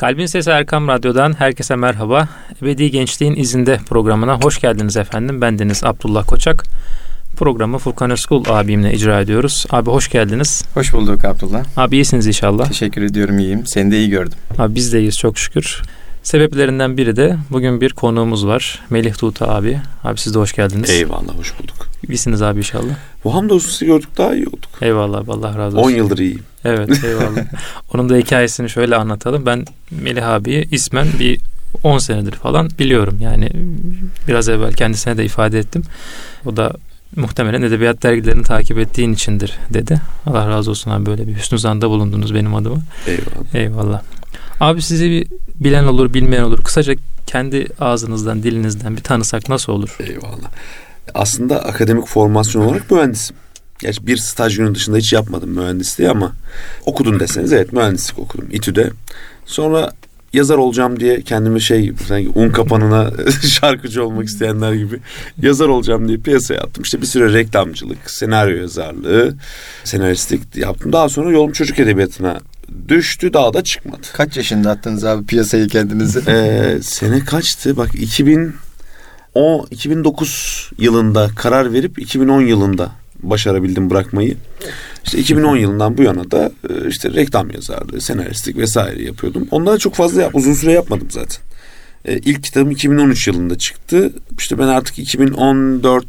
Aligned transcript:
Kalbin 0.00 0.26
Sesi 0.26 0.50
Erkam 0.50 0.88
Radyo'dan 0.88 1.34
herkese 1.38 1.76
merhaba. 1.76 2.28
Ebedi 2.62 2.90
Gençliğin 2.90 3.34
İzinde 3.34 3.80
programına 3.88 4.40
hoş 4.40 4.60
geldiniz 4.60 4.96
efendim. 4.96 5.40
Ben 5.40 5.58
Deniz 5.58 5.84
Abdullah 5.84 6.26
Koçak. 6.26 6.64
Programı 7.36 7.78
Furkan 7.78 8.10
Özkul 8.10 8.44
abimle 8.48 8.92
icra 8.92 9.20
ediyoruz. 9.20 9.66
Abi 9.70 9.90
hoş 9.90 10.08
geldiniz. 10.08 10.64
Hoş 10.74 10.92
bulduk 10.92 11.24
Abdullah. 11.24 11.64
Abi 11.76 11.96
iyisiniz 11.96 12.26
inşallah. 12.26 12.68
Teşekkür 12.68 13.02
ediyorum 13.02 13.38
iyiyim. 13.38 13.66
Seni 13.66 13.90
de 13.90 13.98
iyi 13.98 14.10
gördüm. 14.10 14.38
Abi 14.58 14.74
biz 14.74 14.92
de 14.92 14.98
iyiyiz 14.98 15.18
çok 15.18 15.38
şükür. 15.38 15.82
Sebeplerinden 16.22 16.96
biri 16.96 17.16
de 17.16 17.36
bugün 17.50 17.80
bir 17.80 17.92
konuğumuz 17.92 18.46
var. 18.46 18.82
Melih 18.90 19.14
Tuğta 19.14 19.48
abi. 19.48 19.80
Abi 20.04 20.20
siz 20.20 20.34
de 20.34 20.38
hoş 20.38 20.52
geldiniz. 20.52 20.90
Eyvallah 20.90 21.38
hoş 21.38 21.58
bulduk. 21.58 21.88
İyisiniz 22.08 22.42
abi 22.42 22.58
inşallah. 22.58 22.94
Bu 23.24 23.34
hamdolsun 23.34 23.70
sizi 23.70 23.86
gördük 23.86 24.08
daha 24.18 24.34
iyi 24.34 24.46
olduk. 24.46 24.70
Eyvallah 24.80 25.28
Allah 25.28 25.58
razı 25.58 25.78
olsun. 25.78 25.88
10 25.92 25.96
yıldır 25.96 26.18
iyiyim. 26.18 26.42
Evet 26.64 27.04
eyvallah. 27.04 27.44
Onun 27.94 28.08
da 28.08 28.16
hikayesini 28.16 28.70
şöyle 28.70 28.96
anlatalım. 28.96 29.46
Ben 29.46 29.64
Melih 29.90 30.28
abiyi 30.28 30.68
ismen 30.70 31.06
bir 31.20 31.40
10 31.82 31.98
senedir 31.98 32.32
falan 32.32 32.70
biliyorum. 32.78 33.16
Yani 33.20 33.50
biraz 34.28 34.48
evvel 34.48 34.72
kendisine 34.72 35.16
de 35.16 35.24
ifade 35.24 35.58
ettim. 35.58 35.82
O 36.46 36.56
da 36.56 36.72
muhtemelen 37.16 37.62
edebiyat 37.62 38.02
dergilerini 38.02 38.42
takip 38.42 38.78
ettiğin 38.78 39.12
içindir 39.12 39.58
dedi. 39.70 40.00
Allah 40.26 40.48
razı 40.48 40.70
olsun 40.70 40.90
abi 40.90 41.06
böyle 41.06 41.28
bir 41.28 41.34
hüsnü 41.36 41.58
zanda 41.58 41.90
bulundunuz 41.90 42.34
benim 42.34 42.54
adıma. 42.54 42.78
Eyvallah. 43.06 43.54
Eyvallah. 43.54 44.02
Abi 44.60 44.82
sizi 44.82 45.10
bir 45.10 45.26
bilen 45.60 45.84
olur 45.84 46.14
bilmeyen 46.14 46.42
olur. 46.42 46.62
Kısaca 46.64 46.94
kendi 47.26 47.66
ağzınızdan 47.80 48.42
dilinizden 48.42 48.96
bir 48.96 49.02
tanısak 49.02 49.48
nasıl 49.48 49.72
olur? 49.72 49.96
Eyvallah. 50.00 50.50
Aslında 51.14 51.64
akademik 51.64 52.06
formasyon 52.06 52.64
olarak 52.64 52.90
mühendisim. 52.90 53.36
Gerçi 53.78 54.06
bir 54.06 54.16
staj 54.16 54.56
günü 54.56 54.74
dışında 54.74 54.96
hiç 54.96 55.12
yapmadım 55.12 55.50
mühendisliği 55.50 56.10
ama 56.10 56.32
okudum 56.86 57.20
deseniz 57.20 57.52
evet 57.52 57.72
mühendislik 57.72 58.18
okudum 58.18 58.48
İTÜ'de. 58.50 58.90
Sonra 59.46 59.92
yazar 60.32 60.58
olacağım 60.58 61.00
diye 61.00 61.22
kendimi 61.22 61.60
şey 61.60 61.92
sanki 62.08 62.28
un 62.34 62.50
kapanına 62.50 63.12
şarkıcı 63.42 64.04
olmak 64.04 64.26
isteyenler 64.26 64.72
gibi 64.72 64.98
yazar 65.42 65.68
olacağım 65.68 66.08
diye 66.08 66.18
piyasaya 66.18 66.60
attım. 66.60 66.82
İşte 66.82 67.00
bir 67.00 67.06
süre 67.06 67.32
reklamcılık, 67.32 68.10
senaryo 68.10 68.56
yazarlığı, 68.56 69.34
senaristlik 69.84 70.56
yaptım. 70.56 70.92
Daha 70.92 71.08
sonra 71.08 71.30
yolum 71.30 71.52
çocuk 71.52 71.78
edebiyatına 71.78 72.40
düştü 72.88 73.32
daha 73.32 73.54
da 73.54 73.64
çıkmadı. 73.64 74.06
Kaç 74.12 74.36
yaşında 74.36 74.70
attınız 74.70 75.04
abi 75.04 75.26
piyasayı 75.26 75.68
kendinizi? 75.68 76.22
Ee, 76.28 76.78
sene 76.82 77.24
kaçtı? 77.24 77.76
Bak 77.76 77.94
2000 77.94 78.54
o 79.34 79.66
2009 79.70 80.70
yılında 80.78 81.30
karar 81.36 81.72
verip 81.72 81.98
2010 81.98 82.40
yılında 82.40 82.90
başarabildim 83.22 83.90
bırakmayı. 83.90 84.36
İşte 85.04 85.18
2010 85.18 85.56
yılından 85.56 85.98
bu 85.98 86.02
yana 86.02 86.30
da 86.30 86.52
e, 86.70 86.88
işte 86.88 87.12
reklam 87.12 87.50
yazarlığı, 87.50 88.00
senaristlik 88.00 88.56
vesaire 88.56 89.02
yapıyordum. 89.02 89.48
Onları 89.50 89.78
çok 89.78 89.94
fazla 89.94 90.22
yap, 90.22 90.34
uzun 90.34 90.54
süre 90.54 90.72
yapmadım 90.72 91.08
zaten. 91.10 91.42
E, 92.04 92.18
ilk 92.18 92.44
kitabım 92.44 92.70
2013 92.70 93.26
yılında 93.26 93.58
çıktı. 93.58 94.12
İşte 94.38 94.58
ben 94.58 94.66
artık 94.68 94.98
2014 94.98 96.06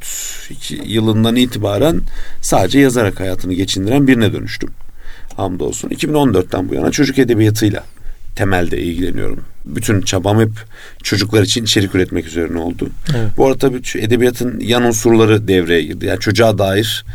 yılından 0.85 1.35
itibaren 1.35 2.01
sadece 2.41 2.79
yazarak 2.79 3.19
hayatını 3.19 3.53
geçindiren 3.53 4.07
birine 4.07 4.33
dönüştüm. 4.33 4.69
Hamdolsun. 5.35 5.89
2014'ten 5.89 6.69
bu 6.69 6.75
yana 6.75 6.91
çocuk 6.91 7.19
edebiyatıyla 7.19 7.83
temelde 8.35 8.81
ilgileniyorum. 8.81 9.43
Bütün 9.65 10.01
çabam 10.01 10.39
hep 10.39 10.51
çocuklar 11.03 11.43
için 11.43 11.63
içerik 11.63 11.95
üretmek 11.95 12.27
üzerine 12.27 12.59
oldu. 12.59 12.89
Evet. 13.15 13.29
Bu 13.37 13.47
arada 13.47 13.57
tabii 13.57 13.81
edebiyatın 13.95 14.59
yan 14.59 14.83
unsurları 14.83 15.47
devreye 15.47 15.81
girdi. 15.81 16.05
Yani 16.05 16.19
çocuğa 16.19 16.57
dair 16.57 17.05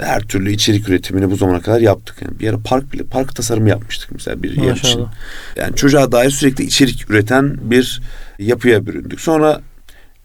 her 0.00 0.20
türlü 0.20 0.52
içerik 0.52 0.88
üretimini 0.88 1.30
bu 1.30 1.36
zamana 1.36 1.60
kadar 1.60 1.80
yaptık. 1.80 2.16
Yani 2.22 2.40
bir 2.40 2.48
ara 2.48 2.58
park 2.58 2.92
bile 2.92 3.02
park 3.02 3.36
tasarımı 3.36 3.68
yapmıştık 3.68 4.12
mesela 4.12 4.42
bir 4.42 4.62
yer 4.62 4.76
için. 4.76 5.04
Yani 5.56 5.76
çocuğa 5.76 6.12
dair 6.12 6.30
sürekli 6.30 6.64
içerik 6.64 7.10
üreten 7.10 7.56
bir 7.70 8.00
yapıya 8.38 8.86
büründük. 8.86 9.20
Sonra 9.20 9.60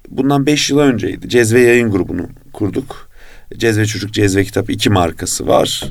bundan 0.10 0.46
beş 0.46 0.70
yıl 0.70 0.80
önceydi. 0.80 1.30
Cezve 1.30 1.62
Yayın 1.62 1.92
Grubu'nu 1.92 2.30
kurduk. 2.54 3.10
Cezve 3.58 3.86
Çocuk, 3.86 4.14
Cezve 4.14 4.44
Kitap 4.44 4.70
iki 4.70 4.90
markası 4.90 5.48
var. 5.48 5.84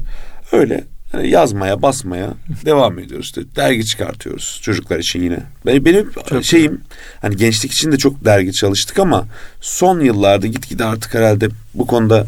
Öyle 0.52 0.84
yani 1.12 1.30
yazmaya, 1.30 1.82
basmaya 1.82 2.34
devam 2.64 2.98
ediyoruz. 2.98 3.26
İşte 3.26 3.40
dergi 3.56 3.86
çıkartıyoruz 3.86 4.60
çocuklar 4.62 4.98
için 4.98 5.22
yine. 5.22 5.38
Benim, 5.66 5.84
benim 5.84 6.10
çok 6.28 6.44
şeyim 6.44 6.80
hani 7.20 7.36
gençlik 7.36 7.72
için 7.72 7.92
de 7.92 7.96
çok 7.98 8.24
dergi 8.24 8.52
çalıştık 8.52 8.98
ama 8.98 9.26
son 9.60 10.00
yıllarda 10.00 10.46
gitgide 10.46 10.84
artık 10.84 11.14
herhalde 11.14 11.48
bu 11.74 11.86
konuda 11.86 12.26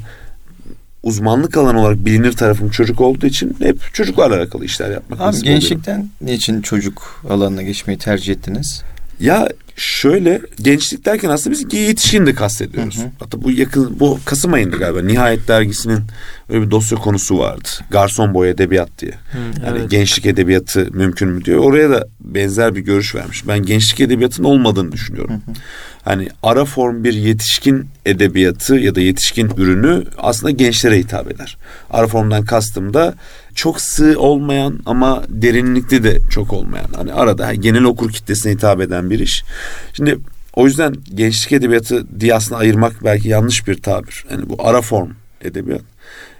uzmanlık 1.03 1.57
alanı 1.57 1.81
olarak 1.81 2.05
bilinir 2.05 2.33
tarafım 2.33 2.71
çocuk 2.71 3.01
olduğu 3.01 3.27
için 3.27 3.57
hep 3.59 3.95
çocuklarla 3.95 4.37
alakalı 4.37 4.65
işler 4.65 4.91
yapmak 4.91 5.21
Abi 5.21 5.43
gençlikten 5.43 5.95
oluyor. 5.95 6.09
niçin 6.21 6.63
çocuk 6.63 7.25
alanına 7.31 7.63
geçmeyi 7.63 7.99
tercih 7.99 8.33
ettiniz? 8.33 8.83
Ya 9.21 9.49
şöyle 9.77 10.41
gençlik 10.63 11.05
derken 11.05 11.29
aslında 11.29 11.57
biz 11.57 11.73
yetişkin 11.73 12.27
de 12.27 12.35
kastediyoruz. 12.35 12.99
Hı 12.99 13.03
hı. 13.03 13.11
Hatta 13.19 13.43
bu 13.43 13.51
yakın 13.51 14.01
bu 14.01 14.19
Kasım 14.25 14.53
ayında 14.53 14.77
galiba 14.77 15.03
Nihayet 15.03 15.49
dergisinin 15.49 16.01
öyle 16.49 16.67
bir 16.67 16.71
dosya 16.71 16.99
konusu 16.99 17.39
vardı. 17.39 17.69
Garson 17.91 18.35
boy 18.35 18.51
edebiyat 18.51 18.91
diye. 18.99 19.13
Hı, 19.13 19.39
yani 19.67 19.79
evet. 19.79 19.91
gençlik 19.91 20.27
edebiyatı 20.27 20.89
mümkün 20.93 21.29
mü 21.29 21.45
diyor. 21.45 21.59
Oraya 21.59 21.91
da 21.91 22.09
benzer 22.21 22.75
bir 22.75 22.81
görüş 22.81 23.15
vermiş. 23.15 23.49
Ben 23.49 23.63
gençlik 23.63 24.01
edebiyatının 24.01 24.47
olmadığını 24.47 24.93
düşünüyorum. 24.93 25.43
Hı 25.47 25.51
hı. 25.51 25.55
Hani 26.03 26.29
ara 26.43 26.65
form 26.65 27.05
bir 27.05 27.15
yetişkin 27.15 27.89
edebiyatı 28.07 28.75
ya 28.75 28.95
da 28.95 29.01
yetişkin 29.01 29.51
ürünü 29.57 30.05
aslında 30.19 30.51
gençlere 30.51 30.99
hitap 30.99 31.31
eder. 31.31 31.57
Ara 31.91 32.07
formdan 32.07 32.45
kastım 32.45 32.95
da 32.95 33.15
çok 33.55 33.81
sığ 33.81 34.19
olmayan 34.19 34.81
ama 34.87 35.23
derinlikli 35.29 36.05
de 36.05 36.21
çok 36.31 36.53
olmayan. 36.53 36.89
Hani 36.97 37.13
arada 37.13 37.55
genel 37.55 37.85
okur 37.85 38.13
kitlesine 38.13 38.53
hitap 38.53 38.81
eden 38.81 39.11
bir 39.11 39.19
iş. 39.19 39.45
Şimdi 39.93 40.19
o 40.57 40.67
yüzden 40.67 40.95
gençlik 41.15 41.53
edebiyatı 41.53 42.21
diye 42.21 42.35
aslında 42.35 42.61
ayırmak 42.61 43.05
belki 43.05 43.29
yanlış 43.29 43.69
bir 43.69 43.83
tabir. 43.83 44.25
Yani 44.31 44.49
bu 44.49 44.57
ara 44.59 44.81
form 44.81 45.11
edebiyat 45.43 45.83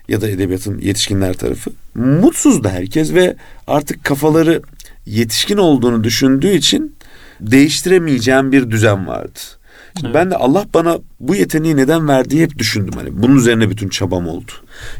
ya 0.09 0.21
da 0.21 0.29
edebiyatın 0.29 0.79
yetişkinler 0.79 1.35
tarafı. 1.35 1.71
Mutsuz 1.95 2.65
da 2.65 2.71
herkes 2.71 3.15
ve 3.15 3.37
artık 3.67 4.05
kafaları 4.05 4.63
yetişkin 5.07 5.57
olduğunu 5.57 6.05
düşündüğü 6.05 6.51
için 6.51 6.97
değiştiremeyeceğim 7.41 8.53
bir 8.53 8.71
düzen 8.71 9.07
vardı. 9.07 9.39
Şimdi 9.95 10.07
evet. 10.07 10.15
ben 10.15 10.31
de 10.31 10.37
Allah 10.37 10.67
bana 10.75 10.99
bu 11.21 11.35
yeteneği 11.35 11.77
neden 11.77 12.09
verdiği 12.09 12.43
hep 12.43 12.59
düşündüm. 12.59 12.95
Hani 12.95 13.23
bunun 13.23 13.37
üzerine 13.37 13.71
bütün 13.71 13.89
çabam 13.89 14.29
oldu. 14.29 14.53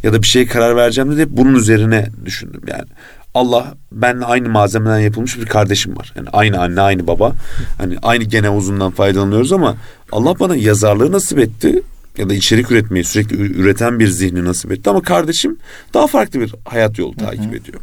Ya 0.03 0.13
da 0.13 0.23
bir 0.23 0.27
şeye 0.27 0.47
karar 0.47 0.77
vereceğim 0.77 1.17
de 1.17 1.23
hep 1.23 1.31
bunun 1.31 1.55
üzerine 1.55 2.09
düşündüm. 2.25 2.61
Yani 2.67 2.85
Allah 3.35 3.75
benle 3.93 4.25
aynı 4.25 4.49
malzemeden 4.49 4.99
yapılmış 4.99 5.39
bir 5.39 5.47
kardeşim 5.47 5.97
var. 5.97 6.13
Yani 6.17 6.29
aynı 6.33 6.61
anne, 6.61 6.81
aynı 6.81 7.07
baba. 7.07 7.33
Hani 7.79 7.97
aynı 8.03 8.25
gene 8.25 8.51
uzundan 8.51 8.91
faydalanıyoruz 8.91 9.53
ama 9.53 9.77
Allah 10.13 10.39
bana 10.41 10.57
yazarlığı 10.57 11.13
nasip 11.13 11.39
etti 11.39 11.83
ya 12.19 12.29
da 12.29 12.35
içerik 12.35 12.71
üretmeyi 12.71 13.05
sürekli 13.05 13.37
üreten 13.37 14.01
bir 14.01 14.07
zihni 14.07 14.45
nasip 14.45 14.73
etti 14.73 14.91
ama 14.91 15.03
kardeşim 15.03 15.57
daha 15.95 16.07
farklı 16.07 16.41
bir 16.41 16.55
hayat 16.65 16.99
yolu 16.99 17.17
takip 17.17 17.55
ediyor. 17.55 17.81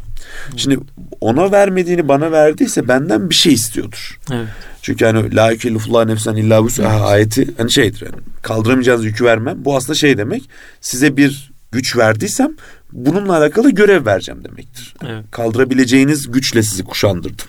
Şimdi 0.56 0.78
ona 1.20 1.52
vermediğini 1.52 2.08
bana 2.08 2.32
verdiyse 2.32 2.88
benden 2.88 3.30
bir 3.30 3.34
şey 3.34 3.52
istiyordur. 3.52 4.18
Evet. 4.32 4.46
Çünkü 4.82 5.04
hani 5.04 5.34
la 5.34 5.50
yükellifullah 5.50 6.04
nefsen 6.04 6.36
illa 6.36 6.64
bu 6.64 6.68
ayeti 6.86 7.48
hani 7.56 7.72
şeydir 7.72 8.00
yani 8.00 8.22
kaldıramayacağınız 8.42 9.04
yükü 9.04 9.24
vermem. 9.24 9.56
Bu 9.64 9.76
aslında 9.76 9.94
şey 9.94 10.18
demek 10.18 10.42
size 10.80 11.16
bir 11.16 11.51
güç 11.72 11.96
verdiysem 11.96 12.52
bununla 12.92 13.36
alakalı 13.36 13.70
görev 13.70 14.06
vereceğim 14.06 14.44
demektir. 14.44 14.94
Evet. 15.06 15.24
Kaldırabileceğiniz 15.30 16.30
güçle 16.30 16.62
sizi 16.62 16.84
kuşandırdım. 16.84 17.46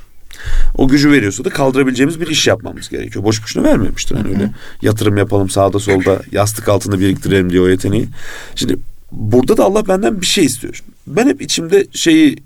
O 0.76 0.88
gücü 0.88 1.12
veriyorsa 1.12 1.46
da 1.46 1.50
kaldırabileceğimiz 1.50 2.22
bir 2.22 2.28
iş 2.28 2.48
yapmamız 2.48 2.90
gerekiyor. 2.90 3.26
Boş 3.26 3.44
boşuna 3.44 3.64
vermemiştir. 3.64 4.16
Hani 4.16 4.30
öyle 4.30 4.52
yatırım 4.82 5.18
yapalım 5.18 5.50
sağda 5.50 5.80
solda 5.80 6.22
yastık 6.32 6.70
altında 6.70 7.00
biriktirelim 7.00 7.50
diye 7.50 7.62
o 7.62 7.70
yeteneği. 7.70 8.08
Şimdi 8.56 8.78
burada 9.12 9.58
da 9.58 9.64
Allah 9.64 9.88
benden 9.88 10.22
bir 10.22 10.26
şey 10.26 10.46
istiyor. 10.46 10.84
Ben 11.08 11.28
hep 11.28 11.42
içimde 11.42 11.88
şeyi 11.92 12.38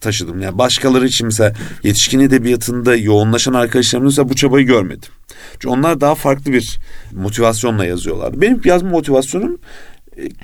taşıdım. 0.00 0.42
Yani 0.42 0.58
başkaları 0.58 1.06
için 1.06 1.26
mesela 1.26 1.54
yetişkin 1.82 2.20
edebiyatında 2.20 2.96
yoğunlaşan 2.96 3.52
arkadaşlarımın 3.52 4.08
mesela 4.08 4.28
bu 4.28 4.34
çabayı 4.34 4.66
görmedim. 4.66 5.10
Çünkü 5.52 5.68
onlar 5.68 6.00
daha 6.00 6.14
farklı 6.14 6.52
bir 6.52 6.78
motivasyonla 7.12 7.84
yazıyorlar. 7.84 8.40
Benim 8.40 8.60
yazma 8.64 8.90
motivasyonum 8.90 9.58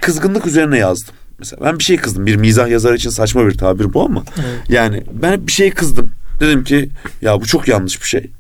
kızgınlık 0.01 0.47
üzerine 0.47 0.79
yazdım. 0.79 1.15
Mesela 1.39 1.65
ben 1.65 1.79
bir 1.79 1.85
şey 1.85 1.97
kızdım. 1.97 2.27
Bir 2.27 2.37
mizah 2.37 2.69
yazar 2.69 2.95
için 2.95 3.11
saçma 3.11 3.47
bir 3.47 3.59
tabir 3.59 3.95
bu 3.95 4.05
ama. 4.05 4.25
Evet. 4.37 4.61
Yani 4.69 5.03
ben 5.13 5.47
bir 5.47 5.53
şey 5.53 5.71
kızdım. 5.71 6.11
Dedim 6.41 6.65
ki 6.65 6.91
ya 7.23 7.41
bu 7.41 7.47
çok 7.47 7.69
yanlış 7.69 8.03
bir 8.03 8.09
şey. 8.09 8.31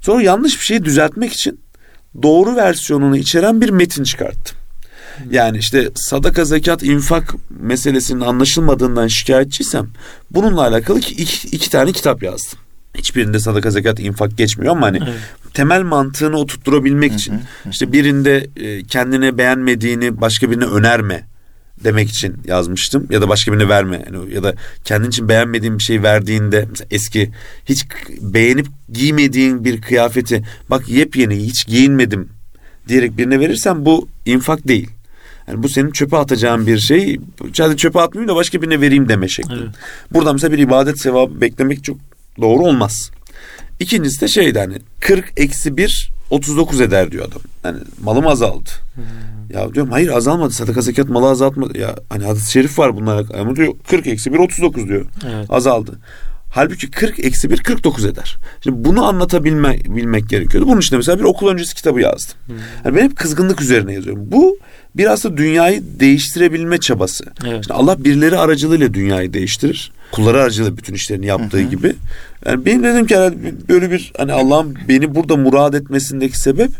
Sonra 0.00 0.22
yanlış 0.22 0.60
bir 0.60 0.64
şeyi 0.64 0.84
düzeltmek 0.84 1.32
için 1.32 1.60
doğru 2.22 2.56
versiyonunu 2.56 3.16
içeren 3.16 3.60
bir 3.60 3.68
metin 3.68 4.04
çıkarttım. 4.04 4.56
Yani 5.30 5.58
işte 5.58 5.90
sadaka, 5.94 6.44
zekat, 6.44 6.82
infak 6.82 7.34
meselesinin 7.50 8.20
anlaşılmadığından 8.20 9.06
şikayetçiysem 9.06 9.88
bununla 10.30 10.62
alakalı 10.62 10.98
iki, 10.98 11.48
iki 11.48 11.70
tane 11.70 11.92
kitap 11.92 12.22
yazdım. 12.22 12.58
Hiçbirinde 12.94 13.40
sadaka, 13.40 13.70
zekat, 13.70 14.00
infak 14.00 14.38
geçmiyor 14.38 14.72
ama 14.72 14.86
hani 14.86 14.98
evet. 15.02 15.18
temel 15.54 15.82
mantığını 15.82 16.36
oturtturabilmek 16.36 17.12
için 17.12 17.34
işte 17.70 17.92
birinde 17.92 18.46
e, 18.56 18.84
kendine 18.84 19.38
beğenmediğini 19.38 20.20
başka 20.20 20.50
birine 20.50 20.64
önerme 20.64 21.26
demek 21.84 22.10
için 22.10 22.36
yazmıştım 22.46 23.06
ya 23.10 23.22
da 23.22 23.28
başka 23.28 23.52
birine 23.52 23.68
verme 23.68 24.04
yani 24.06 24.34
ya 24.34 24.42
da 24.42 24.54
kendin 24.84 25.08
için 25.08 25.28
beğenmediğin 25.28 25.78
bir 25.78 25.82
şey 25.82 26.02
verdiğinde 26.02 26.66
mesela 26.70 26.88
eski 26.90 27.30
hiç 27.64 27.86
beğenip 28.20 28.66
giymediğin 28.92 29.64
bir 29.64 29.80
kıyafeti 29.80 30.44
bak 30.70 30.88
yepyeni 30.88 31.36
hiç 31.36 31.66
giyinmedim 31.66 32.28
diyerek 32.88 33.18
birine 33.18 33.40
verirsen 33.40 33.84
bu 33.84 34.08
infak 34.26 34.68
değil. 34.68 34.90
Yani 35.48 35.62
bu 35.62 35.68
senin 35.68 35.90
çöpe 35.90 36.16
atacağın 36.16 36.66
bir 36.66 36.78
şey. 36.78 37.20
Sadece 37.54 37.76
çöpe 37.76 38.00
atmayayım 38.00 38.28
da 38.28 38.36
başka 38.36 38.62
birine 38.62 38.80
vereyim 38.80 39.08
deme 39.08 39.28
şekli. 39.28 39.54
Evet. 39.54 39.74
Burada 40.12 40.32
mesela 40.32 40.52
bir 40.52 40.58
ibadet 40.58 41.00
sevabı 41.00 41.40
beklemek 41.40 41.84
çok 41.84 41.96
doğru 42.40 42.64
olmaz. 42.64 43.10
İkincisi 43.80 44.20
de 44.20 44.28
şeydi 44.28 44.58
hani 44.58 44.74
40 45.00 45.32
eksi 45.36 45.76
1 45.76 46.10
39 46.30 46.80
eder 46.80 47.12
diyor 47.12 47.28
adam. 47.28 47.42
Yani 47.64 47.78
malım 48.02 48.26
azaldı. 48.26 48.70
Hmm. 48.94 49.04
Ya 49.50 49.74
diyorum 49.74 49.92
hayır 49.92 50.08
azalmadı. 50.08 50.52
Sadaka 50.52 50.80
zekat 50.80 51.08
malı 51.08 51.28
azaltmadı. 51.28 51.78
Ya 51.78 51.96
hani 52.08 52.24
hadis-i 52.24 52.52
şerif 52.52 52.78
var 52.78 52.96
bunlara. 52.96 53.40
Ama 53.40 53.56
diyor 53.56 53.74
40 53.88 54.06
eksi 54.06 54.32
1 54.32 54.38
39 54.38 54.88
diyor. 54.88 55.06
Evet. 55.26 55.46
Azaldı. 55.48 55.98
Halbuki 56.50 56.90
40 56.90 57.24
eksi 57.24 57.50
1 57.50 57.62
49 57.62 58.04
eder. 58.04 58.36
Şimdi 58.60 58.84
bunu 58.84 59.04
anlatabilmek 59.04 59.96
bilmek 59.96 60.28
gerekiyordu. 60.28 60.68
Bunun 60.68 60.80
için 60.80 60.92
de 60.92 60.96
mesela 60.96 61.18
bir 61.18 61.24
okul 61.24 61.48
öncesi 61.48 61.74
kitabı 61.74 62.00
yazdım. 62.00 62.34
Hmm. 62.46 62.56
Yani 62.84 62.96
ben 62.96 63.04
hep 63.04 63.16
kızgınlık 63.16 63.60
üzerine 63.60 63.94
yazıyorum. 63.94 64.22
Bu 64.32 64.58
biraz 64.96 65.24
da 65.24 65.36
dünyayı 65.36 65.82
değiştirebilme 66.00 66.78
çabası. 66.78 67.24
Evet. 67.46 67.64
Şimdi 67.64 67.72
Allah 67.72 68.04
birileri 68.04 68.36
aracılığıyla 68.36 68.94
dünyayı 68.94 69.32
değiştirir. 69.32 69.92
Kulları 70.12 70.42
aracılığıyla 70.42 70.76
bütün 70.76 70.94
işlerini 70.94 71.26
yaptığı 71.26 71.58
hı 71.58 71.62
gibi. 71.62 71.94
Yani 72.46 72.64
benim 72.64 72.84
dedim 72.84 73.06
ki 73.06 73.14
böyle 73.68 73.90
bir 73.90 74.12
hani 74.16 74.32
Allah'ın 74.32 74.78
beni 74.88 75.14
burada 75.14 75.36
murad 75.36 75.74
etmesindeki 75.74 76.38
sebep 76.38 76.70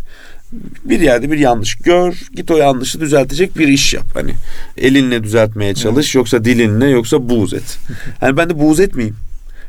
bir 0.84 1.00
yerde 1.00 1.30
bir 1.30 1.38
yanlış 1.38 1.74
gör 1.74 2.14
git 2.34 2.50
o 2.50 2.56
yanlışı 2.56 3.00
düzeltecek 3.00 3.58
bir 3.58 3.68
iş 3.68 3.94
yap 3.94 4.06
hani 4.14 4.30
elinle 4.76 5.22
düzeltmeye 5.22 5.74
çalış 5.74 6.14
yoksa 6.14 6.44
dilinle 6.44 6.88
yoksa 6.88 7.28
buğz 7.28 7.54
et. 7.54 7.78
Hani 8.20 8.36
ben 8.36 8.50
de 8.50 8.58
buğz 8.58 8.80
etmeyeyim. 8.80 9.16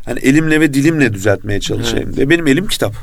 Hani 0.06 0.20
elimle 0.20 0.60
ve 0.60 0.74
dilimle 0.74 1.14
düzeltmeye 1.14 1.60
çalışayım 1.60 2.16
diye. 2.16 2.30
Benim 2.30 2.48
elim 2.48 2.68
kitap. 2.68 2.94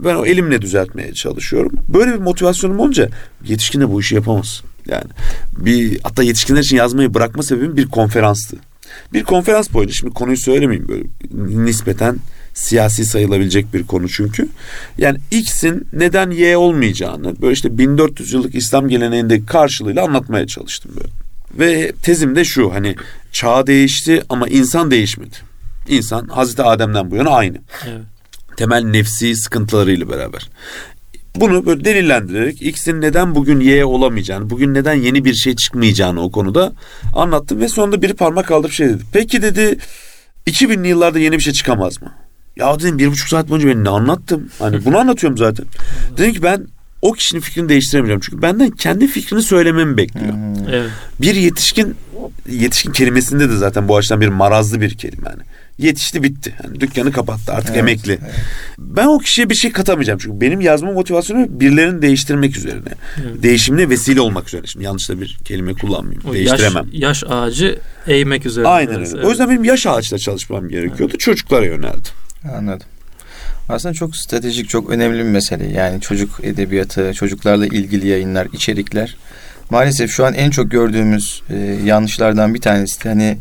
Ben 0.00 0.14
o 0.14 0.26
elimle 0.26 0.62
düzeltmeye 0.62 1.12
çalışıyorum. 1.12 1.72
Böyle 1.88 2.12
bir 2.12 2.18
motivasyonum 2.18 2.80
olunca 2.80 3.08
yetişkin 3.44 3.80
de 3.80 3.90
bu 3.90 4.00
işi 4.00 4.14
yapamaz. 4.14 4.62
Yani 4.86 5.10
bir 5.52 6.00
hatta 6.02 6.22
yetişkinler 6.22 6.60
için 6.60 6.76
yazmayı 6.76 7.14
bırakma 7.14 7.42
sebebim 7.42 7.76
bir 7.76 7.88
konferanstı. 7.88 8.56
Bir 9.12 9.24
konferans 9.24 9.72
boyunca 9.72 9.94
şimdi 9.94 10.14
konuyu 10.14 10.36
söylemeyeyim 10.36 10.88
böyle 10.88 11.04
nispeten 11.64 12.16
siyasi 12.54 13.04
sayılabilecek 13.04 13.74
bir 13.74 13.86
konu 13.86 14.08
çünkü. 14.08 14.48
Yani 14.98 15.18
X'in 15.30 15.86
neden 15.92 16.30
Y 16.30 16.56
olmayacağını 16.56 17.42
böyle 17.42 17.52
işte 17.52 17.78
1400 17.78 18.32
yıllık 18.32 18.54
İslam 18.54 18.88
geleneğindeki 18.88 19.46
karşılığıyla 19.46 20.04
anlatmaya 20.04 20.46
çalıştım 20.46 20.92
böyle. 20.96 21.08
Ve 21.58 21.92
tezim 22.02 22.36
de 22.36 22.44
şu 22.44 22.74
hani 22.74 22.96
çağ 23.32 23.66
değişti 23.66 24.22
ama 24.28 24.48
insan 24.48 24.90
değişmedi. 24.90 25.36
İnsan 25.88 26.28
Hazreti 26.28 26.62
Adem'den 26.62 27.10
bu 27.10 27.16
yana 27.16 27.30
aynı. 27.30 27.56
Evet. 27.88 28.00
Temel 28.56 28.84
nefsi 28.84 29.36
sıkıntılarıyla 29.36 30.08
beraber. 30.08 30.50
Bunu 31.36 31.66
böyle 31.66 31.84
delillendirerek 31.84 32.62
X'in 32.62 33.00
neden 33.00 33.34
bugün 33.34 33.60
Y 33.60 33.84
olamayacağını, 33.84 34.50
bugün 34.50 34.74
neden 34.74 34.94
yeni 34.94 35.24
bir 35.24 35.34
şey 35.34 35.56
çıkmayacağını 35.56 36.22
o 36.22 36.30
konuda 36.30 36.72
anlattım 37.14 37.60
ve 37.60 37.68
sonunda 37.68 38.02
biri 38.02 38.14
parmak 38.14 38.46
kaldırıp 38.46 38.72
şey 38.72 38.88
dedi. 38.88 39.02
Peki 39.12 39.42
dedi 39.42 39.78
2000'li 40.46 40.88
yıllarda 40.88 41.18
yeni 41.18 41.36
bir 41.36 41.42
şey 41.42 41.52
çıkamaz 41.52 42.02
mı? 42.02 42.12
Ya 42.56 42.80
dedim 42.80 42.98
bir 42.98 43.08
buçuk 43.08 43.28
saat 43.28 43.50
boyunca 43.50 43.68
ben 43.68 43.84
ne 43.84 43.88
anlattım? 43.88 44.48
Hani 44.58 44.84
bunu 44.84 44.98
anlatıyorum 44.98 45.38
zaten. 45.38 45.66
dedim 46.18 46.32
ki 46.32 46.42
ben 46.42 46.66
o 47.02 47.12
kişinin 47.12 47.40
fikrini 47.40 47.68
değiştiremeyeceğim. 47.68 48.20
Çünkü 48.20 48.42
benden 48.42 48.70
kendi 48.70 49.06
fikrini 49.06 49.42
söylememi 49.42 49.96
bekliyor. 49.96 50.32
Hmm. 50.32 50.68
Evet. 50.68 50.90
Bir 51.20 51.34
yetişkin 51.34 51.96
yetişkin 52.48 52.92
kelimesinde 52.92 53.50
de 53.50 53.56
zaten 53.56 53.88
bu 53.88 53.96
açıdan 53.96 54.20
bir 54.20 54.28
marazlı 54.28 54.80
bir 54.80 54.94
kelime 54.94 55.28
yani. 55.28 55.42
Yetişti 55.78 56.22
bitti. 56.22 56.54
Yani 56.64 56.80
dükkanı 56.80 57.12
kapattı 57.12 57.52
artık 57.52 57.70
evet, 57.70 57.78
emekli. 57.78 58.12
Evet. 58.12 58.34
Ben 58.78 59.06
o 59.06 59.18
kişiye 59.18 59.50
bir 59.50 59.54
şey 59.54 59.72
katamayacağım. 59.72 60.18
Çünkü 60.18 60.40
benim 60.40 60.60
yazma 60.60 60.92
motivasyonu 60.92 61.60
birilerini 61.60 62.02
değiştirmek 62.02 62.56
üzerine. 62.56 62.88
Evet. 63.16 63.42
Değişimine 63.42 63.90
vesile 63.90 64.20
olmak 64.20 64.48
üzerine. 64.48 64.66
Şimdi 64.66 64.84
yanlış 64.84 65.08
da 65.08 65.20
bir 65.20 65.38
kelime 65.44 65.74
kullanmayayım. 65.74 66.22
O 66.30 66.34
Değiştiremem. 66.34 66.88
Yaş, 66.92 67.22
yaş 67.22 67.30
ağacı 67.30 67.78
eğmek 68.06 68.46
üzere. 68.46 68.68
Aynen 68.68 68.94
öyle. 68.94 69.10
Evet. 69.14 69.24
O 69.24 69.30
yüzden 69.30 69.50
benim 69.50 69.64
yaş 69.64 69.86
ağaçla 69.86 70.18
çalışmam 70.18 70.68
gerekiyordu. 70.68 71.10
Evet. 71.10 71.20
Çocuklara 71.20 71.66
yöneldim. 71.66 72.12
Anladım. 72.56 72.86
Aslında 73.68 73.94
çok 73.94 74.16
stratejik, 74.16 74.68
çok 74.68 74.90
önemli 74.90 75.18
bir 75.18 75.30
mesele. 75.30 75.66
Yani 75.66 76.00
çocuk 76.00 76.40
edebiyatı, 76.42 77.12
çocuklarla 77.14 77.66
ilgili 77.66 78.06
yayınlar, 78.08 78.48
içerikler. 78.52 79.16
Maalesef 79.70 80.10
şu 80.10 80.26
an 80.26 80.34
en 80.34 80.50
çok 80.50 80.70
gördüğümüz 80.70 81.42
e, 81.50 81.56
yanlışlardan 81.84 82.54
bir 82.54 82.60
tanesi 82.60 83.04
de 83.04 83.08
hani 83.08 83.38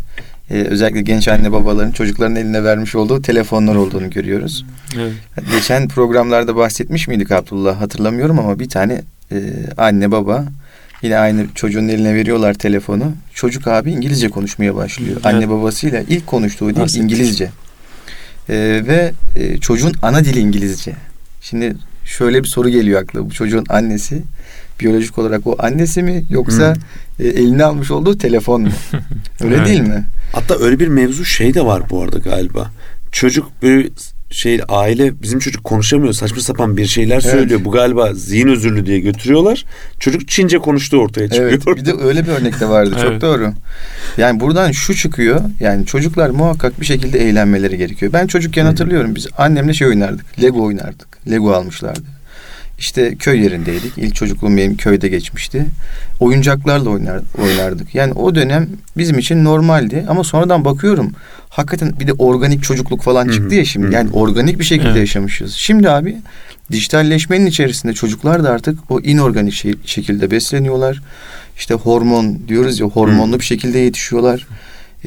e, 0.50 0.54
özellikle 0.54 1.02
genç 1.02 1.28
anne 1.28 1.52
babaların 1.52 1.92
çocukların 1.92 2.36
eline 2.36 2.64
vermiş 2.64 2.96
olduğu 2.96 3.22
telefonlar 3.22 3.76
olduğunu 3.76 4.10
görüyoruz. 4.10 4.66
Evet. 4.98 5.14
Geçen 5.52 5.88
programlarda 5.88 6.56
bahsetmiş 6.56 7.08
miydik 7.08 7.32
Abdullah 7.32 7.82
hatırlamıyorum 7.82 8.40
ama 8.40 8.60
bir 8.60 8.70
tane 8.70 9.02
e, 9.32 9.38
anne 9.78 10.12
baba 10.12 10.46
yine 11.02 11.18
aynı 11.18 11.46
çocuğun 11.56 11.88
eline 11.88 12.16
veriyorlar 12.16 12.54
telefonu. 12.54 13.14
Çocuk 13.34 13.68
abi 13.68 13.92
İngilizce 13.92 14.30
konuşmaya 14.30 14.76
başlıyor. 14.76 15.14
Evet. 15.16 15.26
Anne 15.26 15.50
babasıyla 15.50 16.04
ilk 16.10 16.28
konuştuğu 16.28 16.76
dil 16.76 17.00
İngilizce. 17.00 17.50
E, 18.50 18.56
ve 18.88 19.14
e, 19.36 19.58
çocuğun 19.58 19.94
ana 20.02 20.26
dili 20.26 20.40
İngilizce. 20.40 20.94
Şimdi 21.42 21.76
şöyle 22.06 22.44
bir 22.44 22.48
soru 22.48 22.70
geliyor 22.70 23.02
akla. 23.02 23.26
Bu 23.26 23.34
çocuğun 23.34 23.66
annesi 23.70 24.22
biyolojik 24.80 25.18
olarak 25.18 25.48
o 25.48 25.56
annesi 25.60 26.04
mi 26.04 26.26
yoksa 26.30 26.76
hmm. 26.76 27.26
e, 27.26 27.30
eline 27.30 27.64
almış 27.64 27.92
olduğu 27.92 28.18
telefon 28.18 28.62
mu? 28.62 28.70
Öyle 29.44 29.56
evet. 29.56 29.68
değil 29.68 29.82
mi? 29.82 30.06
Hatta 30.34 30.56
öyle 30.60 30.80
bir 30.80 30.88
mevzu 30.88 31.26
şey 31.26 31.54
de 31.54 31.66
var 31.66 31.84
bu 31.90 32.02
arada 32.02 32.18
galiba. 32.18 32.72
Çocuk 33.12 33.48
böyle 33.62 33.90
şey 34.30 34.62
aile 34.70 35.22
bizim 35.22 35.40
çocuk 35.40 35.64
konuşamıyor 35.64 36.14
saçma 36.14 36.42
sapan 36.42 36.78
bir 36.78 36.86
şeyler 36.86 37.16
evet. 37.16 37.32
söylüyor. 37.32 37.66
Bu 37.66 37.72
galiba 37.72 38.14
zihin 38.14 38.48
özürlü 38.48 38.86
diye 38.86 39.00
götürüyorlar. 39.00 39.66
Çocuk 40.00 40.28
Çince 40.28 40.58
konuştuğu 40.58 40.98
ortaya 40.98 41.30
çıkıyor. 41.30 41.50
Evet, 41.50 41.68
bir 41.68 41.86
de 41.86 41.94
öyle 42.04 42.24
bir 42.24 42.32
örnek 42.32 42.60
de 42.60 42.70
vardı. 42.70 42.96
Çok 43.02 43.12
evet. 43.12 43.22
doğru. 43.22 43.54
Yani 44.18 44.40
buradan 44.40 44.72
şu 44.72 44.96
çıkıyor. 44.96 45.42
Yani 45.60 45.86
çocuklar 45.86 46.30
muhakkak 46.30 46.82
bir 46.82 46.86
şekilde 46.86 47.20
eğlenmeleri 47.20 47.78
gerekiyor. 47.78 48.14
Ben 48.14 48.28
çocukken 48.28 48.66
hatırlıyorum 48.66 49.16
biz 49.16 49.28
annemle 49.38 49.74
şey 49.74 49.88
oynardık. 49.88 50.42
Lego 50.42 50.64
oynardık. 50.64 51.08
Lego 51.30 51.52
almışlardı. 51.52 52.15
İşte 52.80 53.16
köy 53.16 53.44
yerindeydik. 53.44 53.98
İlk 53.98 54.16
çocukluğum 54.16 54.58
benim 54.58 54.78
köyde 54.78 55.08
geçmişti. 55.08 55.66
Oyuncaklarla 56.20 56.90
oynar, 56.90 57.22
oynardık. 57.44 57.96
Yani 57.96 58.14
o 58.14 58.36
dönem 58.36 58.68
bizim 58.98 59.20
için 59.20 59.44
normaldi. 59.44 60.06
Ama 60.08 60.24
sonradan 60.24 60.66
bakıyorum. 60.66 61.12
Hakikaten 61.50 62.00
bir 62.00 62.08
de 62.08 62.14
organik 62.14 62.64
çocukluk 62.64 63.02
falan 63.02 63.28
çıktı 63.28 63.56
ya 63.56 63.66
şimdi. 63.66 63.96
Yani 63.96 64.10
organik 64.14 64.60
bir 64.60 64.64
şekilde 64.64 64.90
evet. 64.90 65.00
yaşamışız. 65.00 65.54
Şimdi 65.54 65.90
abi 65.90 66.18
dijitalleşmenin 66.72 67.46
içerisinde 67.46 67.94
çocuklar 67.94 68.44
da 68.44 68.50
artık 68.50 68.92
o 68.92 69.00
inorganik 69.00 69.54
şey, 69.54 69.74
şekilde 69.86 70.32
besleniyorlar. 70.32 71.02
İşte 71.58 71.74
hormon 71.74 72.40
diyoruz 72.48 72.80
ya 72.80 72.86
hormonlu 72.86 73.40
bir 73.40 73.46
şekilde 73.46 73.80
yetişiyorlar. 73.80 74.48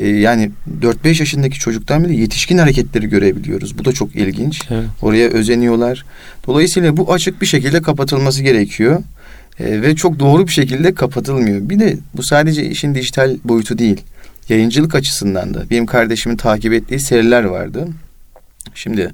Ee, 0.00 0.08
yani 0.08 0.50
4-5 0.80 1.08
yaşındaki 1.20 1.58
çocuktan 1.58 2.04
bile 2.04 2.14
yetişkin 2.14 2.58
hareketleri 2.58 3.08
görebiliyoruz. 3.08 3.78
Bu 3.78 3.84
da 3.84 3.92
çok 3.92 4.16
ilginç. 4.16 4.62
Evet. 4.70 4.84
Oraya 5.02 5.28
özeniyorlar. 5.28 6.04
Dolayısıyla 6.46 6.96
bu 6.96 7.12
açık 7.12 7.40
bir 7.40 7.46
şekilde 7.46 7.82
kapatılması 7.82 8.42
gerekiyor. 8.42 9.02
Ee, 9.60 9.82
ve 9.82 9.96
çok 9.96 10.18
doğru 10.18 10.46
bir 10.46 10.52
şekilde 10.52 10.94
kapatılmıyor. 10.94 11.68
Bir 11.68 11.78
de 11.78 11.96
bu 12.14 12.22
sadece 12.22 12.64
işin 12.64 12.94
dijital 12.94 13.36
boyutu 13.44 13.78
değil. 13.78 14.00
Yayıncılık 14.48 14.94
açısından 14.94 15.54
da 15.54 15.70
benim 15.70 15.86
kardeşimin 15.86 16.36
takip 16.36 16.72
ettiği 16.72 17.00
seriler 17.00 17.44
vardı. 17.44 17.88
Şimdi 18.74 19.10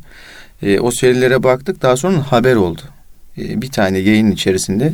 e, 0.63 0.81
o 0.81 0.91
serilere 0.91 1.43
baktık 1.43 1.83
daha 1.83 1.97
sonra 1.97 2.33
haber 2.33 2.55
oldu. 2.55 2.81
E, 3.39 3.63
bir 3.63 3.71
tane 3.71 3.99
yayın 3.99 4.31
içerisinde 4.31 4.93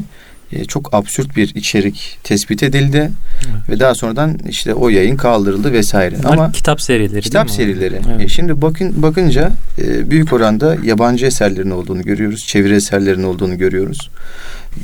e, 0.53 0.65
çok 0.65 0.95
absürt 0.95 1.37
bir 1.37 1.55
içerik 1.55 2.19
tespit 2.25 2.63
edildi 2.63 3.11
evet. 3.45 3.69
ve 3.69 3.81
daha 3.81 3.95
sonradan 3.95 4.39
işte 4.49 4.75
o 4.75 4.89
yayın 4.89 5.17
kaldırıldı 5.17 5.73
vesaire. 5.73 6.19
Bunlar 6.19 6.33
Ama 6.33 6.53
kitap 6.53 6.83
serileri. 6.83 7.21
Kitap 7.21 7.51
serileri. 7.51 8.01
Evet. 8.11 8.21
E, 8.21 8.29
şimdi 8.29 8.63
bakın 8.63 9.03
bakınca 9.03 9.51
e, 9.79 10.11
büyük 10.11 10.33
oranda 10.33 10.77
yabancı 10.85 11.27
eserlerin 11.27 11.71
olduğunu 11.71 12.03
görüyoruz, 12.03 12.47
çeviri 12.47 12.75
eserlerin 12.75 13.23
olduğunu 13.23 13.59
görüyoruz. 13.59 14.11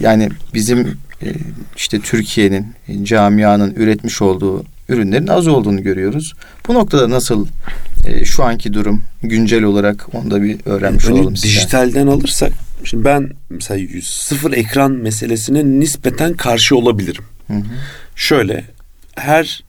Yani 0.00 0.28
bizim 0.54 0.99
e, 1.23 1.32
işte 1.76 2.00
Türkiye'nin 2.00 2.66
camianın 3.02 3.75
üretmiş 3.75 4.23
olduğu 4.23 4.64
ürünlerin 4.88 5.26
az 5.26 5.46
olduğunu 5.49 5.82
görüyoruz. 5.82 6.32
Bu 6.68 6.75
noktada 6.75 7.11
nasıl 7.11 7.46
e, 8.06 8.25
şu 8.25 8.44
anki 8.44 8.73
durum 8.73 9.02
güncel 9.23 9.62
olarak 9.62 10.06
onu 10.14 10.30
da 10.30 10.42
bir 10.42 10.58
öğrenmiş 10.64 11.04
yani 11.04 11.14
olalım. 11.14 11.35
Dijitalden 11.35 12.00
size. 12.00 12.11
alırsak 12.11 12.52
Şimdi 12.87 13.05
ben 13.05 13.31
mesela 13.50 14.02
sıfır 14.02 14.52
ekran 14.52 14.93
meselesine 14.93 15.64
nispeten 15.64 16.35
karşı 16.35 16.76
olabilirim. 16.76 17.25
Hı 17.47 17.52
hı. 17.52 17.62
Şöyle 18.16 18.64
her 19.16 19.64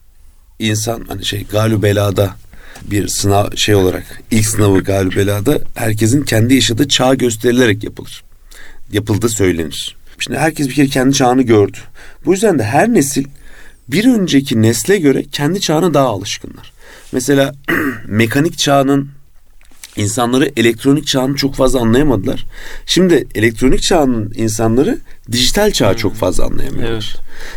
insan 0.58 1.04
hani 1.08 1.24
şey 1.24 1.46
galübelada 1.46 2.36
bir 2.82 3.08
sınav 3.08 3.56
şey 3.56 3.74
olarak 3.74 4.22
ilk 4.30 4.46
sınavı 4.46 4.80
galübelada 4.80 5.58
herkesin 5.74 6.22
kendi 6.22 6.54
yaşadığı 6.54 6.88
çağ 6.88 7.14
gösterilerek 7.14 7.84
yapılır. 7.84 8.24
Yapıldığı 8.92 9.28
söylenir. 9.28 9.96
Şimdi 10.18 10.38
herkes 10.38 10.68
bir 10.68 10.74
kere 10.74 10.86
kendi 10.86 11.14
çağını 11.14 11.42
gördü. 11.42 11.78
Bu 12.24 12.32
yüzden 12.32 12.58
de 12.58 12.64
her 12.64 12.94
nesil 12.94 13.24
bir 13.88 14.04
önceki 14.04 14.62
nesle 14.62 14.98
göre 14.98 15.24
kendi 15.32 15.60
çağına 15.60 15.94
daha 15.94 16.06
alışkınlar. 16.06 16.72
Mesela 17.12 17.54
mekanik 18.06 18.58
çağının 18.58 19.17
insanları 19.98 20.52
elektronik 20.56 21.06
çağını 21.06 21.36
çok 21.36 21.54
fazla 21.54 21.80
anlayamadılar. 21.80 22.46
Şimdi 22.86 23.26
elektronik 23.34 23.82
çağın 23.82 24.32
insanları 24.36 24.98
dijital 25.32 25.70
çağı 25.70 25.96
çok 25.96 26.14
fazla 26.14 26.44
anlayamıyorlar. 26.44 26.92
Evet. 26.92 27.04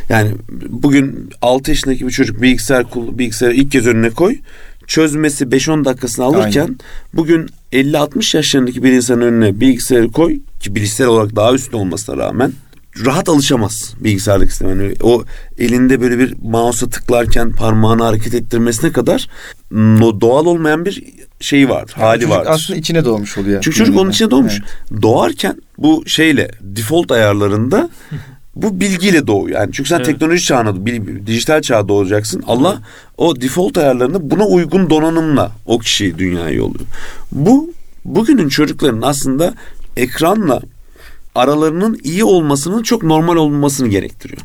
Yani 0.10 0.32
bugün 0.70 1.30
6 1.42 1.72
yaşındaki 1.72 2.08
bir 2.08 2.12
çocuk 2.12 2.42
bilgisayar 2.42 2.86
bilgisayarı 2.96 3.56
ilk 3.56 3.72
kez 3.72 3.88
önüne 3.88 4.10
koy 4.10 4.38
çözmesi 4.88 5.46
5-10 5.46 5.86
dakikasını 5.86 6.26
alırken 6.26 6.62
Aynen. 6.62 6.80
bugün 7.14 7.50
50-60 7.74 8.38
yaşlarındaki 8.38 8.84
bir 8.84 8.92
insanın 8.92 9.22
önüne 9.22 9.60
bilgisayarı 9.60 10.12
koy 10.12 10.40
ki 10.60 10.76
bilgisayar 10.76 11.06
olarak 11.06 11.36
daha 11.36 11.54
üstün 11.54 11.78
olmasına 11.78 12.18
rağmen 12.18 12.54
rahat 13.06 13.30
alışamaz 13.30 13.94
bilgisayardaki 14.00 14.52
sisteme. 14.52 14.84
Yani 14.84 14.96
o 15.04 15.24
elinde 15.58 16.02
böyle 16.02 16.20
bir 16.20 16.36
mouse'a 16.42 16.90
tıklarken 16.90 17.52
parmağını 17.52 18.04
hareket 18.04 18.34
ettirmesine 18.34 18.92
kadar 18.92 19.28
doğal 20.22 20.46
olmayan 20.46 20.86
bir 20.86 21.04
şey 21.40 21.70
var, 21.70 21.86
yani 21.98 22.06
hali 22.06 22.30
var. 22.30 22.46
Aslında 22.50 22.80
içine 22.80 23.06
doğmuş 23.06 23.38
oluyor. 23.38 23.62
Çünkü 23.62 23.78
çocuk 23.78 23.98
onun 23.98 24.10
içine 24.10 24.32
doğmuş. 24.32 24.54
Evet. 24.54 25.02
Doğarken 25.02 25.62
bu 25.78 26.04
şeyle 26.08 26.52
default 26.62 27.12
ayarlarında 27.12 27.90
bu 28.56 28.80
bilgiyle 28.80 29.28
doğuyor. 29.28 29.60
Yani 29.60 29.70
çünkü 29.74 29.90
sen 29.90 29.96
evet. 29.96 30.06
teknoloji 30.06 30.46
çağına, 30.46 30.86
dijital 31.28 31.62
çağda 31.62 31.88
doğacaksın. 31.88 32.44
Allah 32.48 32.82
o 33.18 33.42
default 33.42 33.78
ayarlarında 33.78 34.32
buna 34.32 34.46
uygun 34.46 34.90
donanımla 34.90 35.52
o 35.66 35.80
kişi 35.80 36.18
dünyaya 36.18 36.56
yolluyor. 36.56 36.86
Bu 37.32 37.74
bugünün 38.06 38.50
çocukların 38.50 39.02
aslında 39.02 39.54
ekranla 39.98 40.62
aralarının 41.36 42.00
iyi 42.04 42.24
olmasının 42.24 42.84
çok 42.84 43.04
normal 43.04 43.36
olmasını 43.36 43.88
gerektiriyor. 43.88 44.42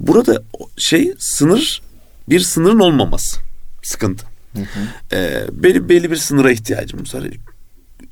Burada 0.00 0.42
şey 0.76 1.14
sınır 1.18 1.82
bir 2.28 2.40
sınırın 2.40 2.78
olmaması 2.78 3.40
sıkıntı. 3.82 4.26
Hı 4.52 4.60
hı. 4.60 5.16
Ee, 5.16 5.46
belli, 5.52 5.88
belli 5.88 6.10
bir 6.10 6.16
sınıra 6.16 6.52
ihtiyacımız 6.52 7.14
var. 7.14 7.22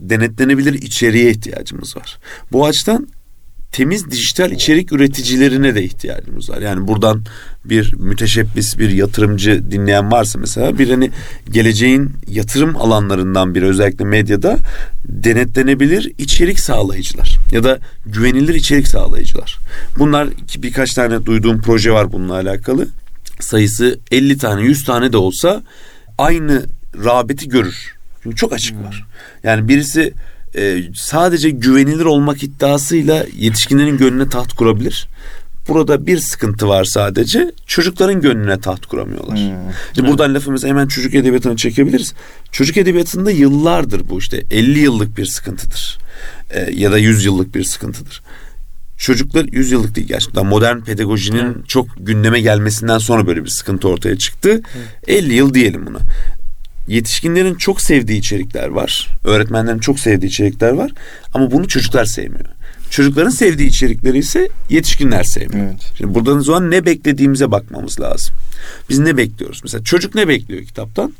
Denetlenebilir 0.00 0.74
içeriğe 0.74 1.30
ihtiyacımız 1.30 1.96
var. 1.96 2.18
Bu 2.52 2.66
açıdan 2.66 3.08
temiz 3.72 4.10
dijital 4.10 4.52
içerik 4.52 4.92
üreticilerine 4.92 5.74
de 5.74 5.82
ihtiyacımız 5.84 6.50
var. 6.50 6.60
Yani 6.60 6.88
buradan 6.88 7.24
bir 7.64 7.94
müteşebbis, 7.94 8.78
bir 8.78 8.90
yatırımcı 8.90 9.70
dinleyen 9.70 10.10
varsa 10.10 10.38
mesela 10.38 10.78
bir 10.78 10.90
hani 10.90 11.10
geleceğin 11.50 12.10
yatırım 12.28 12.76
alanlarından 12.76 13.54
biri 13.54 13.66
özellikle 13.66 14.04
medyada 14.04 14.58
denetlenebilir 15.04 16.12
içerik 16.18 16.60
sağlayıcılar 16.60 17.38
ya 17.52 17.64
da 17.64 17.78
güvenilir 18.06 18.54
içerik 18.54 18.88
sağlayıcılar. 18.88 19.58
Bunlar 19.98 20.28
birkaç 20.58 20.94
tane 20.94 21.26
duyduğum 21.26 21.60
proje 21.60 21.92
var 21.92 22.12
bununla 22.12 22.34
alakalı. 22.34 22.88
Sayısı 23.40 23.98
50 24.10 24.38
tane, 24.38 24.62
100 24.62 24.84
tane 24.84 25.12
de 25.12 25.16
olsa 25.16 25.62
aynı 26.18 26.66
rağbeti 27.04 27.48
görür. 27.48 27.94
Çünkü 28.22 28.36
çok 28.36 28.52
açık 28.52 28.84
var. 28.84 29.04
Yani 29.42 29.68
birisi 29.68 30.12
e, 30.56 30.82
sadece 30.94 31.50
güvenilir 31.50 32.04
olmak 32.04 32.42
iddiasıyla 32.42 33.26
yetişkinlerin 33.36 33.98
gönlüne 33.98 34.28
taht 34.28 34.52
kurabilir. 34.52 35.08
Burada 35.68 36.06
bir 36.06 36.18
sıkıntı 36.18 36.68
var 36.68 36.84
sadece. 36.84 37.52
Çocukların 37.66 38.20
gönlüne 38.20 38.60
taht 38.60 38.86
kuramıyorlar. 38.86 39.38
Hmm. 39.38 39.70
İşte 39.92 40.06
buradan 40.08 40.34
lafımızı 40.34 40.68
hemen 40.68 40.86
çocuk 40.86 41.14
edebiyatına 41.14 41.56
çekebiliriz. 41.56 42.14
Çocuk 42.52 42.76
edebiyatında 42.76 43.30
yıllardır 43.30 44.08
bu 44.08 44.18
işte 44.18 44.44
50 44.50 44.78
yıllık 44.78 45.16
bir 45.18 45.26
sıkıntıdır. 45.26 45.98
E, 46.50 46.70
ya 46.74 46.92
da 46.92 46.98
100 46.98 47.24
yıllık 47.24 47.54
bir 47.54 47.64
sıkıntıdır. 47.64 48.22
Çocuklar 48.98 49.46
100 49.52 49.70
yıllık 49.70 49.96
değil 49.96 50.08
gerçekten 50.08 50.46
modern 50.46 50.80
pedagojinin 50.80 51.54
hmm. 51.54 51.62
çok 51.62 51.86
gündeme 52.00 52.40
gelmesinden 52.40 52.98
sonra 52.98 53.26
böyle 53.26 53.44
bir 53.44 53.50
sıkıntı 53.50 53.88
ortaya 53.88 54.18
çıktı. 54.18 54.54
Hmm. 54.54 54.82
50 55.06 55.34
yıl 55.34 55.54
diyelim 55.54 55.86
buna 55.86 55.98
yetişkinlerin 56.92 57.54
çok 57.54 57.80
sevdiği 57.80 58.18
içerikler 58.18 58.68
var. 58.68 59.08
Öğretmenlerin 59.24 59.78
çok 59.78 60.00
sevdiği 60.00 60.30
içerikler 60.30 60.70
var. 60.70 60.90
Ama 61.34 61.50
bunu 61.50 61.68
çocuklar 61.68 62.04
sevmiyor. 62.04 62.46
Çocukların 62.90 63.30
sevdiği 63.30 63.68
içerikleri 63.68 64.18
ise 64.18 64.48
yetişkinler 64.70 65.24
sevmiyor. 65.24 65.66
Evet. 65.66 65.92
Şimdi 65.98 66.14
buradan 66.14 66.36
o 66.36 66.42
zaman 66.42 66.70
ne 66.70 66.86
beklediğimize 66.86 67.50
bakmamız 67.50 68.00
lazım. 68.00 68.34
Biz 68.88 68.98
ne 68.98 69.16
bekliyoruz? 69.16 69.60
Mesela 69.64 69.84
çocuk 69.84 70.14
ne 70.14 70.28
bekliyor 70.28 70.64
kitaptan? 70.64 71.12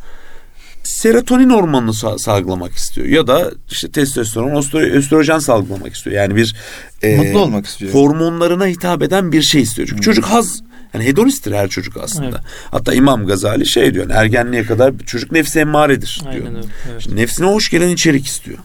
Serotonin 0.83 1.51
hormonunu 1.51 2.19
salgılamak 2.19 2.73
istiyor 2.73 3.07
ya 3.07 3.27
da 3.27 3.51
işte 3.71 3.91
testosteron, 3.91 4.65
östrojen 4.75 5.39
salgılamak 5.39 5.95
istiyor. 5.95 6.17
Yani 6.17 6.37
bir 6.37 6.57
e, 7.03 7.17
mutlu 7.17 7.39
olmak 7.39 7.67
istiyor. 7.67 7.95
Hormonlarına 7.95 8.67
hitap 8.67 9.03
eden 9.03 9.33
bir 9.33 9.43
şey 9.43 9.63
istiyor. 9.63 9.89
Çünkü 9.89 9.99
hmm. 9.99 10.05
çocuk 10.05 10.25
haz 10.25 10.63
yani 10.95 11.05
hedonisttir 11.05 11.53
her 11.53 11.69
çocuk 11.69 11.97
aslında. 11.97 12.27
Evet. 12.29 12.41
Hatta 12.71 12.95
İmam 12.95 13.27
Gazali 13.27 13.67
şey 13.67 13.95
diyor. 13.95 14.11
Yani 14.11 14.19
ergenliğe 14.19 14.65
kadar 14.65 14.93
çocuk 15.07 15.33
nefsi 15.33 15.59
emmaredir 15.59 16.21
diyor. 16.23 16.45
Aynen 16.45 16.57
öyle. 16.57 16.67
Evet. 16.93 17.03
Şimdi 17.03 17.17
nefsine 17.17 17.47
hoş 17.47 17.71
gelen 17.71 17.89
içerik 17.89 18.27
istiyor. 18.27 18.59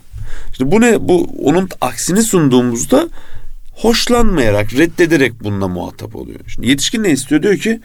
İşte 0.52 0.72
bu 0.72 0.82
ne? 0.82 1.08
Bu 1.08 1.30
onun 1.44 1.70
aksini 1.82 2.24
sunduğumuzda 2.24 3.10
hoşlanmayarak, 3.74 4.74
reddederek 4.74 5.44
bununla 5.44 5.68
muhatap 5.68 6.16
oluyor. 6.16 6.40
Şimdi 6.48 6.68
yetişkin 6.68 7.04
ne 7.04 7.12
istiyor? 7.12 7.44
Diyor 7.44 7.58
ki 7.58 7.82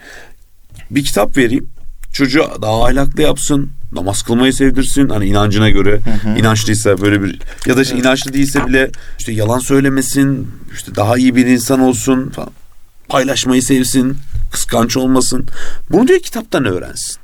bir 0.91 1.03
kitap 1.03 1.37
vereyim. 1.37 1.69
Çocuğa 2.13 2.61
daha 2.61 2.85
ahlaklı 2.85 3.21
yapsın, 3.21 3.71
namaz 3.91 4.21
kılmayı 4.21 4.53
sevdirsin 4.53 5.09
hani 5.09 5.25
inancına 5.25 5.69
göre 5.69 5.99
hı 6.03 6.29
hı. 6.29 6.39
inançlıysa 6.39 7.01
böyle 7.01 7.23
bir 7.23 7.39
ya 7.65 7.77
da 7.77 7.81
işte 7.81 7.97
inançlı 7.97 8.33
değilse 8.33 8.67
bile 8.67 8.91
işte 9.19 9.31
yalan 9.31 9.59
söylemesin 9.59 10.47
işte 10.73 10.95
daha 10.95 11.17
iyi 11.17 11.35
bir 11.35 11.45
insan 11.45 11.79
olsun 11.79 12.29
falan 12.29 12.49
paylaşmayı 13.09 13.63
sevsin 13.63 14.17
kıskanç 14.51 14.97
olmasın. 14.97 15.47
Bunu 15.91 16.07
diyor 16.07 16.19
kitaptan 16.19 16.65
öğrensin. 16.65 17.17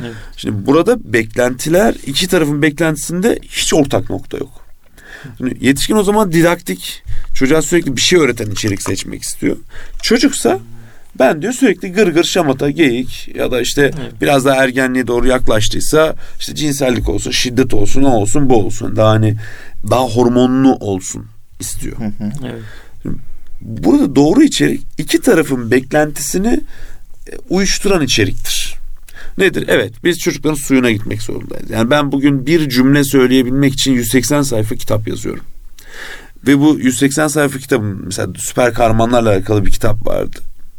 Evet. 0.00 0.14
Şimdi 0.36 0.66
burada 0.66 1.12
beklentiler 1.12 1.94
iki 2.06 2.28
tarafın 2.28 2.62
beklentisinde 2.62 3.38
hiç 3.42 3.74
ortak 3.74 4.10
nokta 4.10 4.38
yok. 4.38 4.66
Şimdi 5.38 5.66
yetişkin 5.66 5.96
o 5.96 6.02
zaman 6.02 6.32
didaktik 6.32 7.02
çocuğa 7.34 7.62
sürekli 7.62 7.96
bir 7.96 8.00
şey 8.00 8.18
öğreten 8.18 8.50
içerik 8.50 8.82
seçmek 8.82 9.22
istiyor. 9.22 9.56
Çocuksa 10.02 10.58
ben 11.18 11.42
diyor 11.42 11.52
sürekli 11.52 11.92
gır 11.92 12.08
gır 12.08 12.24
şamata, 12.24 12.70
geyik 12.70 13.28
ya 13.34 13.50
da 13.50 13.60
işte 13.60 13.82
evet. 13.82 14.12
biraz 14.20 14.44
daha 14.44 14.64
ergenliğe 14.64 15.06
doğru 15.06 15.26
yaklaştıysa 15.28 16.14
işte 16.38 16.54
cinsellik 16.54 17.08
olsun, 17.08 17.30
şiddet 17.30 17.74
olsun, 17.74 18.02
ne 18.02 18.06
olsun, 18.06 18.50
bu 18.50 18.56
olsun. 18.56 18.96
Daha 18.96 19.10
hani 19.10 19.36
daha 19.90 20.02
hormonlu 20.02 20.74
olsun 20.74 21.26
istiyor. 21.60 21.98
Hı 21.98 22.04
hı. 22.04 22.30
Evet. 22.44 22.62
Burada 23.60 24.16
doğru 24.16 24.42
içerik 24.42 24.82
iki 24.98 25.20
tarafın 25.20 25.70
beklentisini 25.70 26.60
e, 27.28 27.32
uyuşturan 27.48 28.02
içeriktir. 28.02 28.74
Nedir? 29.38 29.64
Evet 29.68 29.92
biz 30.04 30.18
çocukların 30.18 30.54
suyuna 30.54 30.90
gitmek 30.90 31.22
zorundayız. 31.22 31.70
Yani 31.70 31.90
ben 31.90 32.12
bugün 32.12 32.46
bir 32.46 32.68
cümle 32.68 33.04
söyleyebilmek 33.04 33.72
için 33.72 33.92
180 33.92 34.42
sayfa 34.42 34.74
kitap 34.74 35.08
yazıyorum. 35.08 35.44
Ve 36.46 36.58
bu 36.58 36.78
180 36.78 37.28
sayfa 37.28 37.58
kitabım 37.58 38.02
mesela 38.04 38.28
süper 38.36 38.74
kahramanlarla 38.74 39.30
alakalı 39.30 39.66
bir 39.66 39.70
kitap 39.70 40.06
vardı 40.06 40.38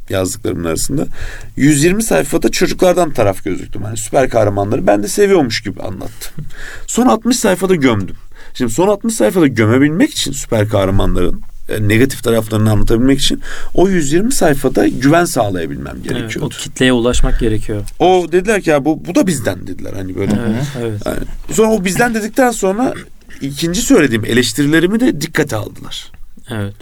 yazdıklarımın 0.09 0.63
arasında. 0.63 1.07
120 1.55 2.03
sayfada 2.03 2.49
çocuklardan 2.49 3.11
taraf 3.13 3.43
gözüktüm. 3.43 3.83
Hani 3.83 3.97
süper 3.97 4.29
kahramanları 4.29 4.87
ben 4.87 5.03
de 5.03 5.07
seviyormuş 5.07 5.61
gibi 5.61 5.81
anlattım. 5.81 6.45
Son 6.87 7.07
60 7.07 7.37
sayfada 7.37 7.75
gömdüm. 7.75 8.15
Şimdi 8.53 8.73
son 8.73 8.87
60 8.87 9.13
sayfada 9.13 9.47
gömebilmek 9.47 10.11
için 10.11 10.31
süper 10.31 10.69
kahramanların 10.69 11.41
e, 11.69 11.87
negatif 11.87 12.23
taraflarını 12.23 12.71
anlatabilmek 12.71 13.19
için 13.19 13.41
o 13.73 13.89
120 13.89 14.33
sayfada 14.33 14.87
güven 14.87 15.25
sağlayabilmem 15.25 16.03
gerekiyordu. 16.03 16.29
Evet, 16.31 16.43
o 16.43 16.49
kitleye 16.49 16.93
ulaşmak 16.93 17.39
gerekiyor. 17.39 17.83
O 17.99 18.27
dediler 18.31 18.61
ki 18.61 18.69
ya 18.69 18.85
bu 18.85 19.05
bu 19.05 19.15
da 19.15 19.27
bizden 19.27 19.67
dediler 19.67 19.93
hani 19.93 20.15
böyle. 20.15 20.31
Evet, 20.31 20.63
evet. 20.79 21.01
Yani, 21.05 21.19
sonra 21.51 21.71
o 21.71 21.85
bizden 21.85 22.15
dedikten 22.15 22.51
sonra 22.51 22.93
ikinci 23.41 23.81
söylediğim 23.81 24.25
eleştirilerimi 24.25 24.99
de 24.99 25.21
dikkate 25.21 25.55
aldılar. 25.55 26.11
Evet. 26.51 26.73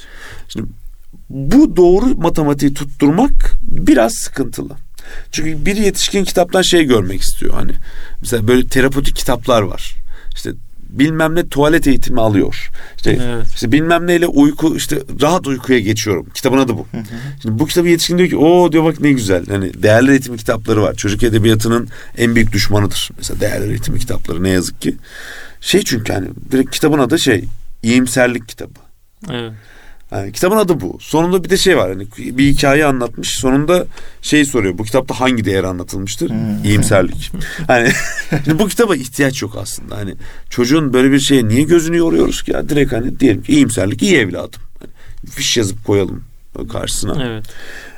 Şimdi 0.49 0.67
bu 1.29 1.75
doğru 1.75 2.05
matematiği 2.05 2.73
tutturmak 2.73 3.51
biraz 3.61 4.13
sıkıntılı. 4.13 4.69
Çünkü 5.31 5.65
bir 5.65 5.75
yetişkin 5.75 6.23
kitaptan 6.23 6.61
şey 6.61 6.83
görmek 6.83 7.21
istiyor 7.21 7.53
hani. 7.53 7.71
Mesela 8.21 8.47
böyle 8.47 8.67
terapötik 8.67 9.15
kitaplar 9.15 9.61
var. 9.61 9.95
İşte 10.35 10.51
bilmem 10.99 11.35
ne 11.35 11.49
tuvalet 11.49 11.87
eğitimi 11.87 12.21
alıyor. 12.21 12.69
İşte, 12.97 13.19
evet. 13.23 13.47
işte 13.53 13.71
bilmem 13.71 14.07
neyle 14.07 14.27
uyku 14.27 14.75
işte 14.75 14.99
rahat 15.21 15.47
uykuya 15.47 15.79
geçiyorum. 15.79 16.27
Kitabın 16.33 16.57
adı 16.57 16.73
bu. 16.73 16.87
Hı 16.91 16.97
hı. 16.97 17.03
Şimdi 17.41 17.59
bu 17.59 17.65
kitabı 17.65 17.87
yetişkin 17.87 18.17
diyor 18.17 18.29
ki 18.29 18.37
o 18.37 18.71
diyor 18.71 18.83
bak 18.83 18.99
ne 19.01 19.11
güzel. 19.11 19.45
Hani 19.45 19.83
değerli 19.83 20.11
eğitim 20.11 20.37
kitapları 20.37 20.81
var. 20.81 20.95
Çocuk 20.95 21.23
edebiyatının 21.23 21.89
en 22.17 22.35
büyük 22.35 22.53
düşmanıdır. 22.53 23.09
Mesela 23.17 23.39
değerli 23.39 23.69
eğitim 23.69 23.97
kitapları 23.97 24.43
ne 24.43 24.49
yazık 24.49 24.81
ki. 24.81 24.95
Şey 25.61 25.81
çünkü 25.83 26.13
hani 26.13 26.27
direkt 26.51 26.71
kitabın 26.71 26.99
adı 26.99 27.19
şey 27.19 27.45
iyimserlik 27.83 28.47
kitabı. 28.47 28.79
Evet. 29.31 29.53
Yani 30.11 30.31
kitabın 30.31 30.57
adı 30.57 30.81
bu. 30.81 30.97
Sonunda 31.01 31.43
bir 31.43 31.49
de 31.49 31.57
şey 31.57 31.77
var. 31.77 31.89
Hani 31.89 32.07
bir 32.17 32.47
hikaye 32.47 32.85
anlatmış. 32.85 33.29
Sonunda 33.29 33.85
şey 34.21 34.45
soruyor. 34.45 34.77
Bu 34.77 34.83
kitapta 34.83 35.19
hangi 35.19 35.45
değer 35.45 35.63
anlatılmıştır? 35.63 36.29
Hmm. 36.29 36.63
İyimserlik. 36.63 37.31
hani 37.67 37.89
bu 38.59 38.67
kitaba 38.67 38.95
ihtiyaç 38.95 39.41
yok 39.41 39.57
aslında. 39.61 39.97
Hani 39.97 40.15
çocuğun 40.49 40.93
böyle 40.93 41.11
bir 41.11 41.19
şeye 41.19 41.47
niye 41.47 41.63
gözünü 41.63 41.97
yoruyoruz 41.97 42.43
ki 42.43 42.51
ya? 42.51 42.69
Direkt 42.69 42.93
hani 42.93 43.19
diyelim 43.19 43.43
ki 43.43 43.51
iyimserlik 43.51 44.03
iyi 44.03 44.15
evladım. 44.15 44.61
Hani 44.79 44.91
fiş 45.31 45.57
yazıp 45.57 45.85
koyalım 45.85 46.23
karşısına. 46.71 47.23
Evet. 47.23 47.45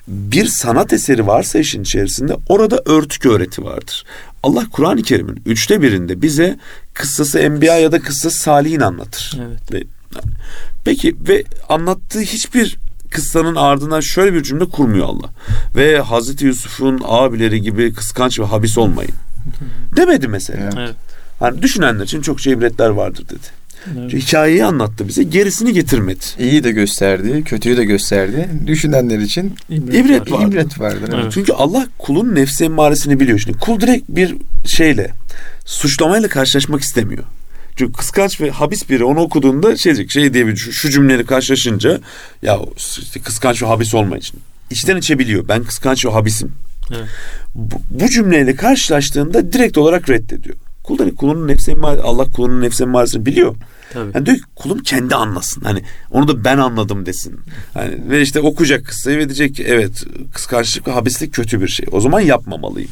bir 0.08 0.46
sanat 0.46 0.94
eseri 0.94 1.28
varsa 1.28 1.60
işin 1.60 1.82
içerisinde 1.82 2.36
orada 2.50 2.82
örtük 2.86 3.26
öğreti 3.26 3.64
vardır. 3.64 4.06
Allah 4.44 4.66
Kur'an-ı 4.72 5.04
Kerim'in 5.04 5.42
üçte 5.46 5.82
birinde 5.82 6.22
bize 6.22 6.58
kıssası 6.94 7.40
Enbiya 7.40 7.78
ya 7.78 7.92
da 7.92 8.00
kıssası 8.00 8.40
Salih'in 8.40 8.80
anlatır. 8.80 9.40
Evet. 9.48 9.86
Peki 10.88 11.15
ve 11.27 11.44
anlattığı 11.70 12.20
hiçbir 12.20 12.77
kıssanın 13.12 13.56
ardından 13.56 14.00
şöyle 14.00 14.34
bir 14.34 14.44
cümle 14.44 14.65
kurmuyor 14.65 15.06
Allah. 15.06 15.29
Ve 15.75 16.00
Hazreti 16.00 16.46
Yusuf'un 16.46 17.01
abileri 17.03 17.62
gibi 17.62 17.94
kıskanç 17.94 18.39
ve 18.39 18.44
habis 18.44 18.77
olmayın. 18.77 19.12
Demedi 19.96 20.27
mesela. 20.27 20.70
Evet. 20.77 20.96
Hani 21.39 21.62
düşünenler 21.62 22.03
için 22.03 22.22
çok 22.22 22.39
şey 22.41 22.53
ibretler 22.53 22.89
vardır 22.89 23.25
dedi. 23.29 23.58
Evet. 24.00 24.13
Hikayeyi 24.13 24.65
anlattı 24.65 25.08
bize. 25.08 25.24
Gerisini 25.24 25.74
getirmedi. 25.74 26.25
İyi 26.39 26.63
de 26.63 26.72
gösterdi, 26.72 27.44
kötüyü 27.46 27.77
de 27.77 27.86
gösterdi. 27.86 28.50
Düşünenler 28.67 29.20
için 29.20 29.56
ibret, 29.70 29.96
ibret 29.96 30.32
vardır. 30.32 30.48
İbret 30.48 30.79
vardır. 30.79 31.20
Evet. 31.22 31.32
Çünkü 31.34 31.53
Allah 31.53 31.88
kulun 31.98 32.36
nefsi 32.36 32.65
emmaresini 32.65 33.20
biliyor. 33.20 33.39
Şimdi 33.39 33.58
kul 33.58 33.79
direkt 33.79 34.10
bir 34.10 34.36
şeyle 34.65 35.12
suçlamayla 35.65 36.29
karşılaşmak 36.29 36.82
istemiyor. 36.82 37.24
Çünkü 37.77 37.93
kıskanç 37.93 38.41
ve 38.41 38.51
habis 38.51 38.89
biri 38.89 39.03
onu 39.03 39.19
okuduğunda 39.19 39.77
şey 39.77 39.96
diyecek, 39.96 40.12
şey 40.12 40.34
diyebilir 40.34 40.57
şu, 40.57 40.72
şu 40.72 40.89
cümleleri 40.89 41.25
karşılaşınca 41.25 42.01
ya 42.41 42.60
işte 42.77 43.19
kıskanç 43.19 43.62
ve 43.62 43.65
habis 43.65 43.93
olma 43.93 44.17
için. 44.17 44.39
İçten 44.69 44.98
içe 44.98 45.19
biliyor. 45.19 45.48
Ben 45.48 45.63
kıskanç 45.63 46.05
ve 46.05 46.10
habisim. 46.10 46.51
Evet. 46.91 47.07
Bu, 47.55 47.75
bu 47.89 48.10
cümleyle 48.10 48.55
karşılaştığında 48.55 49.53
direkt 49.53 49.77
olarak 49.77 50.10
reddediyor. 50.10 50.55
Kul 50.84 50.98
da 50.98 51.15
kulunun 51.15 51.48
nefsi 51.48 51.77
Allah 51.84 52.31
kulunun 52.31 52.62
nefsi 52.62 52.84
emmaresini 52.84 53.25
biliyor. 53.25 53.55
Tabii. 53.93 54.12
Yani 54.15 54.25
diyor 54.25 54.38
ki 54.38 54.43
kulum 54.55 54.79
kendi 54.79 55.15
anlasın. 55.15 55.62
Hani 55.62 55.81
onu 56.12 56.27
da 56.27 56.43
ben 56.43 56.57
anladım 56.57 57.05
desin. 57.05 57.39
Hani 57.74 58.10
ve 58.10 58.22
işte 58.22 58.39
okuyacak 58.39 58.86
kıssayı 58.86 59.17
ve 59.17 59.25
diyecek 59.25 59.55
ki 59.55 59.63
evet 59.67 60.05
kıskançlık 60.34 60.88
ve 60.88 60.91
habislik 60.91 61.34
kötü 61.34 61.62
bir 61.62 61.67
şey. 61.67 61.86
O 61.91 62.01
zaman 62.01 62.19
yapmamalıyım. 62.19 62.91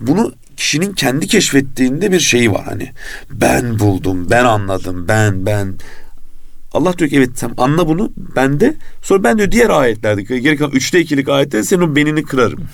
Bunu 0.00 0.32
kişinin 0.56 0.92
kendi 0.92 1.26
keşfettiğinde 1.26 2.12
bir 2.12 2.20
şeyi 2.20 2.52
var 2.52 2.64
hani. 2.64 2.90
Ben 3.30 3.78
buldum, 3.78 4.30
ben 4.30 4.44
anladım, 4.44 5.08
ben 5.08 5.46
ben 5.46 5.74
Allah 6.72 6.98
diyor 6.98 7.10
ki 7.10 7.16
evet 7.16 7.30
sen 7.34 7.52
anla 7.56 7.88
bunu 7.88 8.12
ben 8.36 8.60
de 8.60 8.74
sonra 9.02 9.24
ben 9.24 9.38
diyor 9.38 9.50
diğer 9.50 9.70
ayetlerde 9.70 10.22
geri 10.22 10.56
kalan 10.56 10.72
üçte 10.72 11.00
ikilik 11.00 11.28
ayette 11.28 11.62
senin 11.62 11.82
o 11.82 11.96
benini 11.96 12.22
kırarım. 12.22 12.64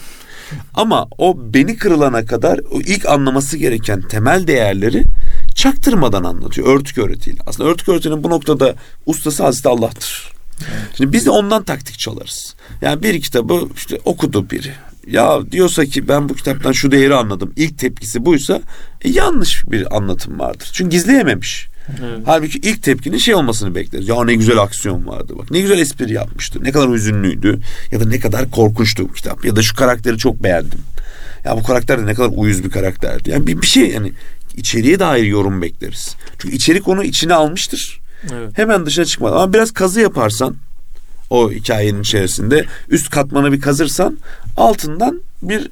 Ama 0.75 1.09
o 1.18 1.37
beni 1.38 1.76
kırılana 1.76 2.25
kadar 2.25 2.61
o 2.71 2.80
ilk 2.80 3.06
anlaması 3.06 3.56
gereken 3.56 4.02
temel 4.02 4.47
değerleri 4.47 5.04
çaktırmadan 5.54 6.25
anlatıyor 6.25 6.68
örtük 6.68 6.99
öğretiyle. 6.99 7.40
Aslında 7.47 7.68
örtük 7.71 7.88
öğretinin 7.88 8.25
bu 8.25 8.30
noktada 8.30 8.75
ustası 9.06 9.42
Hazreti 9.42 9.68
Allah'tır. 9.68 10.33
Şimdi 10.97 11.12
biz 11.12 11.26
de 11.26 11.30
ondan 11.30 11.62
taktik 11.62 11.99
çalarız. 11.99 12.54
Yani 12.83 13.02
bir 13.02 13.21
kitabı 13.21 13.68
işte 13.76 13.99
okudu 14.04 14.50
biri. 14.50 14.73
Ya 15.07 15.53
diyorsa 15.53 15.85
ki 15.85 16.09
ben 16.09 16.29
bu 16.29 16.35
kitaptan 16.35 16.73
şu 16.73 16.91
değeri 16.91 17.15
anladım. 17.15 17.53
İlk 17.57 17.79
tepkisi 17.79 18.25
buysa 18.25 18.61
e, 19.03 19.11
yanlış 19.11 19.65
bir 19.71 19.97
anlatım 19.97 20.39
vardır. 20.39 20.71
Çünkü 20.73 20.91
gizleyememiş. 20.91 21.69
Evet. 21.89 22.19
Halbuki 22.27 22.59
ilk 22.59 22.83
tepkinin 22.83 23.19
şey 23.19 23.35
olmasını 23.35 23.75
bekleriz. 23.75 24.09
Ya 24.09 24.25
ne 24.25 24.35
güzel 24.35 24.59
aksiyon 24.59 25.07
vardı 25.07 25.33
bak. 25.39 25.51
Ne 25.51 25.61
güzel 25.61 25.79
espri 25.79 26.13
yapmıştı. 26.13 26.59
Ne 26.63 26.73
kadar 26.73 26.91
hüzünlüydü. 26.91 27.61
Ya 27.93 28.01
da 28.01 28.05
ne 28.05 28.21
kadar 28.21 28.51
korkunçtu 28.51 29.09
bu 29.09 29.13
kitap. 29.13 29.45
Ya 29.45 29.57
da 29.57 29.63
şu 29.63 29.77
karakteri 29.77 30.19
çok 30.19 30.43
beğendim. 30.43 30.81
Ya 31.45 31.57
bu 31.57 31.63
karakter 31.63 31.99
de 31.99 32.07
ne 32.07 32.15
kadar 32.15 32.31
uyuz 32.35 32.65
bir 32.65 32.71
karakterdi. 32.71 33.31
Yani 33.31 33.47
bir, 33.47 33.63
bir 33.63 33.67
şey 33.67 33.91
yani 33.91 34.13
içeriye 34.57 34.99
dair 34.99 35.25
yorum 35.25 35.63
bekleriz. 35.63 36.17
Çünkü 36.39 36.57
içerik 36.57 36.89
onu 36.89 37.05
içine 37.05 37.35
almıştır. 37.35 38.01
Evet. 38.33 38.59
Hemen 38.59 38.87
dışına 38.87 39.05
çıkmadı. 39.05 39.35
Ama 39.35 39.53
biraz 39.53 39.71
kazı 39.71 40.01
yaparsan 40.01 40.57
o 41.31 41.51
hikayenin 41.51 42.03
içerisinde 42.03 42.65
üst 42.89 43.11
katmanı 43.11 43.53
bir 43.53 43.61
kazırsan 43.61 44.19
altından 44.57 45.23
bir 45.43 45.71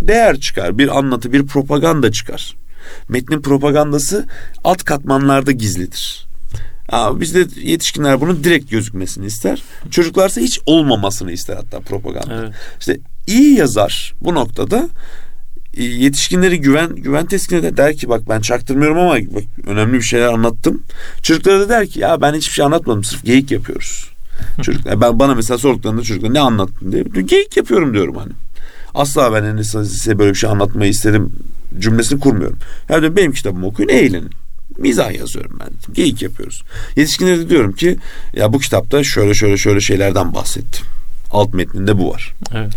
değer 0.00 0.40
çıkar. 0.40 0.78
Bir 0.78 0.98
anlatı, 0.98 1.32
bir 1.32 1.46
propaganda 1.46 2.12
çıkar. 2.12 2.56
Metnin 3.08 3.42
propagandası 3.42 4.26
alt 4.64 4.84
katmanlarda 4.84 5.52
gizlidir. 5.52 6.26
Aa, 6.88 7.20
bizde 7.20 7.46
yetişkinler 7.60 8.20
bunun 8.20 8.44
direkt 8.44 8.70
gözükmesini 8.70 9.26
ister. 9.26 9.62
Çocuklarsa 9.90 10.40
hiç 10.40 10.60
olmamasını 10.66 11.32
ister 11.32 11.56
hatta 11.56 11.80
propaganda. 11.80 12.34
Evet. 12.34 12.54
İşte 12.80 13.00
iyi 13.26 13.58
yazar 13.58 14.14
bu 14.20 14.34
noktada 14.34 14.88
e, 15.74 15.84
yetişkinleri 15.84 16.60
güven 16.60 16.94
güven 16.94 17.26
teskine 17.26 17.62
de 17.62 17.76
der 17.76 17.96
ki 17.96 18.08
bak 18.08 18.28
ben 18.28 18.40
çaktırmıyorum 18.40 18.98
ama 18.98 19.14
bak, 19.14 19.44
önemli 19.66 19.94
bir 19.94 20.02
şeyler 20.02 20.26
anlattım. 20.26 20.82
Çocuklara 21.22 21.60
da 21.60 21.68
der 21.68 21.86
ki 21.86 22.00
ya 22.00 22.20
ben 22.20 22.34
hiçbir 22.34 22.52
şey 22.52 22.64
anlatmadım 22.64 23.04
sırf 23.04 23.24
geyik 23.24 23.50
yapıyoruz. 23.50 24.10
Çocuklar 24.62 25.00
ben 25.00 25.18
bana 25.18 25.34
mesela 25.34 25.58
sorduklarında 25.58 26.02
çocuklar 26.02 26.34
ne 26.34 26.40
anlattın 26.40 26.92
diye 26.92 27.02
geyik 27.24 27.56
yapıyorum 27.56 27.94
diyorum 27.94 28.16
hani. 28.16 28.32
Asla 28.94 29.32
ben 29.32 29.42
hani 29.42 29.64
size 29.64 30.18
böyle 30.18 30.30
bir 30.30 30.38
şey 30.38 30.50
anlatmayı 30.50 30.90
istedim 30.90 31.32
cümlesini 31.78 32.20
kurmuyorum. 32.20 32.58
Yani 32.88 33.16
benim 33.16 33.32
kitabımı 33.32 33.66
okuyun 33.66 33.88
eğlenin. 33.88 34.30
Mizah 34.78 35.12
yazıyorum 35.12 35.58
ben. 35.60 35.94
Geyik 35.94 36.22
yapıyoruz. 36.22 36.62
Yetişkinlere 36.96 37.38
de 37.38 37.48
diyorum 37.48 37.72
ki 37.72 37.96
ya 38.34 38.52
bu 38.52 38.58
kitapta 38.58 39.04
şöyle 39.04 39.34
şöyle 39.34 39.56
şöyle 39.56 39.80
şeylerden 39.80 40.34
bahsettim. 40.34 40.86
Alt 41.30 41.54
metninde 41.54 41.98
bu 41.98 42.10
var. 42.10 42.34
Evet. 42.54 42.72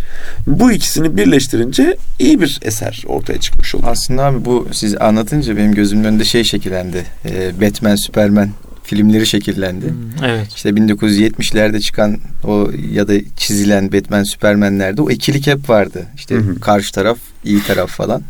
Bu 0.48 0.72
ikisini 0.72 1.18
birleştirince 1.18 1.98
iyi 2.20 2.42
bir 2.42 2.60
eser 2.62 3.04
ortaya 3.08 3.40
çıkmış 3.40 3.76
oluyor. 3.76 3.92
Aslında 3.92 4.26
abi 4.26 4.46
bu 4.46 4.68
siz 4.72 5.02
anlatınca 5.02 5.58
benim 5.58 5.74
gözümün 5.74 6.04
önünde 6.04 6.26
şey 6.26 6.44
şekillendi. 6.44 7.06
Ee, 7.26 7.62
Batman, 7.62 7.96
Superman 7.96 8.50
filmleri 8.94 9.26
şekillendi. 9.26 9.86
Hmm, 9.86 10.26
evet. 10.26 10.48
İşte 10.56 10.70
1970'lerde 10.70 11.80
çıkan 11.80 12.18
o 12.44 12.72
ya 12.92 13.08
da 13.08 13.14
çizilen 13.38 13.94
Batman, 13.94 14.24
Superman'lerde 14.24 15.02
o 15.02 15.10
ikilik 15.10 15.48
hep 15.48 15.70
vardı. 15.70 16.06
İşte 16.16 16.36
hı 16.36 16.60
karşı 16.60 16.94
taraf, 16.94 17.18
iyi 17.44 17.64
taraf 17.64 17.90
falan. 17.90 18.22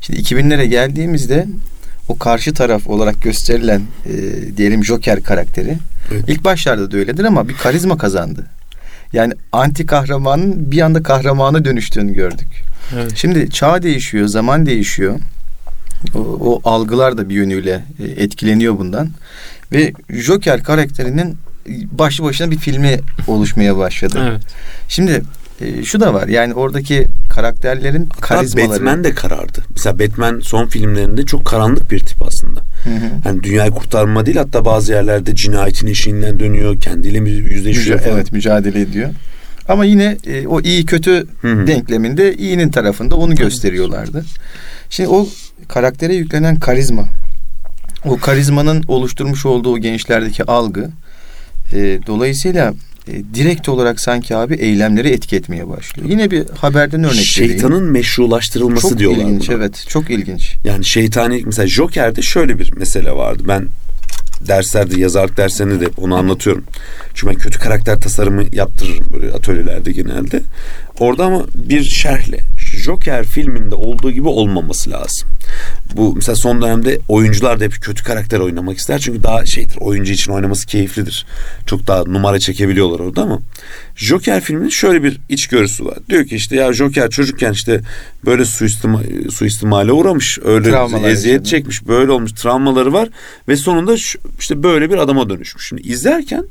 Şimdi 0.00 0.20
2000'lere 0.20 0.64
geldiğimizde 0.64 1.46
o 2.08 2.18
karşı 2.18 2.54
taraf 2.54 2.88
olarak 2.88 3.22
gösterilen 3.22 3.82
e, 4.06 4.12
diyelim 4.56 4.84
Joker 4.84 5.22
karakteri 5.22 5.78
evet. 6.12 6.24
ilk 6.28 6.44
başlarda 6.44 6.90
da 6.90 6.96
öyledir 6.96 7.24
ama 7.24 7.48
bir 7.48 7.54
karizma 7.54 7.98
kazandı. 7.98 8.46
Yani 9.12 9.32
anti 9.52 9.86
kahramanın 9.86 10.70
bir 10.70 10.80
anda 10.80 11.02
kahramana 11.02 11.64
dönüştüğünü 11.64 12.14
gördük. 12.14 12.48
Evet. 12.94 13.12
Şimdi 13.14 13.50
çağ 13.50 13.82
değişiyor, 13.82 14.26
zaman 14.26 14.66
değişiyor. 14.66 15.20
O, 16.14 16.18
o 16.18 16.60
algılar 16.64 17.18
da 17.18 17.28
bir 17.28 17.34
yönüyle 17.34 17.84
e, 17.98 18.04
etkileniyor 18.04 18.78
bundan. 18.78 19.08
Ve 19.72 19.92
Joker 20.10 20.62
karakterinin 20.62 21.36
başlı 21.92 22.24
başına 22.24 22.50
bir 22.50 22.58
filmi 22.58 23.00
oluşmaya 23.26 23.76
başladı. 23.76 24.28
Evet. 24.30 24.42
Şimdi 24.88 25.22
e, 25.60 25.84
şu 25.84 26.00
da 26.00 26.14
var 26.14 26.28
yani 26.28 26.54
oradaki 26.54 27.06
karakterlerin 27.30 28.08
Hatta 28.10 28.20
karizmaları. 28.20 28.70
Batman 28.70 29.04
de 29.04 29.14
karardı. 29.14 29.64
Mesela 29.70 29.98
Batman 29.98 30.40
son 30.40 30.66
filmlerinde 30.66 31.22
çok 31.26 31.44
karanlık 31.44 31.90
bir 31.90 31.98
tip 32.00 32.22
aslında. 32.22 32.60
Hı 32.60 32.90
hı. 32.90 33.10
Hani 33.24 33.42
dünyayı 33.42 33.70
kurtarma 33.70 34.26
değil 34.26 34.36
hatta 34.36 34.64
bazı 34.64 34.92
yerlerde 34.92 35.34
cinayetin 35.34 35.86
eşiğinden 35.86 36.40
dönüyor. 36.40 36.80
Kendiyle 36.80 37.30
yüzleşiyor 37.30 37.98
Müca- 37.98 38.08
Evet 38.08 38.32
mücadele 38.32 38.80
ediyor. 38.80 39.10
Ama 39.68 39.84
yine 39.84 40.16
e, 40.26 40.46
o 40.46 40.60
iyi 40.60 40.86
kötü 40.86 41.26
hı 41.40 41.52
hı. 41.52 41.66
denkleminde 41.66 42.34
iyinin 42.34 42.70
tarafında 42.70 43.16
onu 43.16 43.34
gösteriyorlardı. 43.34 44.24
Şimdi 44.90 45.08
o 45.08 45.28
karaktere 45.68 46.14
yüklenen 46.14 46.60
karizma 46.60 47.04
o 48.04 48.16
karizmanın 48.18 48.84
oluşturmuş 48.88 49.46
olduğu 49.46 49.78
gençlerdeki 49.78 50.44
algı 50.44 50.90
e, 51.72 51.98
dolayısıyla 52.06 52.74
e, 53.08 53.12
direkt 53.34 53.68
olarak 53.68 54.00
sanki 54.00 54.36
abi 54.36 54.54
eylemleri 54.54 55.08
etki 55.08 55.36
etmeye 55.36 55.68
başlıyor. 55.68 56.08
Yine 56.08 56.30
bir 56.30 56.48
haberden 56.48 57.04
örnek 57.04 57.14
Şeytanın 57.24 57.72
vereyim. 57.74 57.92
meşrulaştırılması 57.92 58.88
çok 58.88 58.98
diyorlar. 58.98 59.18
Çok 59.20 59.28
ilginç 59.28 59.48
buna. 59.48 59.56
evet 59.56 59.84
çok 59.88 60.10
ilginç. 60.10 60.56
Yani 60.64 60.84
şeytani 60.84 61.42
mesela 61.46 61.68
Joker'de 61.68 62.22
şöyle 62.22 62.58
bir 62.58 62.72
mesele 62.72 63.12
vardı. 63.12 63.42
Ben 63.48 63.66
derslerde 64.48 65.00
yazarlık 65.00 65.36
derslerinde 65.36 65.80
de 65.80 65.88
onu 65.96 66.16
anlatıyorum. 66.16 66.64
Çünkü 67.14 67.34
ben 67.34 67.40
kötü 67.42 67.58
karakter 67.58 68.00
tasarımı 68.00 68.44
yaptırırım 68.52 69.06
böyle 69.12 69.32
atölyelerde 69.32 69.92
genelde. 69.92 70.42
Orada 71.00 71.24
ama 71.24 71.44
bir 71.54 71.82
şerhle 71.82 72.38
Joker 72.76 73.24
filminde 73.24 73.74
olduğu 73.74 74.10
gibi 74.10 74.28
olmaması 74.28 74.90
lazım. 74.90 75.28
Bu 75.96 76.14
mesela 76.16 76.36
son 76.36 76.62
dönemde 76.62 76.98
oyuncular 77.08 77.60
da 77.60 77.64
hep 77.64 77.72
kötü 77.82 78.04
karakter 78.04 78.40
oynamak 78.40 78.78
ister. 78.78 78.98
Çünkü 78.98 79.22
daha 79.22 79.46
şeydir 79.46 79.76
oyuncu 79.80 80.12
için 80.12 80.32
oynaması 80.32 80.66
keyiflidir. 80.66 81.26
Çok 81.66 81.86
daha 81.86 82.04
numara 82.04 82.38
çekebiliyorlar 82.38 83.00
orada 83.00 83.22
ama 83.22 83.40
Joker 83.96 84.40
filminin 84.40 84.68
şöyle 84.68 85.02
bir 85.02 85.20
içgörüsü 85.28 85.84
var. 85.84 85.98
Diyor 86.08 86.26
ki 86.26 86.36
işte 86.36 86.56
ya 86.56 86.72
Joker 86.72 87.10
çocukken 87.10 87.52
işte 87.52 87.80
böyle 88.24 88.44
suistima, 88.44 89.02
suistimale 89.30 89.92
uğramış. 89.92 90.38
Öyle 90.44 90.70
Travmalar 90.70 91.08
eziyet 91.08 91.34
yaşadı. 91.34 91.48
çekmiş. 91.48 91.86
Böyle 91.86 92.12
olmuş. 92.12 92.32
Travmaları 92.32 92.92
var. 92.92 93.08
Ve 93.48 93.56
sonunda 93.56 93.94
işte 94.38 94.62
böyle 94.62 94.90
bir 94.90 94.98
adama 94.98 95.30
dönüşmüş. 95.30 95.68
Şimdi 95.68 95.82
izlerken 95.82 96.44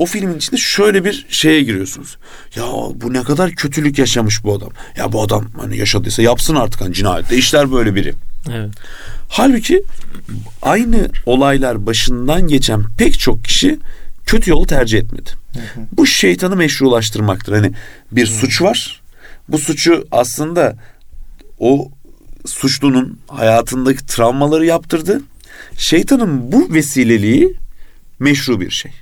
o 0.00 0.06
filmin 0.06 0.36
içinde 0.36 0.56
şöyle 0.56 1.04
bir 1.04 1.26
şeye 1.28 1.62
giriyorsunuz. 1.62 2.16
Ya 2.56 2.64
bu 2.94 3.12
ne 3.12 3.22
kadar 3.22 3.50
kötülük 3.50 3.98
yaşamış 3.98 4.44
bu 4.44 4.54
adam. 4.54 4.70
Ya 4.96 5.12
bu 5.12 5.22
adam 5.22 5.46
hani 5.60 5.76
yaşadıysa 5.76 6.22
yapsın 6.22 6.54
artık 6.54 6.80
hani 6.80 6.94
cinayette 6.94 7.36
işler 7.36 7.72
böyle 7.72 7.94
biri. 7.94 8.14
Evet. 8.50 8.70
Halbuki 9.28 9.82
aynı 10.62 11.08
olaylar 11.26 11.86
başından 11.86 12.48
geçen 12.48 12.82
pek 12.98 13.18
çok 13.18 13.44
kişi 13.44 13.78
kötü 14.26 14.50
yolu 14.50 14.66
tercih 14.66 14.98
etmedi. 14.98 15.30
Bu 15.92 16.06
şeytanı 16.06 16.56
meşrulaştırmaktır. 16.56 17.52
Hani 17.52 17.72
bir 18.12 18.26
suç 18.26 18.62
var. 18.62 19.02
Bu 19.48 19.58
suçu 19.58 20.06
aslında 20.10 20.76
o 21.58 21.90
suçlunun 22.46 23.18
hayatındaki 23.28 24.06
travmaları 24.06 24.66
yaptırdı. 24.66 25.20
Şeytanın 25.76 26.52
bu 26.52 26.74
vesileliği 26.74 27.54
meşru 28.18 28.60
bir 28.60 28.70
şey. 28.70 28.92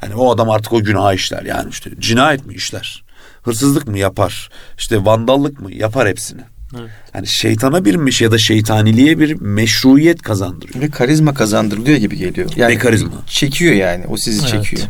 Hani 0.00 0.14
o 0.14 0.34
adam 0.34 0.50
artık 0.50 0.72
o 0.72 0.82
günah 0.82 1.14
işler. 1.14 1.42
Yani 1.42 1.70
işte 1.70 1.90
cinayet 1.98 2.46
mi 2.46 2.54
işler? 2.54 3.04
Hırsızlık 3.42 3.88
mı 3.88 3.98
yapar? 3.98 4.50
İşte 4.78 5.04
vandallık 5.04 5.60
mı 5.60 5.72
yapar 5.72 6.08
hepsini. 6.08 6.40
Evet. 6.80 6.90
Yani 7.14 7.26
şeytana 7.26 7.84
bir 7.84 8.20
ya 8.20 8.32
da 8.32 8.38
şeytaniliğe 8.38 9.18
bir 9.18 9.40
meşruiyet 9.40 10.22
kazandırıyor. 10.22 10.84
Ve 10.84 10.90
karizma 10.90 11.34
kazandırılıyor 11.34 11.96
gibi 11.96 12.16
geliyor. 12.16 12.50
Yani 12.56 12.74
ne 12.74 12.78
karizma? 12.78 13.10
Çekiyor 13.26 13.74
yani. 13.74 14.04
O 14.06 14.16
sizi 14.16 14.40
evet. 14.40 14.50
çekiyor. 14.50 14.88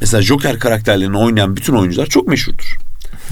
Mesela 0.00 0.22
Joker 0.22 0.58
karakterlerini 0.58 1.18
oynayan 1.18 1.56
bütün 1.56 1.74
oyuncular 1.74 2.06
çok 2.06 2.28
meşhurdur. 2.28 2.78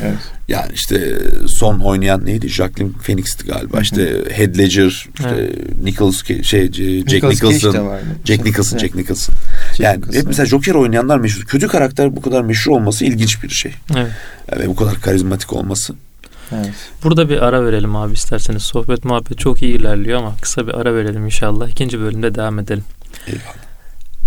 Evet. 0.03 0.19
Yani 0.49 0.71
işte 0.75 1.19
son 1.47 1.81
oynayan 1.81 2.27
neydi? 2.27 2.49
Jacqueline 2.49 2.93
Phoenix'ti 2.93 3.47
galiba. 3.47 3.81
İşte 3.81 4.25
Heath 4.31 4.59
Ledger, 4.59 5.09
işte 5.19 5.29
evet. 5.29 5.83
Nicholas 5.83 6.25
şey 6.43 6.73
Jack 6.73 7.13
Nicholas 7.13 7.43
Nicholson, 7.43 7.91
Jack 8.25 8.45
Nicholson, 8.45 8.79
Jack 8.79 8.95
Nicholson. 8.95 9.35
Yani 9.79 9.97
Nicholson. 9.97 10.21
hep 10.21 10.27
mesela 10.27 10.47
Joker 10.47 10.75
oynayanlar 10.75 11.19
meşhur. 11.19 11.45
Kötü 11.45 11.69
karakter 11.69 12.17
bu 12.17 12.23
kadar 12.23 12.43
meşhur 12.43 12.73
olması 12.73 13.05
ilginç 13.05 13.43
bir 13.43 13.49
şey. 13.49 13.73
Evet. 13.97 14.11
Yani 14.53 14.67
bu 14.67 14.77
kadar 14.77 15.01
karizmatik 15.01 15.53
olması. 15.53 15.95
Evet. 16.53 16.75
Burada 17.05 17.29
bir 17.29 17.45
ara 17.45 17.65
verelim 17.65 17.97
abi 17.97 18.13
isterseniz. 18.13 18.63
Sohbet 18.63 19.05
muhabbet 19.05 19.39
çok 19.39 19.63
iyi 19.63 19.75
ilerliyor 19.75 20.19
ama 20.19 20.37
kısa 20.41 20.67
bir 20.67 20.75
ara 20.75 20.95
verelim 20.95 21.25
inşallah. 21.25 21.69
İkinci 21.69 22.01
bölümde 22.01 22.35
devam 22.35 22.59
edelim. 22.59 22.85
Eyvallah. 23.27 23.66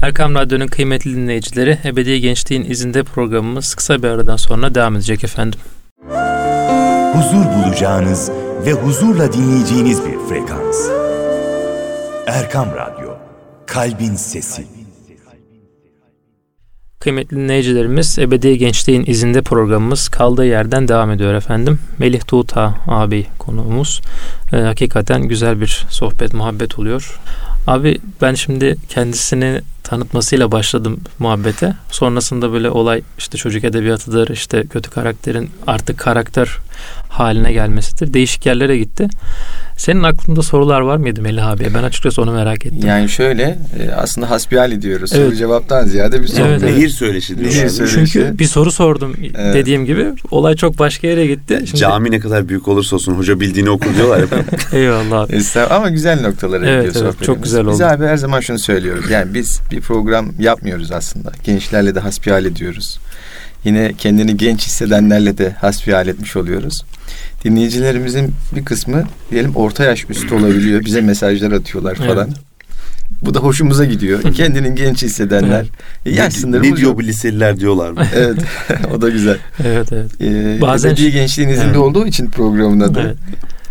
Erkam 0.02 0.36
Radyo'nun 0.36 0.68
kıymetli 0.68 1.16
dinleyicileri 1.16 1.78
Ebedi 1.86 2.22
Gençliğin 2.22 2.64
izinde 2.64 3.04
programımız 3.04 3.76
kısa 3.76 4.04
bir 4.04 4.08
aradan 4.08 4.36
sonra 4.36 4.76
devam 4.76 4.96
edecek 4.96 5.24
efendim. 5.24 5.60
Huzur 7.14 7.46
bulacağınız 7.46 8.32
ve 8.66 8.74
huzurla 8.74 9.34
dinleyeceğiniz 9.34 10.06
bir 10.06 10.18
frekans. 10.30 10.90
Erkam 12.28 12.68
Radyo, 12.76 13.10
Kalbin 13.68 14.16
Sesi. 14.16 14.68
Kıymetli 17.00 17.38
dinleyicilerimiz 17.38 18.20
Ebedi 18.20 18.58
Gençliğin 18.58 19.04
izinde 19.08 19.42
programımız 19.42 20.10
kaldığı 20.10 20.46
yerden 20.46 20.88
devam 20.88 21.12
ediyor 21.12 21.34
efendim. 21.34 21.80
Melih 21.98 22.22
Tuğta 22.28 22.76
abi 22.88 23.26
konuğumuz. 23.40 24.02
Ee, 24.54 24.58
hakikaten 24.58 25.22
güzel 25.22 25.62
bir 25.62 25.86
sohbet 25.90 26.34
muhabbet 26.34 26.80
oluyor. 26.80 27.20
Abi 27.70 27.98
ben 28.22 28.34
şimdi 28.34 28.76
kendisini 28.90 29.62
tanıtmasıyla 29.84 30.52
başladım 30.52 31.00
muhabbete. 31.20 31.74
Sonrasında 31.92 32.52
böyle 32.52 32.70
olay 32.70 33.02
işte 33.18 33.38
çocuk 33.38 33.64
edebiyatıdır, 33.64 34.30
işte 34.30 34.64
kötü 34.68 34.90
karakterin 34.90 35.52
artık 35.68 36.00
karakter 36.00 36.58
haline 37.10 37.52
gelmesidir. 37.52 38.14
Değişik 38.14 38.46
yerlere 38.46 38.78
gitti. 38.78 39.08
Senin 39.80 40.04
aklında 40.04 40.42
sorular 40.42 40.82
var 40.82 40.98
mıydı 40.98 41.22
Melih 41.22 41.48
abi? 41.48 41.68
Ben 41.74 41.84
açıkçası 41.84 42.22
onu 42.22 42.32
merak 42.32 42.66
ettim. 42.66 42.88
Yani 42.88 43.10
şöyle 43.10 43.44
e, 43.80 43.92
aslında 43.92 44.30
hasbihal 44.30 44.82
diyoruz. 44.82 45.14
Evet. 45.14 45.26
Soru 45.26 45.36
cevaptan 45.36 45.86
ziyade 45.86 46.22
bir 46.22 46.28
soru. 46.28 46.48
Evet, 46.48 46.62
evet. 46.64 46.76
Nehir 46.76 46.90
söyleşi 46.90 47.38
diyoruz. 47.38 47.58
Nehir 47.58 47.70
söyleşi. 47.70 47.96
Çünkü 47.96 48.40
bir 48.40 48.46
soru 48.46 48.72
sordum 48.72 49.16
evet. 49.36 49.56
dediğim 49.56 49.86
gibi. 49.86 50.06
Olay 50.32 50.56
çok 50.56 50.80
başka 50.80 51.08
yere 51.08 51.28
gitti. 51.28 51.58
Şimdi... 51.66 51.78
Cami 51.78 52.12
ne 52.12 52.20
kadar 52.20 52.50
büyük 52.50 52.68
olursa 52.68 52.96
olsun 52.96 53.14
hoca 53.14 53.40
bildiğini 53.40 53.70
okur 53.70 53.96
diyorlar. 53.96 54.22
Eyvallah 54.74 55.22
abi. 55.22 55.40
Ama 55.70 55.90
güzel 55.90 56.22
noktalara 56.22 56.70
evet, 56.70 56.88
gidiyor 56.88 57.06
evet, 57.06 57.26
Çok 57.26 57.44
güzel 57.44 57.62
oldu. 57.62 57.72
Biz 57.72 57.82
abi 57.82 58.06
her 58.06 58.18
zaman 58.18 58.40
şunu 58.40 58.60
söylüyoruz. 58.60 59.10
Yani 59.10 59.34
biz 59.34 59.62
bir 59.72 59.82
program 59.82 60.32
yapmıyoruz 60.40 60.92
aslında. 60.92 61.32
Gençlerle 61.44 61.96
de 61.96 62.00
hasbihal 62.00 62.46
ediyoruz. 62.46 63.00
Yine 63.64 63.94
kendini 63.98 64.38
genç 64.38 64.68
hissedenlerle 64.68 65.38
de 65.38 65.50
hasbihal 65.50 66.08
etmiş 66.08 66.36
oluyoruz 66.36 66.82
dinleyicilerimizin 67.44 68.32
bir 68.56 68.66
kısmı 68.66 69.04
diyelim 69.32 69.56
orta 69.56 69.84
yaş 69.84 70.06
üstü 70.10 70.36
olabiliyor. 70.36 70.86
Bize 70.86 71.02
mesajlar 71.02 71.52
atıyorlar 71.52 71.96
falan. 71.96 72.28
Evet. 72.28 72.49
Bu 73.22 73.34
da 73.34 73.40
hoşumuza 73.40 73.86
gidiyor. 73.86 74.22
Kendini 74.34 74.76
genç 74.76 75.04
hissedenler. 75.04 75.66
Evet. 76.06 76.18
Yaş 76.18 76.44
ne 76.44 76.78
diyor 76.78 76.96
bu 76.96 77.04
liseliler 77.04 77.60
diyorlar 77.60 77.92
mı? 77.92 78.06
evet. 78.16 78.38
o 78.94 79.02
da 79.02 79.10
güzel. 79.10 79.38
Evet 79.66 79.94
evet. 79.94 80.12
Ee, 80.22 80.62
Bazen 80.62 80.96
gençliğin 80.96 81.50
izinde 81.50 81.66
evet. 81.66 81.78
olduğu 81.78 82.08
için 82.08 82.30
programın 82.30 82.80
adı. 82.80 83.02
Evet 83.06 83.18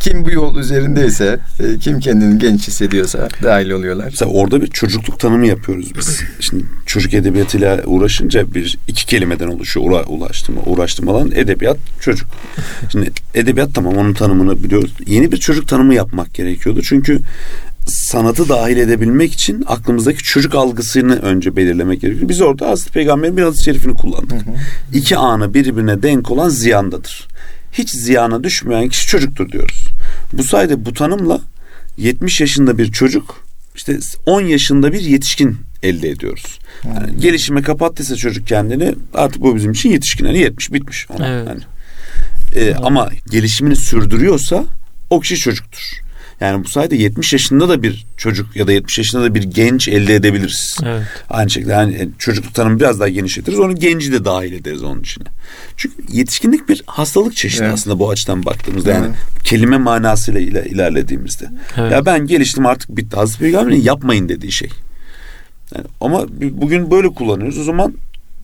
kim 0.01 0.25
bu 0.25 0.31
yol 0.31 0.57
üzerindeyse, 0.57 1.39
e, 1.61 1.79
kim 1.79 2.01
kendini 2.01 2.39
genç 2.39 2.69
hissediyorsa 2.69 3.29
dahil 3.43 3.71
oluyorlar. 3.71 4.05
Mesela 4.05 4.31
orada 4.31 4.63
bir 4.63 4.67
çocukluk 4.67 5.21
tanımı 5.21 5.47
yapıyoruz 5.47 5.93
biz. 5.99 6.21
Şimdi 6.41 6.65
çocuk 6.87 7.15
edebiyatıyla 7.15 7.83
uğraşınca 7.87 8.55
bir 8.55 8.79
iki 8.89 9.07
kelimeden 9.07 9.49
oluşuyor. 9.49 9.87
Uğra, 9.87 10.05
ulaştırma, 10.05 10.61
uğraştırmalan 10.67 11.31
edebiyat, 11.35 11.77
çocuk. 12.01 12.29
Şimdi 12.93 13.11
edebiyat 13.35 13.75
tamam 13.75 13.97
onun 13.97 14.13
tanımını 14.13 14.63
biliyoruz. 14.65 14.95
Yeni 15.07 15.33
bir 15.33 15.37
çocuk 15.37 15.69
tanımı 15.69 15.95
yapmak 15.95 16.35
gerekiyordu. 16.35 16.83
Çünkü 16.83 17.21
sanatı 17.89 18.49
dahil 18.49 18.77
edebilmek 18.77 19.33
için 19.33 19.65
aklımızdaki 19.67 20.23
çocuk 20.23 20.55
algısını 20.55 21.17
önce 21.19 21.57
belirlemek 21.57 22.01
gerekiyor. 22.01 22.29
Biz 22.29 22.41
orada 22.41 22.69
Hazreti 22.69 22.93
Peygamber'in 22.93 23.37
bir 23.37 23.43
hadis-i 23.43 23.65
şerifini 23.65 23.95
kullandık. 23.95 24.33
Hı 24.33 24.51
hı. 24.51 24.55
İki 24.95 25.17
anı 25.17 25.55
birbirine 25.55 26.03
denk 26.03 26.31
olan 26.31 26.49
ziyandadır 26.49 27.29
hiç 27.73 27.91
ziyana 27.91 28.45
düşmeyen 28.45 28.89
kişi 28.89 29.07
çocuktur 29.07 29.53
diyoruz. 29.53 29.85
Bu 30.33 30.45
sayede 30.45 30.85
bu 30.85 30.93
tanımla 30.93 31.41
70 31.97 32.41
yaşında 32.41 32.79
bir 32.79 32.93
çocuk 32.93 33.45
işte 33.75 33.99
10 34.27 34.41
yaşında 34.41 34.93
bir 34.93 35.01
yetişkin 35.01 35.57
elde 35.83 36.11
ediyoruz. 36.11 36.59
Yani 36.85 37.11
hmm. 37.11 37.21
gelişime 37.21 37.63
kapattıysa 37.63 38.17
çocuk 38.17 38.47
kendini 38.47 38.95
artık 39.15 39.43
bu 39.43 39.57
bizim 39.57 39.73
için 39.73 39.91
yetişkin. 39.91 40.27
Yani 40.27 40.39
70 40.39 40.73
bitmiş. 40.73 41.07
Ona. 41.11 41.29
Evet. 41.29 41.49
Yani. 41.49 41.61
Ee, 42.55 42.75
ama 42.75 43.09
gelişimini 43.31 43.77
sürdürüyorsa 43.77 44.65
o 45.11 45.21
kişi 45.21 45.37
çocuktur. 45.37 46.01
Yani 46.41 46.65
bu 46.65 46.69
sayede 46.69 46.97
70 46.97 47.33
yaşında 47.33 47.69
da 47.69 47.83
bir 47.83 48.07
çocuk 48.17 48.57
ya 48.57 48.67
da 48.67 48.73
70 48.73 48.99
yaşında 48.99 49.23
da 49.23 49.35
bir 49.35 49.43
genç 49.43 49.89
elde 49.89 50.15
edebiliriz. 50.15 50.77
Evet. 50.85 51.03
Aynı 51.31 51.51
şekilde 51.51 51.73
yani 51.73 52.09
çocukluk 52.19 52.55
tanımı 52.55 52.81
biraz 52.81 53.01
daha 53.01 53.09
genişletiriz. 53.09 53.59
Onu 53.59 53.75
genci 53.75 54.13
de 54.13 54.25
dahil 54.25 54.53
ederiz 54.53 54.83
onun 54.83 55.01
içine. 55.01 55.25
Çünkü 55.77 55.97
yetişkinlik 56.13 56.69
bir 56.69 56.83
hastalık 56.87 57.37
çeşidi 57.37 57.63
evet. 57.63 57.75
aslında 57.75 57.99
bu 57.99 58.11
açıdan 58.11 58.45
baktığımızda. 58.45 58.91
Yani 58.91 59.07
evet. 59.07 59.45
kelime 59.45 59.79
manasıyla 59.79 60.41
iler, 60.41 60.65
ilerlediğimizde. 60.65 61.51
Evet. 61.77 61.93
Ya 61.93 62.07
ben 62.07 62.27
geliştim 62.27 62.67
artık 62.67 62.97
bitti. 62.97 63.17
Hazreti 63.17 63.41
Peygamber'in 63.41 63.83
yapmayın 63.83 64.29
dediği 64.29 64.53
şey. 64.53 64.69
Yani 65.75 65.87
ama 66.01 66.27
bugün 66.41 66.91
böyle 66.91 67.09
kullanıyoruz. 67.09 67.59
O 67.59 67.65
zaman 67.65 67.95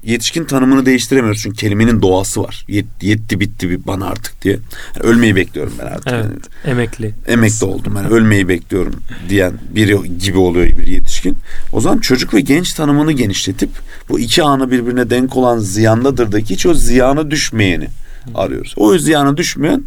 yetişkin 0.04 0.44
tanımını 0.44 0.86
değiştiremiyoruz 0.86 1.42
çünkü 1.42 1.56
kelimenin 1.56 2.02
doğası 2.02 2.42
var. 2.42 2.64
Yet, 2.68 2.86
yetti 3.02 3.40
bitti 3.40 3.70
bir 3.70 3.86
bana 3.86 4.06
artık 4.06 4.42
diye. 4.42 4.58
Yani 4.94 5.06
ölmeyi 5.06 5.36
bekliyorum 5.36 5.72
ben 5.78 5.86
artık. 5.86 6.12
Evet, 6.12 6.24
yani, 6.24 6.72
emekli. 6.72 7.14
Emekli 7.26 7.66
oldum 7.66 7.96
yani 7.96 8.08
ölmeyi 8.08 8.48
bekliyorum 8.48 8.94
diyen 9.28 9.52
biri 9.70 10.18
gibi 10.18 10.38
oluyor 10.38 10.66
bir 10.66 10.86
yetişkin. 10.86 11.36
O 11.72 11.80
zaman 11.80 11.98
çocuk 11.98 12.34
ve 12.34 12.40
genç 12.40 12.72
tanımını 12.72 13.12
genişletip 13.12 13.70
bu 14.08 14.20
iki 14.20 14.42
anı 14.42 14.70
birbirine 14.70 15.10
denk 15.10 15.36
olan 15.36 15.58
ziyandadırdaki 15.58 16.54
hiç 16.54 16.66
o 16.66 16.74
ziyana 16.74 17.30
düşmeyeni 17.30 17.88
arıyoruz. 18.34 18.74
O 18.76 18.98
ziyana 18.98 19.36
düşmeyen 19.36 19.82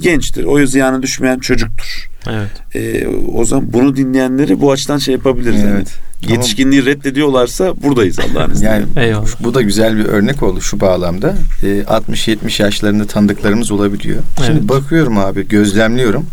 gençtir. 0.00 0.44
O 0.44 0.66
ziyana 0.66 1.02
düşmeyen 1.02 1.38
çocuktur. 1.38 2.10
Evet. 2.28 2.50
Ee, 2.74 3.06
o 3.34 3.44
zaman 3.44 3.72
bunu 3.72 3.96
dinleyenleri 3.96 4.60
bu 4.60 4.72
açıdan 4.72 4.98
şey 4.98 5.14
yapabiliriz. 5.14 5.60
Evet. 5.60 5.66
Yani. 5.66 5.84
Tamam. 6.22 6.36
Yetişkinliği 6.36 6.86
reddediyorlarsa 6.86 7.82
buradayız 7.82 8.18
Allah'ın 8.18 8.50
izniyle. 8.52 8.72
Yani 8.72 8.86
Eyvallah. 8.96 9.26
bu 9.40 9.54
da 9.54 9.62
güzel 9.62 9.96
bir 9.96 10.04
örnek 10.04 10.42
oldu 10.42 10.60
şu 10.60 10.80
bağlamda. 10.80 11.34
E, 11.62 11.68
ee, 11.68 11.80
60-70 11.80 12.62
yaşlarında 12.62 13.06
tanıdıklarımız 13.06 13.70
olabiliyor. 13.70 14.18
Evet. 14.38 14.46
Şimdi 14.46 14.68
bakıyorum 14.68 15.18
abi, 15.18 15.48
gözlemliyorum. 15.48 16.26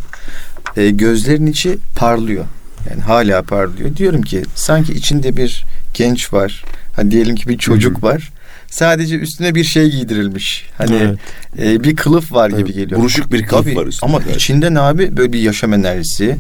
E, 0.78 0.89
gözlerin 0.89 1.46
içi 1.46 1.78
parlıyor. 1.96 2.46
Yani 2.89 3.02
hala 3.02 3.41
parlıyor. 3.41 3.96
Diyorum 3.96 4.22
ki 4.22 4.43
sanki 4.56 4.93
içinde 4.93 5.38
bir 5.38 5.65
genç 5.93 6.34
var. 6.34 6.63
Hani 6.96 7.12
diyelim 7.12 7.36
ki 7.36 7.50
bir 7.50 7.58
çocuk 7.58 7.98
Hı-hı. 7.98 8.06
var 8.06 8.32
sadece 8.70 9.16
üstüne 9.16 9.56
bir 9.56 9.64
şey 9.64 9.92
giydirilmiş. 9.92 10.70
Hani 10.78 10.96
evet. 10.96 11.18
e, 11.60 11.84
bir 11.84 11.96
kılıf 11.96 12.34
var 12.34 12.50
Tabii, 12.50 12.64
gibi 12.64 12.74
geliyor. 12.74 13.02
Buruşuk 13.02 13.32
bir 13.32 13.46
kılıf 13.46 13.66
Tabii, 13.66 13.76
var 13.76 13.86
üstünde. 13.86 14.12
Ama 14.12 14.24
evet. 14.26 14.36
içinde 14.36 14.74
ne 14.74 14.80
abi 14.80 15.18
böyle 15.18 15.34
bir 15.34 15.40
yaşam 15.40 15.74
enerjisi 15.74 16.38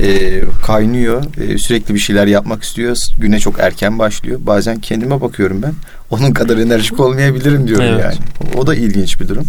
e, 0.00 0.40
kaynıyor. 0.66 1.24
E, 1.40 1.58
sürekli 1.58 1.94
bir 1.94 1.98
şeyler 2.00 2.26
yapmak 2.26 2.62
istiyor. 2.62 2.96
Güne 3.18 3.38
çok 3.38 3.60
erken 3.60 3.98
başlıyor. 3.98 4.40
Bazen 4.42 4.80
kendime 4.80 5.20
bakıyorum 5.20 5.62
ben. 5.62 5.72
Onun 6.10 6.32
kadar 6.32 6.58
enerjik 6.58 7.00
olmayabilirim 7.00 7.68
diyorum 7.68 7.84
evet. 7.84 8.04
yani. 8.04 8.16
O, 8.54 8.60
o 8.60 8.66
da 8.66 8.74
ilginç 8.74 9.20
bir 9.20 9.28
durum. 9.28 9.44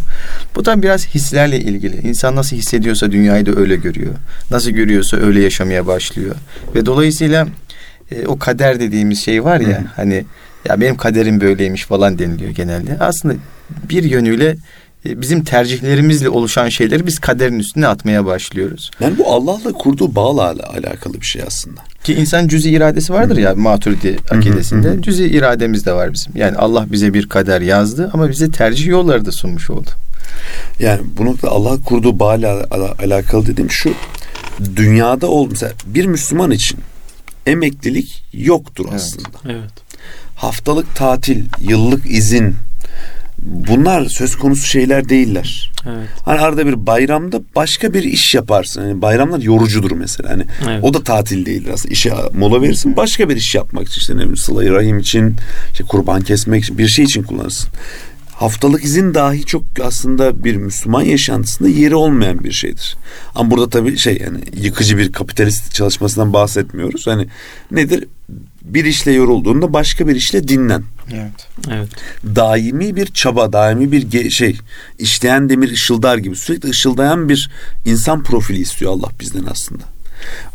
Bu 0.55 0.65
da 0.65 0.81
biraz 0.81 1.07
hislerle 1.07 1.59
ilgili. 1.59 2.07
İnsan 2.07 2.35
nasıl 2.35 2.55
hissediyorsa 2.55 3.11
dünyayı 3.11 3.45
da 3.45 3.59
öyle 3.59 3.75
görüyor. 3.75 4.13
Nasıl 4.51 4.71
görüyorsa 4.71 5.17
öyle 5.17 5.41
yaşamaya 5.41 5.87
başlıyor. 5.87 6.35
Ve 6.75 6.85
dolayısıyla 6.85 7.47
e, 8.11 8.25
o 8.27 8.39
kader 8.39 8.79
dediğimiz 8.79 9.25
şey 9.25 9.43
var 9.43 9.59
ya 9.59 9.79
Hı. 9.79 9.85
hani 9.95 10.25
ya 10.69 10.81
benim 10.81 10.97
kaderim 10.97 11.41
böyleymiş 11.41 11.85
falan 11.85 12.19
deniliyor 12.19 12.51
genelde. 12.51 12.97
Aslında 12.99 13.35
bir 13.89 14.03
yönüyle 14.03 14.57
e, 15.05 15.21
bizim 15.21 15.43
tercihlerimizle 15.43 16.29
oluşan 16.29 16.69
şeyleri 16.69 17.07
biz 17.07 17.19
kaderin 17.19 17.59
üstüne 17.59 17.87
atmaya 17.87 18.25
başlıyoruz. 18.25 18.91
Yani 18.99 19.17
bu 19.17 19.33
Allah'la 19.33 19.71
kurduğu 19.73 20.15
bağla 20.15 20.55
alakalı 20.73 21.13
bir 21.13 21.25
şey 21.25 21.41
aslında. 21.47 21.81
Ki 22.03 22.13
insan 22.13 22.47
cüzi 22.47 22.69
iradesi 22.69 23.13
vardır 23.13 23.37
ya 23.37 23.55
Maturidi 23.55 24.17
akidesinde. 24.29 25.01
Cüzi 25.01 25.25
irademiz 25.25 25.85
de 25.85 25.93
var 25.93 26.13
bizim. 26.13 26.33
Yani 26.35 26.57
Allah 26.57 26.85
bize 26.91 27.13
bir 27.13 27.29
kader 27.29 27.61
yazdı 27.61 28.09
ama 28.13 28.29
bize 28.29 28.51
tercih 28.51 28.87
yolları 28.87 29.25
da 29.25 29.31
sunmuş 29.31 29.69
oldu. 29.69 29.89
Yani 30.79 31.01
bu 31.17 31.25
noktada 31.25 31.51
Allah 31.51 31.77
kurduğu 31.85 32.19
bağla 32.19 32.65
alakalı 32.99 33.45
dediğim 33.45 33.71
şu. 33.71 33.93
Dünyada 34.75 35.27
ol 35.27 35.47
mesela 35.51 35.73
bir 35.85 36.05
Müslüman 36.05 36.51
için 36.51 36.79
emeklilik 37.45 38.23
yoktur 38.33 38.85
aslında. 38.95 39.29
Evet. 39.45 39.71
Haftalık 40.35 40.95
tatil, 40.95 41.43
yıllık 41.59 42.11
izin 42.11 42.55
bunlar 43.41 44.05
söz 44.05 44.35
konusu 44.35 44.67
şeyler 44.67 45.09
değiller. 45.09 45.71
Evet. 45.85 46.07
Hani 46.25 46.39
arada 46.39 46.67
bir 46.67 46.85
bayramda 46.87 47.41
başka 47.55 47.93
bir 47.93 48.03
iş 48.03 48.35
yaparsın. 48.35 48.81
Yani 48.81 49.01
bayramlar 49.01 49.39
yorucudur 49.39 49.91
mesela. 49.91 50.29
Hani 50.29 50.45
evet. 50.69 50.83
o 50.83 50.93
da 50.93 51.03
tatil 51.03 51.45
değildir 51.45 51.71
aslında. 51.73 51.93
İşe 51.93 52.13
mola 52.33 52.61
verirsin 52.61 52.97
başka 52.97 53.29
bir 53.29 53.35
iş 53.35 53.55
yapmak 53.55 53.87
için 53.87 54.01
işte 54.01 54.13
ne 54.13 54.17
bileyim 54.17 54.37
sıla 54.37 54.69
rahim 54.69 54.99
için, 54.99 55.35
işte 55.71 55.83
kurban 55.83 56.21
kesmek 56.21 56.63
için 56.63 56.77
bir 56.77 56.87
şey 56.87 57.05
için 57.05 57.23
kullanırsın. 57.23 57.69
Haftalık 58.31 58.83
izin 58.83 59.13
dahi 59.13 59.45
çok 59.45 59.63
aslında 59.83 60.43
bir 60.43 60.55
Müslüman 60.55 61.01
yaşantısında 61.01 61.69
yeri 61.69 61.95
olmayan 61.95 62.43
bir 62.43 62.51
şeydir. 62.51 62.95
Ama 63.35 63.51
burada 63.51 63.69
tabii 63.69 63.97
şey 63.97 64.17
yani 64.17 64.39
yıkıcı 64.53 64.97
bir 64.97 65.11
kapitalist 65.11 65.73
çalışmasından 65.73 66.33
bahsetmiyoruz. 66.33 67.07
Hani 67.07 67.27
nedir? 67.71 68.07
Bir 68.61 68.85
işle 68.85 69.11
yorulduğunda 69.11 69.73
başka 69.73 70.07
bir 70.07 70.15
işle 70.15 70.47
dinlen. 70.47 70.83
Evet. 71.13 71.47
Evet. 71.71 71.89
Daimi 72.35 72.95
bir 72.95 73.05
çaba, 73.05 73.53
daimi 73.53 73.91
bir 73.91 74.29
şey, 74.29 74.57
işleyen 74.99 75.49
demir 75.49 75.71
ışıldar 75.71 76.17
gibi 76.17 76.35
sürekli 76.35 76.69
ışıldayan 76.69 77.29
bir 77.29 77.49
insan 77.85 78.23
profili 78.23 78.59
istiyor 78.59 78.91
Allah 78.91 79.09
bizden 79.19 79.45
aslında. 79.51 79.83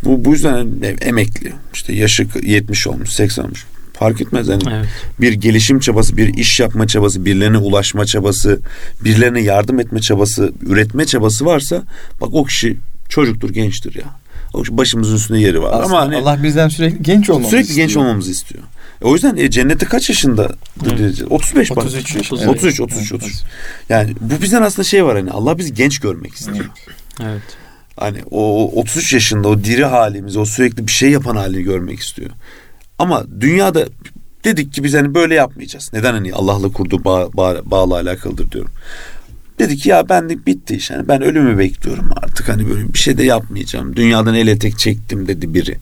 Bu, 0.05 0.25
bu 0.25 0.33
yüzden 0.33 0.69
emekli, 1.01 1.53
işte 1.75 1.92
yaşı 1.92 2.27
70 2.42 2.87
olmuş, 2.87 3.11
80 3.11 3.45
olmuş. 3.45 3.66
Fark 3.92 4.21
etmez 4.21 4.49
yani. 4.49 4.62
Evet. 4.71 4.87
Bir 5.21 5.33
gelişim 5.33 5.81
çabası, 5.81 6.16
bir 6.16 6.35
iş 6.35 6.61
yapma 6.61 6.87
çabası, 6.87 7.25
birilerine 7.25 7.59
ulaşma 7.59 8.07
çabası, 8.07 8.61
birilerine 9.05 9.40
yardım 9.40 9.81
etme 9.81 10.01
çabası, 10.01 10.53
üretme 10.66 11.07
çabası 11.07 11.45
varsa 11.45 11.83
bak 12.21 12.29
o 12.33 12.45
kişi 12.45 12.77
çocuktur, 13.09 13.51
gençtir 13.51 13.95
ya. 13.95 14.05
Başımızın 14.57 15.16
üstünde 15.16 15.40
yeri 15.40 15.62
var. 15.62 15.71
Aslında 15.73 15.85
Ama 15.85 16.01
hani, 16.01 16.16
Allah 16.16 16.42
bizden 16.42 16.69
sürekli 16.69 17.03
genç 17.03 17.31
olmamızı 17.31 17.51
sürekli 17.51 17.69
istiyor. 17.69 17.88
genç 17.88 17.97
olmamızı 17.97 18.31
istiyor. 18.31 18.64
E 19.03 19.05
o 19.05 19.12
yüzden 19.12 19.37
e, 19.37 19.51
cennette 19.51 19.87
kaç 19.87 20.09
yaşında? 20.09 20.49
Evet. 20.99 21.23
35 21.31 21.71
bak. 21.71 21.79
33 21.79 22.16
33 22.16 22.49
33 22.49 22.81
33. 22.81 23.12
33. 23.12 23.42
Yani 23.88 24.14
bu 24.21 24.42
bizden 24.42 24.62
aslında 24.62 24.85
şey 24.85 25.05
var 25.05 25.16
hani 25.16 25.31
Allah 25.31 25.59
bizi 25.59 25.75
genç 25.75 25.99
görmek 25.99 26.35
istiyor. 26.35 26.57
Evet. 26.57 27.31
evet. 27.31 27.42
Hani 27.97 28.19
o 28.31 28.71
33 28.81 29.12
yaşında 29.12 29.49
o 29.49 29.64
diri 29.64 29.85
halimizi, 29.85 30.38
o 30.38 30.45
sürekli 30.45 30.87
bir 30.87 30.92
şey 30.92 31.11
yapan 31.11 31.37
halini 31.37 31.62
görmek 31.62 32.01
istiyor. 32.01 32.31
Ama 32.99 33.25
dünyada 33.40 33.87
dedik 34.45 34.73
ki 34.73 34.85
biz 34.85 34.95
hani 34.95 35.14
böyle 35.14 35.35
yapmayacağız. 35.35 35.90
Neden 35.92 36.12
hani 36.12 36.35
Allah'la 36.35 36.73
kurduğu 36.73 37.05
bağ, 37.05 37.33
bağ, 37.33 37.57
bağla 37.64 37.95
alakalıdır 37.95 38.51
diyorum. 38.51 38.71
Dedik 39.59 39.87
ya 39.87 40.09
ben 40.09 40.29
de 40.29 40.47
bitti 40.47 40.77
iş. 40.77 40.90
Yani 40.90 41.09
ben 41.09 41.23
ölümü 41.23 41.59
bekliyorum 41.59 42.11
artık 42.16 42.49
hani 42.49 42.71
böyle 42.71 42.95
bir 42.95 42.99
şey 42.99 43.19
de 43.19 43.25
yapmayacağım. 43.25 43.97
Dünyadan 43.97 44.35
ele 44.35 44.59
tek 44.59 44.79
çektim 44.79 45.29
dedi 45.29 45.55
biri. 45.55 45.79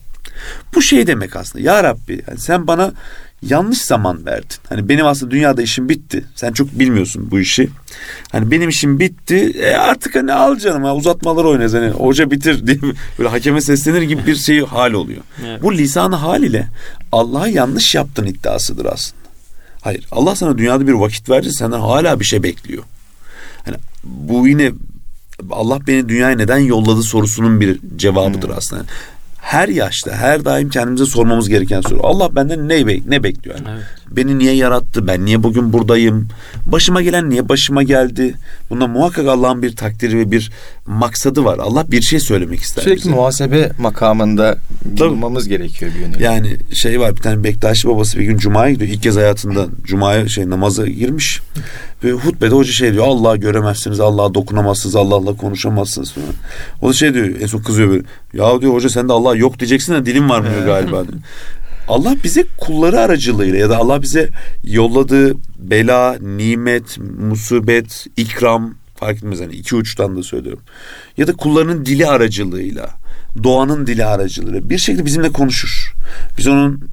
Bu 0.75 0.81
şey 0.81 1.07
demek 1.07 1.35
aslında. 1.35 1.65
Ya 1.65 1.83
Rabbi 1.83 2.21
yani 2.27 2.39
sen 2.39 2.67
bana 2.67 2.93
yanlış 3.41 3.81
zaman 3.81 4.25
verdin. 4.25 4.57
Hani 4.69 4.89
benim 4.89 5.05
aslında 5.05 5.31
dünyada 5.31 5.61
işim 5.61 5.89
bitti. 5.89 6.25
Sen 6.35 6.53
çok 6.53 6.79
bilmiyorsun 6.79 7.31
bu 7.31 7.39
işi. 7.39 7.69
Hani 8.31 8.51
benim 8.51 8.69
işim 8.69 8.99
bitti. 8.99 9.35
E 9.35 9.75
artık 9.75 10.15
hani 10.15 10.33
al 10.33 10.57
canım 10.57 10.83
ha 10.83 10.95
uzatmalar 10.95 11.45
oynayacağız. 11.45 11.83
Hani 11.83 11.93
hoca 11.93 12.31
bitir 12.31 12.67
diye 12.67 12.77
böyle 13.19 13.29
hakeme 13.29 13.61
seslenir 13.61 14.01
gibi 14.01 14.25
bir 14.27 14.35
şey 14.35 14.59
hal 14.65 14.93
oluyor. 14.93 15.21
Evet. 15.45 15.61
Bu 15.61 15.73
lisanı 15.73 16.15
hal 16.15 16.43
ile 16.43 16.67
Allah'a 17.11 17.47
yanlış 17.47 17.95
yaptın 17.95 18.25
iddiasıdır 18.25 18.85
aslında. 18.85 19.25
Hayır 19.81 20.05
Allah 20.11 20.35
sana 20.35 20.57
dünyada 20.57 20.87
bir 20.87 20.93
vakit 20.93 21.29
verdi 21.29 21.53
senden 21.53 21.79
hala 21.79 22.19
bir 22.19 22.25
şey 22.25 22.43
bekliyor. 22.43 22.83
Hani 23.65 23.75
bu 24.03 24.47
yine 24.47 24.71
Allah 25.51 25.79
beni 25.87 26.09
dünyaya 26.09 26.35
neden 26.35 26.57
yolladı 26.57 27.03
sorusunun 27.03 27.61
bir 27.61 27.79
cevabıdır 27.97 28.47
hmm. 28.47 28.57
aslında 28.57 28.83
her 29.45 29.67
yaşta 29.67 30.11
her 30.11 30.45
daim 30.45 30.69
kendimize 30.69 31.05
sormamız 31.05 31.49
gereken 31.49 31.81
soru. 31.81 31.99
Allah 32.03 32.35
benden 32.35 32.69
ne, 32.69 32.87
be 32.87 32.99
ne 33.07 33.23
bekliyor? 33.23 33.55
Yani? 33.57 33.67
Evet. 33.69 33.85
Beni 34.11 34.39
niye 34.39 34.53
yarattı? 34.53 35.07
Ben 35.07 35.25
niye 35.25 35.43
bugün 35.43 35.73
buradayım? 35.73 36.27
Başıma 36.65 37.01
gelen 37.01 37.29
niye 37.29 37.49
başıma 37.49 37.83
geldi? 37.83 38.35
Bunda 38.69 38.87
muhakkak 38.87 39.27
Allah'ın 39.27 39.61
bir 39.61 39.75
takdiri 39.75 40.17
ve 40.19 40.31
bir 40.31 40.51
maksadı 40.87 41.45
var. 41.45 41.59
Allah 41.59 41.91
bir 41.91 42.01
şey 42.01 42.19
söylemek 42.19 42.59
ister. 42.59 42.83
Sürekli 42.83 43.03
bize. 43.03 43.09
muhasebe 43.09 43.71
makamında 43.79 44.57
bulunmamız 44.85 45.47
gerekiyor 45.47 45.91
bir 45.95 45.99
yönde. 45.99 46.23
Yani 46.23 46.57
şey 46.73 46.99
var 46.99 47.15
bir 47.15 47.21
tane 47.21 47.43
Bektaşi 47.43 47.87
babası 47.87 48.19
bir 48.19 48.23
gün 48.23 48.37
Cuma'ya 48.37 48.73
gidiyor. 48.73 48.89
İlk 48.91 49.03
kez 49.03 49.15
hayatında 49.15 49.67
Cuma'ya 49.83 50.27
şey 50.27 50.49
namaza 50.49 50.87
girmiş. 50.87 51.41
Ve 52.03 52.11
hutbede 52.11 52.55
hoca 52.55 52.71
şey 52.71 52.93
diyor 52.93 53.05
Allah'ı 53.07 53.37
göremezsiniz, 53.37 53.99
Allah'a 53.99 54.33
dokunamazsınız, 54.33 54.95
Allah'la 54.95 55.37
konuşamazsınız 55.37 56.11
falan. 56.11 56.27
O 56.81 56.89
da 56.89 56.93
şey 56.93 57.13
diyor 57.13 57.29
en 57.41 57.45
son 57.45 57.59
kızıyor 57.59 57.89
böyle. 57.89 58.03
Ya 58.33 58.61
diyor 58.61 58.73
hoca 58.73 58.89
sen 58.89 59.09
de 59.09 59.13
Allah 59.13 59.35
yok 59.35 59.59
diyeceksin 59.59 59.93
de 59.93 60.05
dilim 60.05 60.29
varmıyor 60.29 60.65
galiba 60.65 61.07
diyor. 61.07 61.19
Allah 61.87 62.15
bize 62.23 62.45
kulları 62.57 62.99
aracılığıyla 62.99 63.57
ya 63.57 63.69
da 63.69 63.77
Allah 63.77 64.01
bize 64.01 64.29
yolladığı 64.63 65.35
bela, 65.57 66.17
nimet, 66.21 66.97
musibet, 67.19 68.05
ikram 68.17 68.73
fark 68.95 69.17
etmez 69.17 69.41
hani 69.41 69.53
iki 69.53 69.75
uçtan 69.75 70.17
da 70.17 70.23
söylüyorum. 70.23 70.63
Ya 71.17 71.27
da 71.27 71.33
kullarının 71.33 71.85
dili 71.85 72.07
aracılığıyla, 72.07 72.89
doğanın 73.43 73.87
dili 73.87 74.05
aracılığıyla 74.05 74.69
bir 74.69 74.77
şekilde 74.77 75.05
bizimle 75.05 75.29
konuşur. 75.29 75.93
Biz 76.37 76.47
onun 76.47 76.89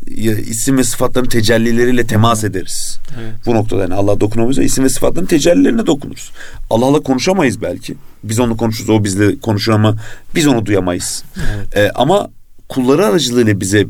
isim 0.46 0.78
ve 0.78 0.84
sıfatların 0.84 1.28
tecellileriyle 1.28 2.06
temas 2.06 2.44
ederiz. 2.44 2.98
Evet. 3.20 3.34
Bu 3.46 3.54
noktada 3.54 3.82
yani 3.82 3.94
Allah 3.94 4.20
dokunamayız 4.20 4.58
isim 4.58 4.84
ve 4.84 4.88
sıfatların 4.88 5.26
tecellilerine 5.26 5.86
dokunuruz. 5.86 6.30
Allah'la 6.70 7.00
konuşamayız 7.00 7.62
belki. 7.62 7.94
Biz 8.24 8.40
onu 8.40 8.56
konuşuruz, 8.56 8.90
o 8.90 9.04
bizle 9.04 9.38
konuşur 9.38 9.72
ama 9.72 9.96
biz 10.34 10.46
onu 10.46 10.66
duyamayız. 10.66 11.24
Evet. 11.36 11.76
Ee, 11.76 11.90
ama 11.94 12.30
kulları 12.68 13.06
aracılığıyla 13.06 13.60
bize 13.60 13.86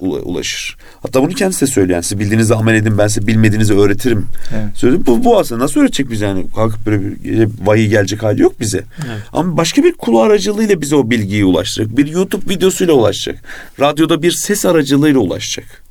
ulaşır. 0.00 0.76
Hatta 1.02 1.22
bunu 1.22 1.32
kendisi 1.32 1.60
de 1.60 1.66
söyleyen 1.66 2.00
siz 2.00 2.18
bildiğinizi 2.18 2.54
amel 2.54 2.74
edin 2.74 2.98
ben 2.98 3.08
size 3.08 3.26
bilmediğinizi 3.26 3.74
öğretirim. 3.74 4.26
Evet. 4.54 4.76
Söyledim. 4.76 5.06
Bu, 5.06 5.24
bu 5.24 5.38
aslında 5.38 5.64
nasıl 5.64 5.80
öğretecek 5.80 6.10
bize 6.10 6.26
yani 6.26 6.46
kalkıp 6.54 6.86
böyle 6.86 7.02
bir 7.02 7.48
vahiy 7.64 7.88
gelecek 7.88 8.22
hali 8.22 8.42
yok 8.42 8.60
bize. 8.60 8.84
Evet. 8.98 9.22
Ama 9.32 9.56
başka 9.56 9.84
bir 9.84 9.92
kulu 9.92 10.20
aracılığıyla 10.20 10.80
bize 10.80 10.96
o 10.96 11.10
bilgiyi 11.10 11.44
ulaştıracak. 11.44 11.96
Bir 11.96 12.06
YouTube 12.06 12.54
videosuyla 12.54 12.94
ulaşacak. 12.94 13.44
Radyoda 13.80 14.22
bir 14.22 14.32
ses 14.32 14.66
aracılığıyla 14.66 15.20
ulaşacak. 15.20 15.82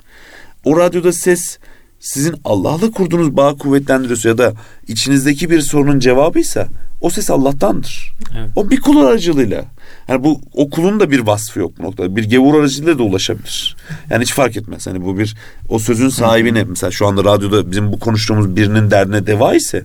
O 0.64 0.78
radyoda 0.78 1.14
ses 1.14 1.58
sizin 2.00 2.36
Allah'la 2.46 2.92
kurduğunuz 2.92 3.38
bağ 3.38 3.54
kuvvetlendiriyorsa 3.54 4.30
ya 4.30 4.38
da 4.38 4.54
içinizdeki 4.88 5.50
bir 5.50 5.62
sorunun 5.62 6.00
cevabıysa 6.00 6.68
o 7.02 7.10
ses 7.10 7.30
Allah'tandır. 7.30 8.12
Evet. 8.38 8.50
O 8.56 8.70
bir 8.70 8.82
kul 8.82 9.06
aracılığıyla. 9.06 9.66
Yani 10.08 10.24
bu 10.24 10.42
okulun 10.54 11.00
da 11.00 11.12
bir 11.12 11.20
vasfı 11.20 11.60
yok 11.60 11.72
bu 11.80 11.84
noktada. 11.84 12.16
Bir 12.16 12.24
gevur 12.24 12.60
aracılığıyla 12.60 13.00
da 13.00 13.04
ulaşabilir. 13.04 13.76
Yani 14.10 14.22
hiç 14.22 14.34
fark 14.34 14.58
etmez. 14.58 14.88
Hani 14.88 15.06
bu 15.06 15.18
bir 15.18 15.36
o 15.70 15.80
sözün 15.80 16.10
sahibine 16.10 16.64
mesela 16.64 16.92
şu 16.92 17.08
anda 17.08 17.24
radyoda 17.24 17.72
bizim 17.72 17.92
bu 17.92 18.00
konuştuğumuz 18.00 18.56
birinin 18.56 18.92
derdine 18.92 19.28
deva 19.28 19.56
ise 19.56 19.84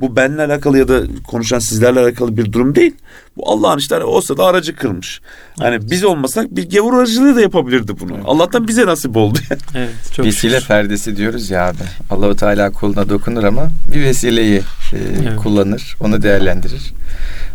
bu 0.00 0.16
benle 0.16 0.42
alakalı 0.42 0.78
ya 0.78 0.88
da 0.88 1.02
konuşan 1.26 1.58
sizlerle 1.58 2.00
alakalı 2.00 2.36
bir 2.36 2.52
durum 2.52 2.74
değil. 2.74 2.94
Bu 3.36 3.50
Allah'ın 3.50 3.78
işte 3.78 4.04
olsa 4.04 4.36
da 4.36 4.44
aracı 4.44 4.76
kırmış. 4.76 5.20
Hani 5.58 5.90
biz 5.90 6.04
olmasak 6.04 6.56
bir 6.56 6.70
gavur 6.70 6.98
aracılığı 6.98 7.36
da 7.36 7.40
yapabilirdi 7.40 7.92
bunu. 8.00 8.14
Evet. 8.14 8.24
Allah'tan 8.26 8.68
bize 8.68 8.86
nasip 8.86 9.16
oldu. 9.16 9.38
evet, 9.74 9.90
çok 10.16 10.26
Vesile 10.26 10.54
şükür. 10.54 10.66
perdesi 10.66 11.16
diyoruz 11.16 11.50
ya 11.50 11.68
abi. 11.68 11.76
Allahu 12.10 12.36
Teala 12.36 12.72
kuluna 12.72 13.08
dokunur 13.08 13.44
ama 13.44 13.68
bir 13.94 14.02
vesileyi 14.02 14.58
e, 14.58 14.96
evet. 15.22 15.36
kullanır, 15.36 15.96
onu 16.00 16.22
değerlendirir. 16.22 16.92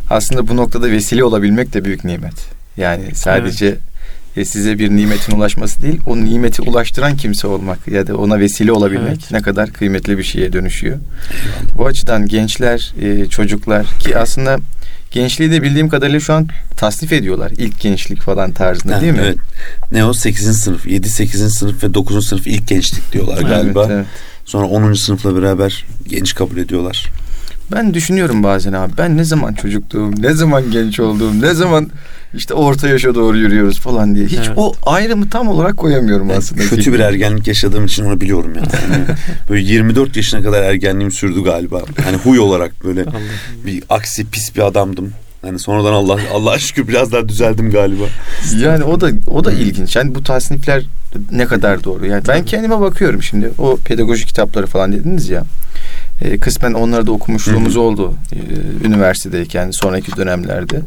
Aslında 0.10 0.48
bu 0.48 0.58
noktada 0.58 0.92
vesile 0.92 1.24
olabilmek 1.24 1.74
de 1.74 1.86
büyük 1.86 2.04
nimet. 2.04 2.34
Yani 2.78 3.16
sadece 3.16 3.66
evet 3.66 3.80
size 4.44 4.80
bir 4.80 4.90
nimetin 4.90 5.36
ulaşması 5.36 5.82
değil, 5.82 6.00
o 6.08 6.18
nimeti 6.18 6.62
ulaştıran 6.62 7.18
kimse 7.18 7.48
olmak 7.48 7.88
ya 7.88 8.08
da 8.08 8.18
ona 8.18 8.40
vesile 8.40 8.72
olabilmek 8.72 9.18
evet. 9.20 9.32
ne 9.32 9.42
kadar 9.42 9.70
kıymetli 9.70 10.18
bir 10.18 10.24
şeye 10.24 10.54
dönüşüyor. 10.54 10.98
Bu 11.78 11.86
açıdan 11.86 12.26
gençler, 12.26 12.94
e, 13.02 13.26
çocuklar 13.26 13.86
ki 14.00 14.18
aslında 14.18 14.58
gençliği 15.12 15.52
de 15.52 15.62
bildiğim 15.62 15.90
kadarıyla 15.90 16.20
şu 16.20 16.34
an 16.34 16.48
tasnif 16.78 17.12
ediyorlar. 17.12 17.52
İlk 17.58 17.80
gençlik 17.80 18.22
falan 18.22 18.52
tarzında 18.52 19.02
değil 19.02 19.14
mi? 19.14 19.20
Evet. 19.24 19.38
Ne 19.92 20.06
o 20.06 20.14
8. 20.14 20.58
sınıf, 20.60 20.88
7 20.88 21.10
8. 21.10 21.54
sınıf 21.54 21.84
ve 21.84 21.94
9. 21.94 22.28
sınıf 22.28 22.48
ilk 22.48 22.68
gençlik 22.68 23.14
diyorlar 23.14 23.42
galiba. 23.42 23.86
Evet, 23.86 23.96
evet. 23.96 24.06
Sonra 24.46 24.68
10. 24.68 24.94
sınıfla 24.94 25.42
beraber 25.42 25.86
genç 26.08 26.36
kabul 26.36 26.58
ediyorlar. 26.58 27.12
Ben 27.72 27.94
düşünüyorum 27.94 28.44
bazen 28.44 28.74
abi 28.74 28.94
ben 28.98 29.18
ne 29.18 29.24
zaman 29.24 29.54
çocukluğum, 29.54 30.12
ne 30.22 30.34
zaman 30.34 30.72
genç 30.72 31.00
olduğum, 31.00 31.42
ne 31.42 31.54
zaman 31.54 31.90
işte 32.34 32.54
orta 32.54 32.88
yaşa 32.88 33.16
doğru 33.16 33.38
yürüyoruz 33.38 33.80
falan 33.80 34.16
diye. 34.16 34.26
Hiç 34.26 34.38
evet. 34.38 34.52
o 34.56 34.74
ayrımı 34.86 35.30
tam 35.30 35.48
olarak 35.48 35.78
koyamıyorum 35.78 36.30
yani 36.30 36.38
aslında. 36.38 36.62
Kötü 36.62 36.94
bir 36.94 37.00
ergenlik 37.00 37.48
yaşadığım 37.48 37.86
için 37.86 38.06
onu 38.06 38.22
biliyorum 38.22 38.54
yani. 38.56 38.68
yani 38.92 39.06
böyle 39.50 39.64
24 39.64 40.16
yaşına 40.16 40.42
kadar 40.42 40.64
ergenliğim 40.64 41.12
sürdü 41.12 41.44
galiba. 41.44 41.82
Hani 42.04 42.18
huy 42.18 42.40
olarak 42.40 42.84
böyle 42.84 43.06
bir 43.66 43.84
aksi 43.90 44.26
pis 44.26 44.56
bir 44.56 44.62
adamdım. 44.62 45.14
Yani 45.46 45.60
sonradan 45.60 45.94
Allah 45.94 46.20
Allah 46.34 46.60
şükür 46.60 46.88
biraz 46.88 47.12
daha 47.12 47.30
düzeldim 47.30 47.72
galiba. 47.72 48.04
Yani 48.58 48.84
o 48.84 49.02
da 49.02 49.10
o 49.28 49.44
da 49.44 49.52
ilginç. 49.52 49.96
Yani 49.96 50.16
bu 50.16 50.24
tasnifler 50.24 50.84
ne 51.32 51.46
kadar 51.46 51.84
doğru. 51.84 52.06
Yani 52.06 52.24
ben 52.28 52.46
kendime 52.46 52.80
bakıyorum 52.80 53.24
şimdi. 53.24 53.52
O 53.58 53.78
pedagoji 53.78 54.26
kitapları 54.26 54.68
falan 54.68 54.94
dediniz 54.94 55.30
ya. 55.30 55.44
E, 56.22 56.38
kısmen 56.38 56.74
onları 56.74 57.08
da 57.08 57.12
okumuşluğumuz 57.12 57.78
oldu 57.78 58.14
e, 58.34 58.88
üniversitedeyken 58.88 59.72
sonraki 59.72 60.18
dönemlerde. 60.18 60.82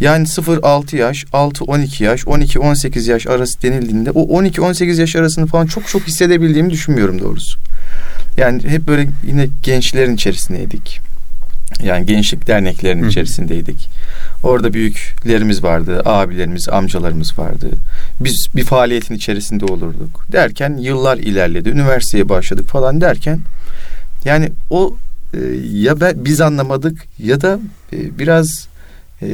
Yani 0.00 0.26
0-6 0.26 0.96
yaş, 0.96 1.24
6-12 1.24 2.04
yaş, 2.04 2.22
12-18 2.22 3.10
yaş 3.10 3.26
arası 3.26 3.62
denildiğinde 3.62 4.10
o 4.10 4.42
12-18 4.42 5.00
yaş 5.00 5.16
arasını 5.16 5.46
falan 5.46 5.66
çok 5.66 5.88
çok 5.88 6.02
hissedebildiğimi 6.02 6.70
düşünmüyorum 6.70 7.20
doğrusu. 7.20 7.58
Yani 8.36 8.62
hep 8.62 8.86
böyle 8.86 9.08
yine 9.26 9.46
gençlerin 9.62 10.14
içerisindeydik. 10.14 11.00
Yani 11.82 12.06
gençlik 12.06 12.46
derneklerinin 12.46 13.02
Hı. 13.02 13.08
içerisindeydik. 13.08 13.88
Orada 14.42 14.72
büyüklerimiz 14.72 15.62
vardı, 15.62 16.02
abilerimiz, 16.04 16.68
amcalarımız 16.68 17.38
vardı. 17.38 17.70
Biz 18.20 18.46
bir 18.56 18.64
faaliyetin 18.64 19.14
içerisinde 19.14 19.64
olurduk. 19.64 20.26
Derken 20.32 20.76
yıllar 20.76 21.18
ilerledi. 21.18 21.68
Üniversiteye 21.68 22.28
başladık 22.28 22.68
falan 22.68 23.00
derken 23.00 23.40
yani 24.24 24.52
o 24.70 24.96
e, 25.34 25.38
ya 25.72 26.00
ben, 26.00 26.24
biz 26.24 26.40
anlamadık 26.40 27.06
ya 27.18 27.40
da 27.40 27.60
e, 27.92 28.18
biraz 28.18 28.68
e, 29.22 29.28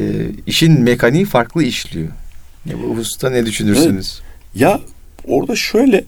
işin 0.47 0.81
mekaniği 0.81 1.25
farklı 1.25 1.63
işliyor. 1.63 2.07
Ya 2.65 2.75
bu 2.83 2.97
hususta 2.97 3.29
ne 3.29 3.45
düşünürsünüz? 3.45 4.21
Evet. 4.21 4.61
Ya 4.61 4.81
orada 5.27 5.55
şöyle 5.55 6.03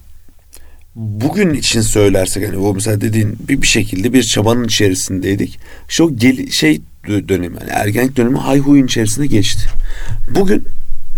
bugün 0.95 1.53
için 1.53 1.81
söylersek 1.81 2.47
hani 2.47 2.57
o 2.57 2.73
mesela 2.73 3.01
dediğin 3.01 3.37
bir, 3.49 3.61
bir 3.61 3.67
şekilde 3.67 4.13
bir 4.13 4.23
çabanın 4.23 4.63
içerisindeydik. 4.63 5.59
İşte 5.89 6.03
o 6.03 6.15
gel, 6.15 6.51
şey 6.51 6.81
dönemi 7.07 7.57
yani 7.61 7.69
ergenlik 7.71 8.17
dönemi 8.17 8.37
hayhuyun 8.37 8.85
içerisinde 8.85 9.27
geçti. 9.27 9.69
Bugün 10.35 10.67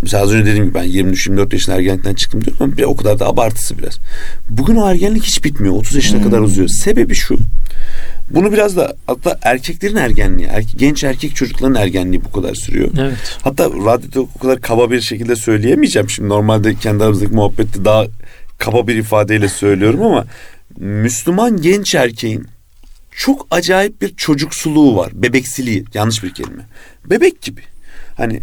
mesela 0.01 0.23
az 0.23 0.33
önce 0.33 0.45
dediğim 0.45 0.65
gibi 0.65 0.75
ben 0.75 0.87
23-24 0.87 1.53
yaşında 1.53 1.75
ergenlikten 1.75 2.13
çıktım 2.13 2.45
diyorum 2.45 2.63
ama 2.63 2.77
bir, 2.77 2.83
o 2.83 2.95
kadar 2.95 3.19
da 3.19 3.27
abartısı 3.27 3.77
biraz. 3.77 3.99
Bugün 4.49 4.75
o 4.75 4.89
ergenlik 4.89 5.23
hiç 5.23 5.43
bitmiyor. 5.43 5.73
30 5.75 5.95
yaşına 5.95 6.17
hmm. 6.17 6.25
kadar 6.25 6.39
uzuyor. 6.39 6.67
Sebebi 6.67 7.15
şu. 7.15 7.37
Bunu 8.29 8.51
biraz 8.51 8.77
da 8.77 8.95
hatta 9.07 9.39
erkeklerin 9.41 9.95
ergenliği, 9.95 10.47
erke, 10.47 10.77
genç 10.77 11.03
erkek 11.03 11.35
çocukların 11.35 11.75
ergenliği 11.75 12.25
bu 12.25 12.31
kadar 12.31 12.55
sürüyor. 12.55 12.89
Evet. 12.99 13.37
Hatta 13.41 13.65
radyoda 13.65 14.21
o 14.21 14.39
kadar 14.39 14.61
kaba 14.61 14.91
bir 14.91 15.01
şekilde 15.01 15.35
söyleyemeyeceğim. 15.35 16.09
Şimdi 16.09 16.29
normalde 16.29 16.75
kendi 16.75 17.03
aramızdaki 17.03 17.33
muhabbette 17.33 17.85
daha 17.85 18.05
kaba 18.57 18.87
bir 18.87 18.95
ifadeyle 18.95 19.49
söylüyorum 19.49 20.01
ama 20.01 20.25
Müslüman 20.77 21.61
genç 21.61 21.95
erkeğin 21.95 22.47
çok 23.11 23.47
acayip 23.51 24.01
bir 24.01 24.15
çocuksuluğu 24.15 24.95
var. 24.95 25.11
Bebeksiliği 25.13 25.85
yanlış 25.93 26.23
bir 26.23 26.33
kelime. 26.33 26.65
Bebek 27.05 27.41
gibi. 27.41 27.61
Hani 28.17 28.41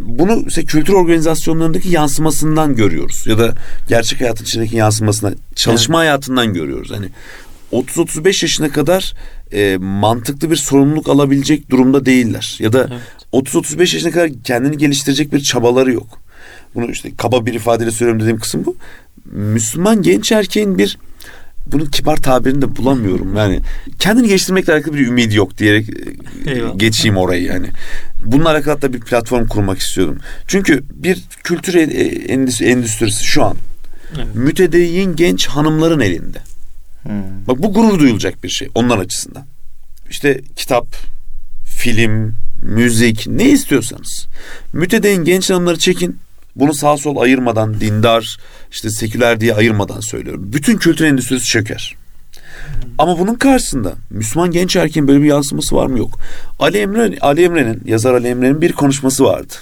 bunu 0.00 0.44
işte 0.48 0.64
kültür 0.64 0.92
organizasyonlarındaki 0.92 1.88
yansımasından 1.88 2.76
görüyoruz 2.76 3.24
ya 3.26 3.38
da 3.38 3.54
gerçek 3.88 4.20
hayatın 4.20 4.44
içindeki 4.44 4.76
yansımasından 4.76 5.36
çalışma 5.54 5.98
evet. 5.98 6.08
hayatından 6.08 6.54
görüyoruz. 6.54 6.90
Hani 6.90 7.08
30-35 7.72 8.26
yaşına 8.26 8.68
kadar 8.68 9.14
e, 9.52 9.76
mantıklı 9.76 10.50
bir 10.50 10.56
sorumluluk 10.56 11.08
alabilecek 11.08 11.70
durumda 11.70 12.06
değiller 12.06 12.56
ya 12.60 12.72
da 12.72 12.88
evet. 13.32 13.46
30-35 13.46 13.80
yaşına 13.80 14.10
kadar 14.10 14.30
kendini 14.44 14.78
geliştirecek 14.78 15.32
bir 15.32 15.40
çabaları 15.40 15.92
yok. 15.92 16.18
Bunu 16.74 16.90
işte 16.90 17.10
kaba 17.16 17.46
bir 17.46 17.54
ifadeyle 17.54 17.90
söylüyorum 17.90 18.20
dediğim 18.20 18.38
kısım 18.38 18.64
bu. 18.66 18.76
Müslüman 19.32 20.02
genç 20.02 20.32
erkeğin 20.32 20.78
bir 20.78 20.98
bunun 21.72 21.86
kibar 21.86 22.16
tabirini 22.16 22.62
de 22.62 22.76
bulamıyorum. 22.76 23.36
Yani 23.36 23.60
kendini 23.98 24.28
geliştirmekle 24.28 24.72
alakalı 24.72 24.94
bir 24.94 25.06
ümidi 25.06 25.36
yok 25.36 25.58
diyerek 25.58 25.88
e, 26.46 26.50
Eyvallah. 26.50 26.78
geçeyim 26.78 27.16
orayı 27.16 27.42
yani. 27.42 27.66
Bununla 28.24 28.50
alakalı 28.50 28.82
da 28.82 28.92
bir 28.92 29.00
platform 29.00 29.46
kurmak 29.46 29.78
istiyorum. 29.78 30.18
Çünkü 30.46 30.84
bir 30.90 31.22
kültür 31.44 31.74
e, 31.74 31.80
endüstrisi 32.64 33.24
şu 33.24 33.44
an 33.44 33.56
evet. 34.16 34.34
mütedeyyin 34.34 35.16
genç 35.16 35.46
hanımların 35.46 36.00
elinde. 36.00 36.38
Hmm. 37.02 37.46
Bak 37.46 37.58
bu 37.62 37.72
gurur 37.72 37.98
duyulacak 37.98 38.44
bir 38.44 38.48
şey 38.48 38.68
onlar 38.74 38.98
açısından. 38.98 39.46
İşte 40.10 40.40
kitap, 40.56 40.86
film, 41.64 42.34
müzik 42.62 43.26
ne 43.26 43.50
istiyorsanız. 43.50 44.26
Mütedeyyin 44.72 45.24
genç 45.24 45.50
hanımları 45.50 45.78
çekin 45.78 46.18
bunu 46.56 46.74
sağ 46.74 46.96
sol 46.96 47.16
ayırmadan, 47.16 47.80
dindar, 47.80 48.38
işte 48.70 48.90
seküler 48.90 49.40
diye 49.40 49.54
ayırmadan 49.54 50.00
söylüyorum. 50.00 50.52
Bütün 50.52 50.76
kültür 50.76 51.04
endüstrisi 51.04 51.44
çöker. 51.44 51.96
Ama 52.98 53.18
bunun 53.18 53.34
karşısında 53.34 53.92
Müslüman 54.10 54.50
genç 54.50 54.76
erkeğin 54.76 55.08
böyle 55.08 55.22
bir 55.22 55.28
yansıması 55.28 55.76
var 55.76 55.86
mı 55.86 55.98
yok. 55.98 56.18
Ali 56.58 56.78
Emre 56.78 57.18
Ali 57.20 57.42
Emre'nin 57.42 57.82
yazar 57.84 58.14
Ali 58.14 58.28
Emre'nin 58.28 58.60
bir 58.60 58.72
konuşması 58.72 59.24
vardı. 59.24 59.54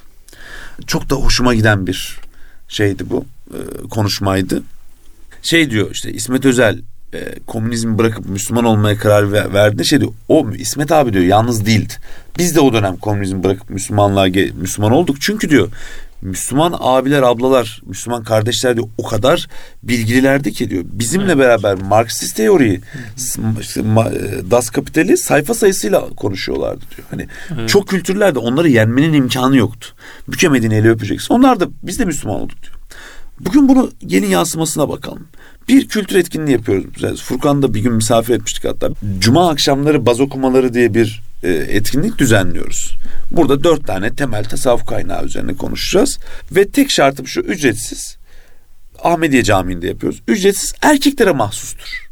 Çok 0.86 1.10
da 1.10 1.14
hoşuma 1.14 1.54
giden 1.54 1.86
bir 1.86 2.20
şeydi 2.68 3.10
bu 3.10 3.24
e, 3.50 3.88
konuşmaydı. 3.88 4.62
Şey 5.42 5.70
diyor 5.70 5.90
işte 5.92 6.12
İsmet 6.12 6.44
Özel 6.44 6.80
e, 7.14 7.18
komünizmi 7.46 7.98
bırakıp 7.98 8.28
Müslüman 8.28 8.64
olmaya 8.64 8.98
karar 8.98 9.32
verdi. 9.32 9.86
Şey 9.86 10.00
diyor 10.00 10.12
o 10.28 10.50
İsmet 10.50 10.92
abi 10.92 11.12
diyor 11.12 11.24
yalnız 11.24 11.66
değildi. 11.66 11.94
Biz 12.38 12.56
de 12.56 12.60
o 12.60 12.72
dönem 12.72 12.96
komünizmi 12.96 13.44
bırakıp 13.44 13.70
Müslümanlığa 13.70 14.26
Müslüman 14.54 14.92
olduk. 14.92 15.16
Çünkü 15.20 15.50
diyor 15.50 15.68
Müslüman 16.26 16.76
abiler, 16.80 17.22
ablalar, 17.22 17.82
Müslüman 17.86 18.24
kardeşler 18.24 18.76
diyor 18.76 18.88
o 18.98 19.06
kadar 19.06 19.48
bilgililerdi 19.82 20.52
ki 20.52 20.70
diyor. 20.70 20.84
Bizimle 20.86 21.26
evet. 21.26 21.38
beraber 21.38 21.74
Marksist 21.74 22.36
teoriyi, 22.36 22.80
işte, 23.60 23.80
e, 23.80 24.50
Das 24.50 24.70
Kapital'i 24.70 25.16
sayfa 25.16 25.54
sayısıyla 25.54 26.08
konuşuyorlardı 26.08 26.84
diyor. 26.96 27.06
Hani 27.10 27.26
evet. 27.54 27.68
çok 27.68 27.88
kültürlerde 27.88 28.38
onları 28.38 28.68
yenmenin 28.68 29.12
imkanı 29.12 29.56
yoktu. 29.56 29.88
Bükemediğini 30.28 30.74
ele 30.74 30.90
öpeceksin. 30.90 31.34
Onlar 31.34 31.60
da 31.60 31.68
biz 31.82 31.98
de 31.98 32.04
Müslüman 32.04 32.40
olduk 32.40 32.62
diyor. 32.62 32.74
Bugün 33.40 33.68
bunu 33.68 33.90
gelin 34.06 34.28
yansımasına 34.28 34.88
bakalım. 34.88 35.28
Bir 35.68 35.88
kültür 35.88 36.16
etkinliği 36.16 36.52
yapıyoruz. 36.52 37.22
Furkan'da 37.22 37.74
bir 37.74 37.80
gün 37.80 37.92
misafir 37.92 38.34
etmiştik 38.34 38.64
hatta. 38.64 38.88
Cuma 39.18 39.50
akşamları 39.50 40.06
baz 40.06 40.20
okumaları 40.20 40.74
diye 40.74 40.94
bir 40.94 41.22
e, 41.42 41.48
etkinlik 41.48 42.18
düzenliyoruz. 42.18 42.96
Burada 43.30 43.64
dört 43.64 43.86
tane 43.86 44.14
temel 44.14 44.44
tasavvuf 44.44 44.86
kaynağı 44.86 45.24
üzerine 45.24 45.54
konuşacağız. 45.54 46.18
Ve 46.52 46.68
tek 46.68 46.90
şartım 46.90 47.26
şu 47.26 47.40
ücretsiz. 47.40 48.16
Ahmediye 49.02 49.44
Camii'nde 49.44 49.86
yapıyoruz. 49.86 50.22
Ücretsiz 50.28 50.72
erkeklere 50.82 51.32
mahsustur. 51.32 52.06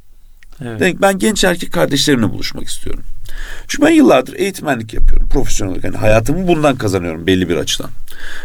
Evet. 0.62 0.80
Demek 0.80 1.02
ben 1.02 1.18
genç 1.18 1.44
erkek 1.44 1.72
kardeşlerimle 1.72 2.30
buluşmak 2.30 2.64
istiyorum. 2.64 3.02
Çünkü 3.68 3.86
ben 3.86 3.90
yıllardır 3.90 4.34
eğitmenlik 4.34 4.94
yapıyorum. 4.94 5.28
Profesyonel 5.28 5.72
olarak. 5.72 5.84
Yani 5.84 5.96
hayatımı 5.96 6.48
bundan 6.48 6.76
kazanıyorum 6.76 7.26
belli 7.26 7.48
bir 7.48 7.56
açıdan. 7.56 7.90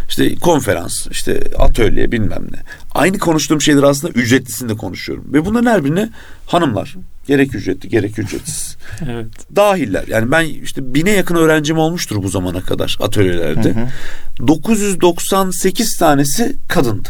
İşte 0.10 0.36
konferans, 0.36 1.08
işte 1.12 1.44
atölye 1.58 2.12
bilmem 2.12 2.44
ne. 2.52 2.58
Aynı 2.96 3.20
konuştuğum 3.20 3.62
şeyler 3.62 3.84
aslında 3.84 4.14
ücretlisinde 4.14 4.74
konuşuyorum. 4.74 5.26
Ve 5.34 5.46
bunların 5.46 5.72
her 5.72 5.86
birine 5.86 6.10
hanımlar, 6.46 6.96
Gerek 7.30 7.56
ücretli 7.56 7.90
gerek 7.90 8.20
ücretsiz. 8.20 8.78
evet. 9.10 9.56
Dahiller. 9.56 10.04
Yani 10.08 10.32
ben 10.32 10.46
işte 10.46 10.94
bine 10.94 11.12
yakın 11.12 11.36
öğrencim 11.36 11.78
olmuştur 11.78 12.24
bu 12.24 12.30
zamana 12.30 12.62
kadar 12.62 12.98
atölyelerde. 13.02 13.76
Hı 13.76 13.80
hı. 13.80 14.48
998 14.48 15.98
tanesi 15.98 16.56
kadındı. 16.68 17.10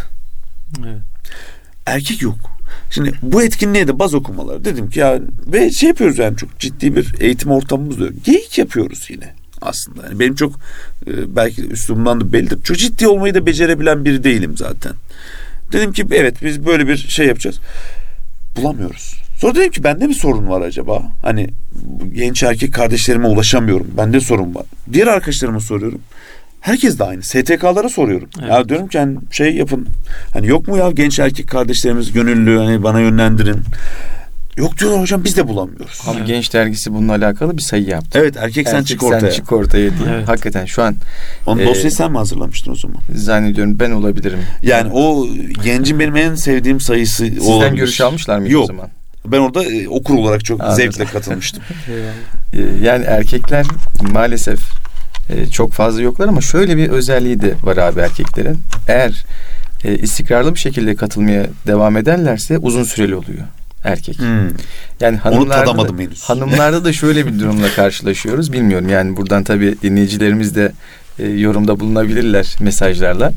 Evet. 0.85 1.01
Erkek 1.85 2.21
yok. 2.21 2.35
Şimdi 2.91 3.13
bu 3.21 3.43
etkinliğe 3.43 3.87
de 3.87 3.99
baz 3.99 4.13
okumalar 4.13 4.65
dedim 4.65 4.89
ki 4.89 4.99
ya 4.99 5.19
ve 5.47 5.71
şey 5.71 5.89
yapıyoruz 5.89 6.17
yani 6.17 6.37
çok 6.37 6.59
ciddi 6.59 6.95
bir 6.95 7.15
eğitim 7.19 7.51
ortamımız 7.51 7.97
diyor. 7.97 8.13
Geyik 8.23 8.57
yapıyoruz 8.57 9.07
yine 9.09 9.33
aslında. 9.61 10.03
Yani 10.03 10.19
benim 10.19 10.35
çok 10.35 10.53
e, 11.07 11.35
belki 11.35 11.67
üslubumdan 11.67 12.21
da 12.21 12.33
bellidir. 12.33 12.63
Çok 12.63 12.77
ciddi 12.77 13.07
olmayı 13.07 13.33
da 13.33 13.45
becerebilen 13.45 14.05
biri 14.05 14.23
değilim 14.23 14.57
zaten. 14.57 14.93
Dedim 15.71 15.93
ki 15.93 16.05
evet 16.11 16.35
biz 16.43 16.65
böyle 16.65 16.87
bir 16.87 16.97
şey 16.97 17.27
yapacağız. 17.27 17.59
Bulamıyoruz. 18.57 19.13
Sonra 19.37 19.55
dedim 19.55 19.71
ki 19.71 19.83
bende 19.83 20.07
mi 20.07 20.13
sorun 20.13 20.49
var 20.49 20.61
acaba? 20.61 21.03
Hani 21.21 21.49
genç 22.13 22.43
erkek 22.43 22.73
kardeşlerime 22.73 23.27
ulaşamıyorum. 23.27 23.87
Bende 23.97 24.19
sorun 24.19 24.55
var. 24.55 24.65
Diğer 24.93 25.07
arkadaşlarıma 25.07 25.59
soruyorum. 25.59 26.01
Herkes 26.61 26.99
de 26.99 27.03
aynı. 27.03 27.23
STK'lara 27.23 27.89
soruyorum. 27.89 28.29
Evet. 28.39 28.49
Ya 28.49 28.69
diyorum 28.69 28.87
ki 28.87 28.99
hani 28.99 29.17
şey 29.31 29.55
yapın. 29.55 29.87
Hani 30.33 30.47
yok 30.47 30.67
mu 30.67 30.77
ya 30.77 30.91
genç 30.91 31.19
erkek 31.19 31.47
kardeşlerimiz 31.49 32.11
gönüllü 32.11 32.57
hani 32.57 32.83
bana 32.83 32.99
yönlendirin. 32.99 33.61
Yok 34.59 34.77
diyorlar 34.77 35.01
hocam 35.01 35.23
biz 35.23 35.37
de 35.37 35.47
bulamıyoruz. 35.47 36.01
Abi 36.07 36.17
evet. 36.17 36.27
Genç 36.27 36.53
dergisi 36.53 36.93
bununla 36.93 37.11
alakalı 37.15 37.57
bir 37.57 37.61
sayı 37.61 37.83
yaptı. 37.83 38.19
Evet 38.21 38.37
erkek, 38.37 38.57
erkek 38.57 38.67
sen 38.67 38.83
çık 38.83 39.03
ortaya. 39.03 39.19
Sen 39.19 39.29
çık 39.29 39.51
ortaya 39.51 39.89
diye. 39.97 40.09
Evet. 40.09 40.27
Hakikaten 40.27 40.65
şu 40.65 40.83
an. 40.83 40.95
Onun 41.45 41.61
e, 41.61 41.65
dosyayı 41.65 41.91
sen 41.91 42.11
mi 42.11 42.17
hazırlamıştın 42.17 42.71
o 42.71 42.75
zaman? 42.75 43.01
Zannediyorum 43.15 43.79
ben 43.79 43.91
olabilirim. 43.91 44.39
Yani 44.63 44.91
o 44.93 45.27
gencin 45.63 45.99
benim 45.99 46.15
en 46.15 46.35
sevdiğim 46.35 46.79
sayısı 46.79 47.25
Sizden 47.25 47.51
olabilir. 47.51 47.77
görüş 47.77 48.01
almışlar 48.01 48.39
mı 48.39 48.49
Yok. 48.49 48.63
o 48.63 48.67
zaman? 48.67 48.89
Ben 49.25 49.39
orada 49.39 49.63
e, 49.63 49.87
okur 49.87 50.15
olarak 50.15 50.45
çok 50.45 50.61
Anladım. 50.61 50.75
zevkle 50.77 51.05
katılmıştım. 51.05 51.63
E, 52.53 52.61
yani 52.85 53.05
erkekler 53.05 53.65
maalesef 54.13 54.59
e, 55.29 55.45
çok 55.47 55.71
fazla 55.73 56.01
yoklar 56.01 56.27
ama 56.27 56.41
şöyle 56.41 56.77
bir 56.77 56.89
özelliği 56.89 57.41
de 57.41 57.53
var 57.63 57.77
abi 57.77 57.99
erkeklerin. 57.99 58.57
Eğer 58.87 59.25
e, 59.83 59.97
istikrarlı 59.97 60.53
bir 60.53 60.59
şekilde 60.59 60.95
katılmaya 60.95 61.45
devam 61.67 61.97
ederlerse 61.97 62.57
uzun 62.57 62.83
süreli 62.83 63.15
oluyor 63.15 63.43
erkek. 63.83 64.19
Hmm. 64.19 64.49
Yani 64.99 65.17
hanımlarda 65.17 65.71
Onu 65.71 65.97
da, 65.97 66.03
henüz. 66.03 66.23
hanımlarda 66.23 66.85
da 66.85 66.93
şöyle 66.93 67.27
bir 67.27 67.39
durumla 67.39 67.67
karşılaşıyoruz. 67.75 68.53
Bilmiyorum 68.53 68.89
yani 68.89 69.17
buradan 69.17 69.43
tabii 69.43 69.75
dinleyicilerimiz 69.81 70.55
de 70.55 70.71
e, 71.19 71.27
yorumda 71.27 71.79
bulunabilirler 71.79 72.55
mesajlarla. 72.59 73.31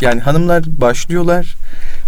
Yani 0.00 0.20
hanımlar 0.20 0.64
başlıyorlar. 0.66 1.54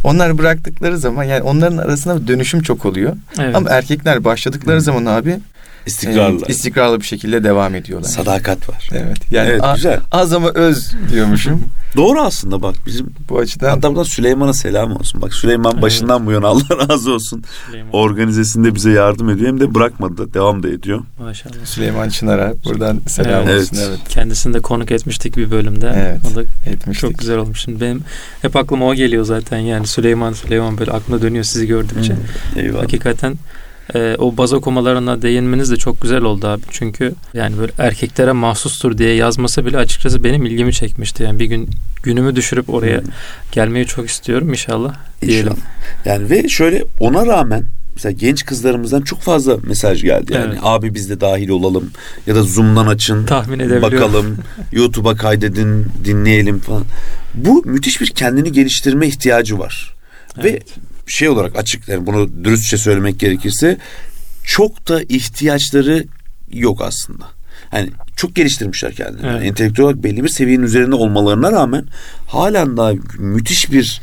Onlar 0.04 0.38
bıraktıkları 0.38 0.98
zaman 0.98 1.24
yani 1.24 1.42
onların 1.42 1.76
arasında 1.76 2.28
dönüşüm 2.28 2.62
çok 2.62 2.84
oluyor. 2.86 3.16
Evet. 3.38 3.56
Ama 3.56 3.70
erkekler 3.70 4.24
başladıkları 4.24 4.76
hmm. 4.76 4.84
zaman 4.84 5.06
abi 5.06 5.38
İstikrarlı. 5.87 6.47
E, 6.49 6.53
istikrarlı 6.53 7.01
bir 7.01 7.05
şekilde 7.05 7.45
devam 7.45 7.74
ediyorlar. 7.74 8.09
Sadakat 8.09 8.68
var. 8.68 8.89
Evet. 8.93 9.18
Yani 9.30 9.49
evet, 9.49 9.64
a, 9.64 9.74
güzel. 9.74 10.01
az 10.12 10.32
ama 10.32 10.49
öz 10.49 10.93
diyormuşum. 11.12 11.64
Doğru 11.97 12.20
aslında 12.20 12.62
bak 12.62 12.74
bizim 12.87 13.07
bu 13.28 13.39
açıdan. 13.39 13.70
Hatta 13.70 13.91
buradan 13.91 14.03
Süleyman'a 14.03 14.53
selam 14.53 14.97
olsun. 14.97 15.22
Bak 15.22 15.35
Süleyman 15.35 15.72
evet. 15.72 15.82
başından 15.82 16.26
bu 16.26 16.32
yana 16.32 16.47
Allah 16.47 16.89
razı 16.89 17.12
olsun. 17.12 17.45
Süleyman. 17.66 17.93
Organizesinde 17.93 18.74
bize 18.74 18.91
yardım 18.91 19.30
ediyor 19.30 19.49
hem 19.49 19.61
de 19.61 19.74
bırakmadı. 19.74 20.35
Devam 20.35 20.62
da 20.62 20.68
ediyor. 20.68 21.01
Maşallah. 21.18 21.55
Süleyman 21.64 22.09
Çınar'a 22.09 22.55
buradan 22.64 23.01
selam 23.07 23.49
evet. 23.49 23.62
olsun. 23.62 23.78
Evet. 23.89 23.99
Kendisini 24.09 24.55
de 24.55 24.61
konuk 24.61 24.91
etmiştik 24.91 25.37
bir 25.37 25.51
bölümde. 25.51 25.93
Evet. 25.97 26.20
O 26.32 26.37
da 26.37 26.43
etmiştik. 26.70 27.11
Çok 27.11 27.18
güzel 27.18 27.39
olmuş. 27.39 27.61
Şimdi 27.61 27.80
benim 27.80 28.03
hep 28.43 28.57
aklıma 28.57 28.87
o 28.87 28.95
geliyor 28.95 29.24
zaten 29.24 29.59
yani 29.59 29.87
Süleyman 29.87 30.32
Süleyman 30.32 30.78
böyle 30.78 30.91
aklımda 30.91 31.22
dönüyor 31.22 31.45
sizi 31.45 31.66
gördükçe. 31.66 32.14
Hmm. 32.14 32.59
Eyvallah. 32.59 32.82
Hakikaten 32.82 33.35
e, 33.95 34.16
o 34.18 34.37
baz 34.37 34.53
okumalarına 34.53 35.22
değinmeniz 35.22 35.70
de 35.70 35.76
çok 35.76 36.01
güzel 36.01 36.22
oldu 36.22 36.47
abi. 36.47 36.62
Çünkü 36.70 37.14
yani 37.35 37.59
böyle 37.59 37.72
erkeklere 37.78 38.32
mahsustur 38.32 38.99
diye 38.99 39.14
yazması 39.14 39.66
bile 39.66 39.76
açıkçası 39.76 40.24
benim 40.24 40.47
ilgimi 40.47 40.72
çekmişti. 40.72 41.22
Yani 41.22 41.39
bir 41.39 41.47
gün 41.47 41.68
günümü 42.03 42.37
düşürüp 42.37 42.74
oraya 42.74 43.01
hmm. 43.01 43.09
gelmeyi 43.53 43.87
çok 43.87 44.11
istiyorum 44.11 44.49
inşallah 44.51 44.95
diyelim. 45.22 45.53
İnşallah. 45.53 45.66
Yani 46.05 46.30
ve 46.30 46.49
şöyle 46.49 46.85
ona 47.01 47.26
rağmen 47.26 47.64
mesela 47.95 48.12
genç 48.12 48.45
kızlarımızdan 48.45 49.03
çok 49.03 49.20
fazla 49.20 49.57
mesaj 49.62 50.03
geldi. 50.03 50.32
Yani 50.32 50.53
evet. 50.53 50.59
abi 50.62 50.95
biz 50.95 51.11
de 51.11 51.20
dahil 51.20 51.49
olalım 51.49 51.91
ya 52.26 52.35
da 52.35 52.43
Zoom'dan 52.43 52.87
açın. 52.87 53.26
Tahmin 53.26 53.82
Bakalım. 53.82 54.39
YouTube'a 54.72 55.16
kaydedin, 55.16 55.87
dinleyelim 56.05 56.59
falan. 56.59 56.85
Bu 57.35 57.62
müthiş 57.64 58.01
bir 58.01 58.07
kendini 58.07 58.53
geliştirme 58.53 59.07
ihtiyacı 59.07 59.59
var. 59.59 59.95
Evet. 60.41 60.45
Ve 60.45 60.61
şey 61.07 61.28
olarak 61.28 61.57
açık 61.57 61.88
yani 61.88 62.07
bunu 62.07 62.44
dürüstçe 62.44 62.76
söylemek 62.76 63.20
gerekirse 63.20 63.78
çok 64.44 64.88
da 64.88 65.02
ihtiyaçları 65.02 66.05
yok 66.52 66.82
aslında. 66.82 67.24
Yani 67.72 67.90
çok 68.16 68.34
geliştirmişler 68.34 68.94
kendilerini. 68.94 69.26
Evet. 69.26 69.36
Yani 69.36 69.46
entelektüel 69.46 69.84
olarak 69.84 70.05
belli 70.05 70.24
bir 70.24 70.28
seviyenin 70.28 70.64
üzerinde 70.64 70.94
olmalarına 70.94 71.52
rağmen 71.52 71.86
halen 72.26 72.76
daha 72.76 72.92
müthiş 73.18 73.72
bir 73.72 74.00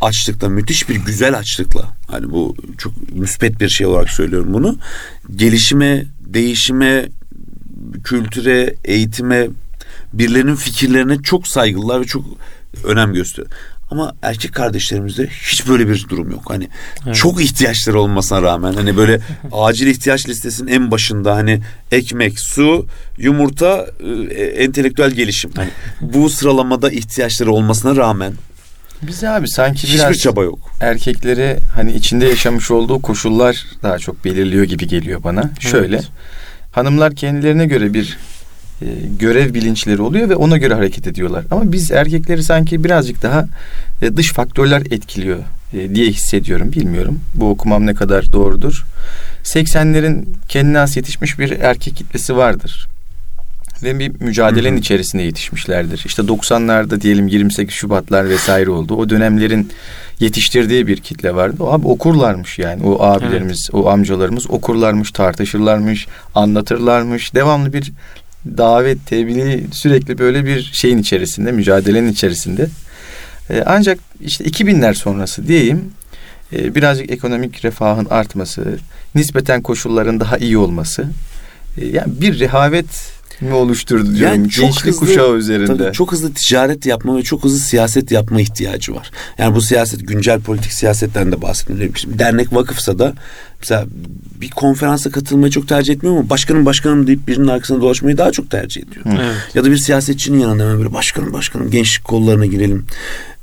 açlıkla, 0.00 0.48
müthiş 0.48 0.88
bir 0.88 0.94
güzel 0.94 1.38
açlıkla 1.38 1.92
hani 2.10 2.30
bu 2.30 2.56
çok 2.78 3.12
müspet 3.12 3.60
bir 3.60 3.68
şey 3.68 3.86
olarak 3.86 4.10
söylüyorum 4.10 4.54
bunu. 4.54 4.78
Gelişime, 5.36 6.04
değişime, 6.20 7.08
kültüre, 8.04 8.74
eğitime, 8.84 9.48
birilerinin 10.12 10.56
fikirlerine 10.56 11.22
çok 11.22 11.48
saygılılar 11.48 12.00
ve 12.00 12.04
çok 12.04 12.24
önem 12.84 13.14
gösteriyor. 13.14 13.52
Ama 13.90 14.14
erkek 14.22 14.54
kardeşlerimizde 14.54 15.26
hiç 15.26 15.68
böyle 15.68 15.88
bir 15.88 16.06
durum 16.08 16.30
yok. 16.30 16.42
Hani 16.46 16.68
evet. 17.06 17.16
çok 17.16 17.42
ihtiyaçları 17.42 18.00
olmasına 18.00 18.42
rağmen 18.42 18.72
hani 18.72 18.96
böyle 18.96 19.20
acil 19.52 19.86
ihtiyaç 19.86 20.28
listesinin 20.28 20.72
en 20.72 20.90
başında 20.90 21.34
hani 21.34 21.60
ekmek, 21.92 22.38
su, 22.38 22.86
yumurta, 23.18 23.86
e, 24.30 24.44
entelektüel 24.44 25.10
gelişim. 25.10 25.50
Hani 25.56 25.70
bu 26.00 26.30
sıralamada 26.30 26.90
ihtiyaçları 26.90 27.52
olmasına 27.52 27.96
rağmen 27.96 28.32
biz 29.02 29.24
abi 29.24 29.48
sanki 29.48 29.86
biraz 29.86 30.10
hiçbir 30.10 30.22
çaba 30.22 30.42
yok. 30.42 30.58
Erkekleri 30.80 31.58
hani 31.74 31.92
içinde 31.92 32.26
yaşamış 32.26 32.70
olduğu 32.70 33.02
koşullar 33.02 33.66
daha 33.82 33.98
çok 33.98 34.24
belirliyor 34.24 34.64
gibi 34.64 34.88
geliyor 34.88 35.24
bana. 35.24 35.40
Evet. 35.40 35.60
Şöyle 35.60 36.00
hanımlar 36.72 37.14
kendilerine 37.14 37.66
göre 37.66 37.94
bir 37.94 38.16
e, 38.82 38.86
görev 39.18 39.54
bilinçleri 39.54 40.02
oluyor 40.02 40.28
ve 40.28 40.36
ona 40.36 40.56
göre 40.56 40.74
hareket 40.74 41.06
ediyorlar. 41.06 41.44
Ama 41.50 41.72
biz 41.72 41.90
erkekleri 41.90 42.42
sanki 42.42 42.84
birazcık 42.84 43.22
daha 43.22 43.46
e, 44.02 44.16
dış 44.16 44.32
faktörler 44.32 44.80
etkiliyor 44.90 45.38
e, 45.72 45.94
diye 45.94 46.10
hissediyorum. 46.10 46.72
Bilmiyorum 46.72 47.20
bu 47.34 47.50
okumam 47.50 47.86
ne 47.86 47.94
kadar 47.94 48.32
doğrudur. 48.32 48.84
80'lerin 49.44 50.24
kendine 50.48 50.78
has 50.78 50.96
yetişmiş 50.96 51.38
bir 51.38 51.50
erkek 51.50 51.96
kitlesi 51.96 52.36
vardır. 52.36 52.88
Ve 53.82 53.98
bir 53.98 54.20
mücadelenin 54.20 54.76
içerisinde 54.76 55.22
yetişmişlerdir. 55.22 56.02
İşte 56.06 56.22
90'larda 56.22 57.00
diyelim 57.00 57.28
28 57.28 57.74
Şubatlar 57.74 58.28
vesaire 58.28 58.70
oldu. 58.70 58.94
O 58.94 59.08
dönemlerin 59.08 59.70
yetiştirdiği 60.20 60.86
bir 60.86 60.96
kitle 60.96 61.34
vardı. 61.34 61.56
O 61.60 61.72
abi 61.72 61.86
okurlarmış 61.86 62.58
yani. 62.58 62.82
O 62.84 63.02
abilerimiz, 63.02 63.68
evet. 63.72 63.84
o 63.84 63.88
amcalarımız 63.90 64.50
okurlarmış, 64.50 65.10
tartışırlarmış, 65.10 66.06
anlatırlarmış. 66.34 67.34
Devamlı 67.34 67.72
bir 67.72 67.92
davet, 68.56 69.06
tebliğ 69.06 69.66
sürekli 69.72 70.18
böyle 70.18 70.44
bir 70.44 70.70
şeyin 70.72 70.98
içerisinde, 70.98 71.52
mücadelenin 71.52 72.12
içerisinde. 72.12 72.68
E, 73.50 73.62
ancak 73.66 73.98
işte 74.20 74.44
2000'ler 74.44 74.94
sonrası 74.94 75.48
diyeyim 75.48 75.90
e, 76.52 76.74
birazcık 76.74 77.10
ekonomik 77.10 77.64
refahın 77.64 78.06
artması, 78.10 78.78
nispeten 79.14 79.62
koşulların 79.62 80.20
daha 80.20 80.38
iyi 80.38 80.58
olması. 80.58 81.06
E, 81.78 81.86
yani 81.86 82.12
bir 82.20 82.40
rehavet 82.40 83.15
mi 83.40 83.54
oluşturdu 83.54 84.14
diyorum 84.14 84.36
yani 84.36 84.50
çok 84.50 84.64
gençlik 84.64 84.86
hızlı, 84.86 85.06
kuşağı 85.06 85.36
üzerinde. 85.36 85.76
Tabii 85.76 85.92
çok 85.92 86.12
hızlı 86.12 86.34
ticaret 86.34 86.86
yapma 86.86 87.16
ve 87.16 87.22
çok 87.22 87.44
hızlı 87.44 87.58
siyaset 87.58 88.10
yapma 88.10 88.40
ihtiyacı 88.40 88.94
var. 88.94 89.10
Yani 89.38 89.54
bu 89.54 89.60
siyaset 89.60 90.08
güncel 90.08 90.40
politik 90.40 90.72
siyasetten 90.72 91.32
de 91.32 91.42
bahsediyorum. 91.42 91.96
Şimdi 91.96 92.18
dernek 92.18 92.52
vakıfsa 92.52 92.98
da 92.98 93.14
mesela 93.60 93.86
bir 94.40 94.50
konferansa 94.50 95.10
katılmayı 95.10 95.50
çok 95.50 95.68
tercih 95.68 95.94
etmiyor 95.94 96.16
ama 96.16 96.30
başkanım 96.30 96.66
başkanım 96.66 97.06
deyip 97.06 97.28
birinin 97.28 97.48
arkasına 97.48 97.80
dolaşmayı 97.80 98.18
daha 98.18 98.32
çok 98.32 98.50
tercih 98.50 98.82
ediyor. 98.82 99.04
Evet. 99.08 99.34
Ya 99.54 99.64
da 99.64 99.70
bir 99.70 99.76
siyasetçinin 99.76 100.38
yanında 100.38 100.62
hemen 100.62 100.78
böyle 100.78 100.92
başkanım 100.92 101.32
başkanım 101.32 101.70
gençlik 101.70 102.04
kollarına 102.04 102.46
girelim. 102.46 102.86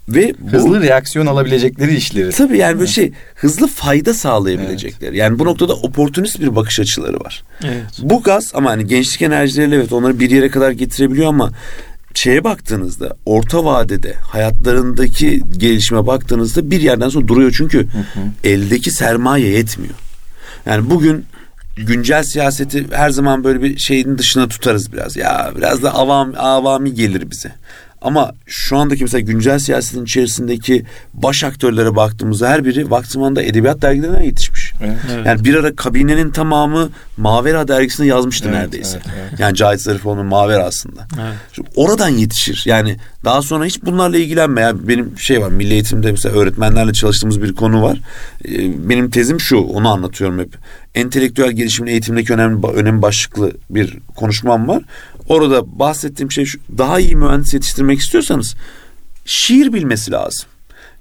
Ve 0.10 0.34
bu, 0.40 0.52
hızlı 0.52 0.82
reaksiyon 0.82 1.26
alabilecekleri 1.26 1.96
işleri. 1.96 2.30
Tabii 2.30 2.58
yani 2.58 2.80
böyle 2.80 2.92
şey 2.92 3.12
hızlı 3.36 3.68
fayda 3.68 4.14
sağlayabilecekleri. 4.14 5.10
Evet. 5.10 5.20
Yani 5.20 5.40
bu 5.40 5.46
noktada 5.46 5.74
oportunist 5.74 6.40
bir 6.40 6.56
bakış 6.56 6.80
açıları 6.80 7.20
var. 7.20 7.44
Evet. 7.64 7.84
Bu 8.00 8.24
gaz 8.24 8.52
ama 8.54 8.70
hani 8.70 8.88
gençlik 8.88 9.22
enerjileriyle 9.22 9.76
evet 9.76 9.94
onları 9.94 10.20
bir 10.20 10.30
yere 10.30 10.50
kadar 10.50 10.72
getirebiliyor 10.72 11.28
ama 11.28 11.52
şeye 12.14 12.44
baktığınızda 12.44 13.18
orta 13.26 13.66
vadede 13.66 14.14
hayatlarındaki 14.14 15.42
gelişime 15.58 16.08
baktığınızda 16.08 16.72
bir 16.72 16.82
yerden 16.82 17.10
sonra 17.10 17.28
duruyor 17.28 17.54
çünkü 17.58 17.80
hı 17.80 17.98
hı. 17.98 18.20
eldeki 18.44 18.92
sermaye 18.92 19.48
yetmiyor. 19.48 19.96
Yani 20.66 20.90
bugün 20.90 21.26
güncel 21.76 22.24
siyaseti 22.24 22.86
her 22.92 23.10
zaman 23.10 23.44
böyle 23.44 23.62
bir 23.62 23.78
şeyin 23.78 24.18
dışına 24.18 24.48
tutarız 24.48 24.94
biraz. 24.94 25.16
Ya 25.16 25.52
biraz 25.58 25.84
da 25.84 25.94
avam 25.94 26.34
avami 26.38 26.94
gelir 26.94 27.32
bize. 27.32 27.52
Ama 28.04 28.32
şu 28.48 28.78
andaki 28.78 29.04
mesela 29.04 29.22
güncel 29.22 29.60
siyasetin 29.60 30.04
içerisindeki 30.04 30.86
baş 31.14 31.44
aktörlere 31.44 31.96
baktığımızda 31.96 32.50
her 32.50 32.66
biri 32.66 32.92
vakti 32.92 33.12
zamanında 33.12 33.44
edebiyat 33.44 33.82
dergilerinden 33.82 34.22
yetişmiş. 34.22 34.74
Evet. 34.84 35.26
Yani 35.26 35.46
bir 35.46 35.56
ara 35.56 35.76
kabinenin 35.76 36.32
tamamı 36.32 36.90
Mavera 37.18 37.68
dergisine 37.68 38.08
yazmıştı 38.08 38.50
evet, 38.50 38.60
neredeyse. 38.60 39.00
Evet, 39.06 39.18
evet. 39.30 39.40
Yani 39.40 39.56
Cahit 39.56 39.82
Zarifoğlu'nun 39.82 40.26
Mavera 40.26 40.64
aslında. 40.64 41.08
Evet. 41.22 41.34
Şimdi 41.54 41.70
oradan 41.76 42.10
yetişir. 42.10 42.64
Yani 42.66 42.98
daha 43.26 43.42
sonra 43.42 43.66
hiç 43.66 43.84
bunlarla 43.84 44.18
ilgilenme. 44.18 44.62
Yani 44.62 44.88
benim 44.88 45.20
şey 45.20 45.42
var 45.42 45.50
milli 45.50 45.74
eğitimde 45.74 46.12
mesela 46.12 46.36
öğretmenlerle 46.36 46.94
çalıştığımız 46.94 47.42
bir 47.42 47.56
konu 47.56 47.82
var. 47.82 48.00
Ee, 48.46 48.90
benim 48.90 49.10
tezim 49.10 49.40
şu 49.40 49.58
onu 49.58 49.90
anlatıyorum 49.90 50.40
hep. 50.40 50.58
Entelektüel 50.96 51.52
gelişimin 51.52 51.92
eğitimdeki 51.92 52.34
önemli, 52.34 52.68
önemli 52.68 53.02
başlıklı 53.02 53.52
bir 53.70 53.98
konuşmam 54.16 54.68
var. 54.68 54.84
Orada 55.28 55.80
bahsettiğim 55.80 56.32
şey 56.32 56.46
şu. 56.46 56.60
Daha 56.78 57.00
iyi 57.00 57.16
mühendis 57.16 57.54
yetiştirmek 57.54 58.00
istiyorsanız 58.00 58.56
şiir 59.26 59.74
bilmesi 59.74 60.12
lazım. 60.12 60.46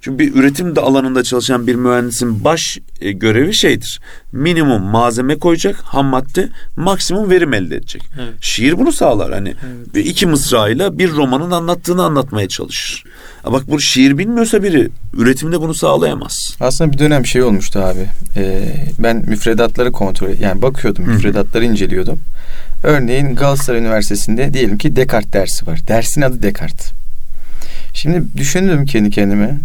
Çünkü 0.03 0.19
bir 0.19 0.35
üretim 0.35 0.75
de 0.75 0.79
alanında 0.81 1.23
çalışan 1.23 1.67
bir 1.67 1.75
mühendisin 1.75 2.43
baş 2.43 2.77
e, 3.01 3.11
görevi 3.11 3.53
şeydir. 3.53 4.01
Minimum 4.31 4.81
malzeme 4.81 5.39
koyacak, 5.39 5.75
ham 5.75 6.05
madde, 6.05 6.49
maksimum 6.75 7.29
verim 7.29 7.53
elde 7.53 7.75
edecek. 7.75 8.01
Evet. 8.21 8.33
Şiir 8.41 8.77
bunu 8.77 8.91
sağlar. 8.91 9.33
Hani 9.33 9.49
evet. 9.49 9.95
ve 9.95 10.03
iki 10.03 10.25
mısrayla 10.25 10.97
bir 10.97 11.11
romanın 11.11 11.51
anlattığını 11.51 12.03
anlatmaya 12.03 12.47
çalışır. 12.47 13.03
Bak 13.45 13.63
bu 13.67 13.79
şiir 13.79 14.17
bilmiyorsa 14.17 14.63
biri 14.63 14.89
üretimde 15.13 15.61
bunu 15.61 15.73
sağlayamaz. 15.73 16.55
Aslında 16.59 16.93
bir 16.93 16.97
dönem 16.97 17.25
şey 17.25 17.43
olmuştu 17.43 17.79
abi. 17.79 18.09
Ee, 18.35 18.65
ben 18.99 19.23
müfredatları 19.27 19.91
kontrol 19.91 20.29
yani 20.39 20.61
bakıyordum, 20.61 21.05
müfredatları 21.05 21.65
inceliyordum. 21.65 22.19
Örneğin 22.83 23.35
Galatasaray 23.35 23.79
Üniversitesi'nde 23.79 24.53
diyelim 24.53 24.77
ki 24.77 24.95
Descartes 24.95 25.33
dersi 25.33 25.67
var. 25.67 25.79
Dersin 25.87 26.21
adı 26.21 26.43
Descartes. 26.43 26.91
Şimdi 27.93 28.23
düşündüm 28.37 28.85
kendi 28.85 29.09
kendime. 29.09 29.57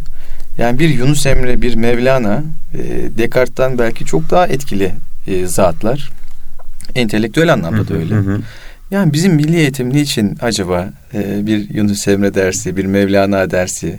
Yani 0.59 0.79
bir 0.79 0.89
Yunus 0.89 1.27
Emre, 1.27 1.63
bir 1.63 1.75
Mevlana 1.75 2.43
e, 2.75 2.79
Descartes'tan 3.19 3.79
belki 3.79 4.05
çok 4.05 4.31
daha 4.31 4.47
etkili 4.47 4.93
e, 5.27 5.47
zatlar. 5.47 6.11
Entelektüel 6.95 7.53
anlamda 7.53 7.89
da 7.89 7.95
öyle. 7.95 8.15
Hı 8.15 8.19
hı. 8.19 8.41
Yani 8.91 9.13
bizim 9.13 9.35
milli 9.35 9.57
eğitim 9.57 9.93
niçin 9.93 10.39
acaba 10.41 10.89
e, 11.15 11.47
bir 11.47 11.75
Yunus 11.75 12.09
Emre 12.09 12.35
dersi, 12.35 12.77
bir 12.77 12.85
Mevlana 12.85 13.51
dersi, 13.51 13.99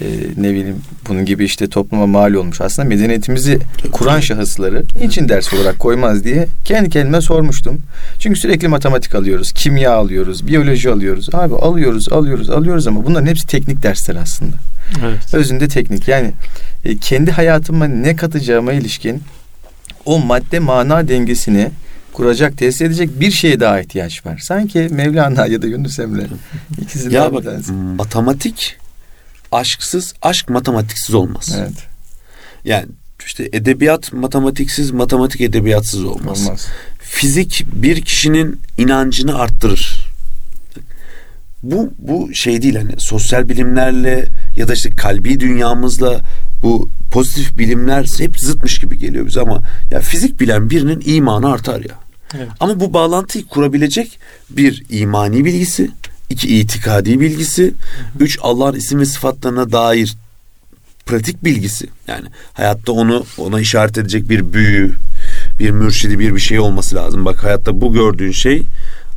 e, 0.00 0.04
ne 0.36 0.50
bileyim 0.50 0.82
bunun 1.08 1.24
gibi 1.24 1.44
işte 1.44 1.68
topluma 1.68 2.06
mal 2.06 2.34
olmuş. 2.34 2.60
Aslında 2.60 2.88
medeniyetimizi 2.88 3.58
kuran 3.92 4.20
şahısları 4.20 4.84
niçin 5.00 5.28
ders 5.28 5.54
olarak 5.54 5.78
koymaz 5.78 6.24
diye 6.24 6.46
kendi 6.64 6.90
kendime 6.90 7.20
sormuştum. 7.20 7.80
Çünkü 8.18 8.40
sürekli 8.40 8.68
matematik 8.68 9.14
alıyoruz, 9.14 9.52
kimya 9.52 9.92
alıyoruz, 9.92 10.46
biyoloji 10.46 10.90
alıyoruz. 10.90 11.28
Abi 11.32 11.54
alıyoruz, 11.54 12.12
alıyoruz, 12.12 12.50
alıyoruz 12.50 12.86
ama 12.86 13.06
bunların 13.06 13.26
hepsi 13.26 13.46
teknik 13.46 13.82
dersler 13.82 14.16
aslında. 14.16 14.56
Evet. 15.04 15.34
Özünde 15.34 15.68
teknik. 15.68 16.08
Yani 16.08 16.32
e, 16.84 16.96
kendi 16.96 17.30
hayatıma 17.30 17.84
ne 17.84 18.16
katacağıma 18.16 18.72
ilişkin 18.72 19.22
o 20.04 20.18
madde 20.18 20.58
mana 20.58 21.08
dengesini 21.08 21.70
kuracak, 22.12 22.58
tesis 22.58 22.82
edecek 22.82 23.20
bir 23.20 23.30
şeye 23.30 23.60
daha 23.60 23.80
ihtiyaç 23.80 24.26
var. 24.26 24.38
Sanki 24.38 24.78
Mevlana 24.90 25.46
ya 25.46 25.62
da 25.62 25.66
Yunus 25.66 25.98
Emre 25.98 26.26
ikisi 26.82 27.14
ya 27.14 27.32
bak, 27.32 27.44
matematik 27.96 28.76
aşksız, 29.52 30.14
aşk 30.22 30.48
matematiksiz 30.48 31.14
olmaz. 31.14 31.56
Evet. 31.58 31.72
Yani 32.64 32.86
işte 33.26 33.48
edebiyat 33.52 34.12
matematiksiz, 34.12 34.90
matematik 34.90 35.40
edebiyatsız 35.40 36.04
olmaz. 36.04 36.46
olmaz. 36.46 36.66
Fizik 37.00 37.64
bir 37.72 38.00
kişinin 38.00 38.60
inancını 38.78 39.38
arttırır. 39.38 40.12
Bu 41.62 41.92
bu 41.98 42.34
şey 42.34 42.62
değil 42.62 42.76
hani 42.76 42.92
sosyal 42.98 43.48
bilimlerle 43.48 44.28
ya 44.56 44.68
da 44.68 44.72
işte 44.72 44.90
kalbi 44.90 45.40
dünyamızla 45.40 46.20
bu 46.62 46.88
pozitif 47.10 47.58
bilimler 47.58 48.06
hep 48.18 48.40
zıtmış 48.40 48.78
gibi 48.78 48.98
geliyor 48.98 49.26
bize 49.26 49.40
ama 49.40 49.62
ya 49.90 50.00
fizik 50.00 50.40
bilen 50.40 50.70
birinin 50.70 51.02
imanı 51.06 51.52
artar 51.52 51.80
ya. 51.80 52.01
Evet. 52.34 52.48
Ama 52.60 52.80
bu 52.80 52.92
bağlantıyı 52.92 53.46
kurabilecek 53.46 54.18
bir 54.50 54.84
imani 54.90 55.44
bilgisi, 55.44 55.90
iki 56.30 56.58
itikadi 56.58 57.20
bilgisi, 57.20 57.74
üç 58.20 58.38
Allah'ın 58.42 58.74
isim 58.74 59.00
ve 59.00 59.04
sıfatlarına 59.04 59.72
dair 59.72 60.14
pratik 61.06 61.44
bilgisi. 61.44 61.86
Yani 62.08 62.26
hayatta 62.52 62.92
onu 62.92 63.24
ona 63.38 63.60
işaret 63.60 63.98
edecek 63.98 64.28
bir 64.28 64.52
büyü, 64.52 64.92
bir 65.58 65.70
mürşidi, 65.70 66.18
bir 66.18 66.34
bir 66.34 66.40
şey 66.40 66.60
olması 66.60 66.96
lazım. 66.96 67.24
Bak 67.24 67.44
hayatta 67.44 67.80
bu 67.80 67.92
gördüğün 67.92 68.32
şey 68.32 68.62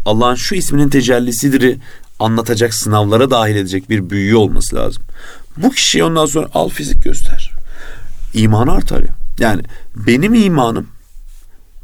Allah'ın 0.06 0.36
şu 0.36 0.56
isminin 0.56 0.90
tecellisidir 0.90 1.78
anlatacak 2.20 2.74
sınavlara 2.74 3.32
dahil 3.32 3.56
edecek 3.56 3.90
bir 3.90 4.10
büyü 4.10 4.36
olması 4.36 4.76
lazım. 4.76 5.04
Bu 5.58 5.72
kişiye 5.72 6.04
ondan 6.04 6.26
sonra 6.26 6.48
al 6.54 6.70
fizik 6.70 7.04
göster. 7.04 7.52
İmanı 8.34 8.72
artar 8.72 9.00
ya. 9.00 9.16
Yani 9.40 9.62
benim 9.96 10.34
imanım 10.34 10.88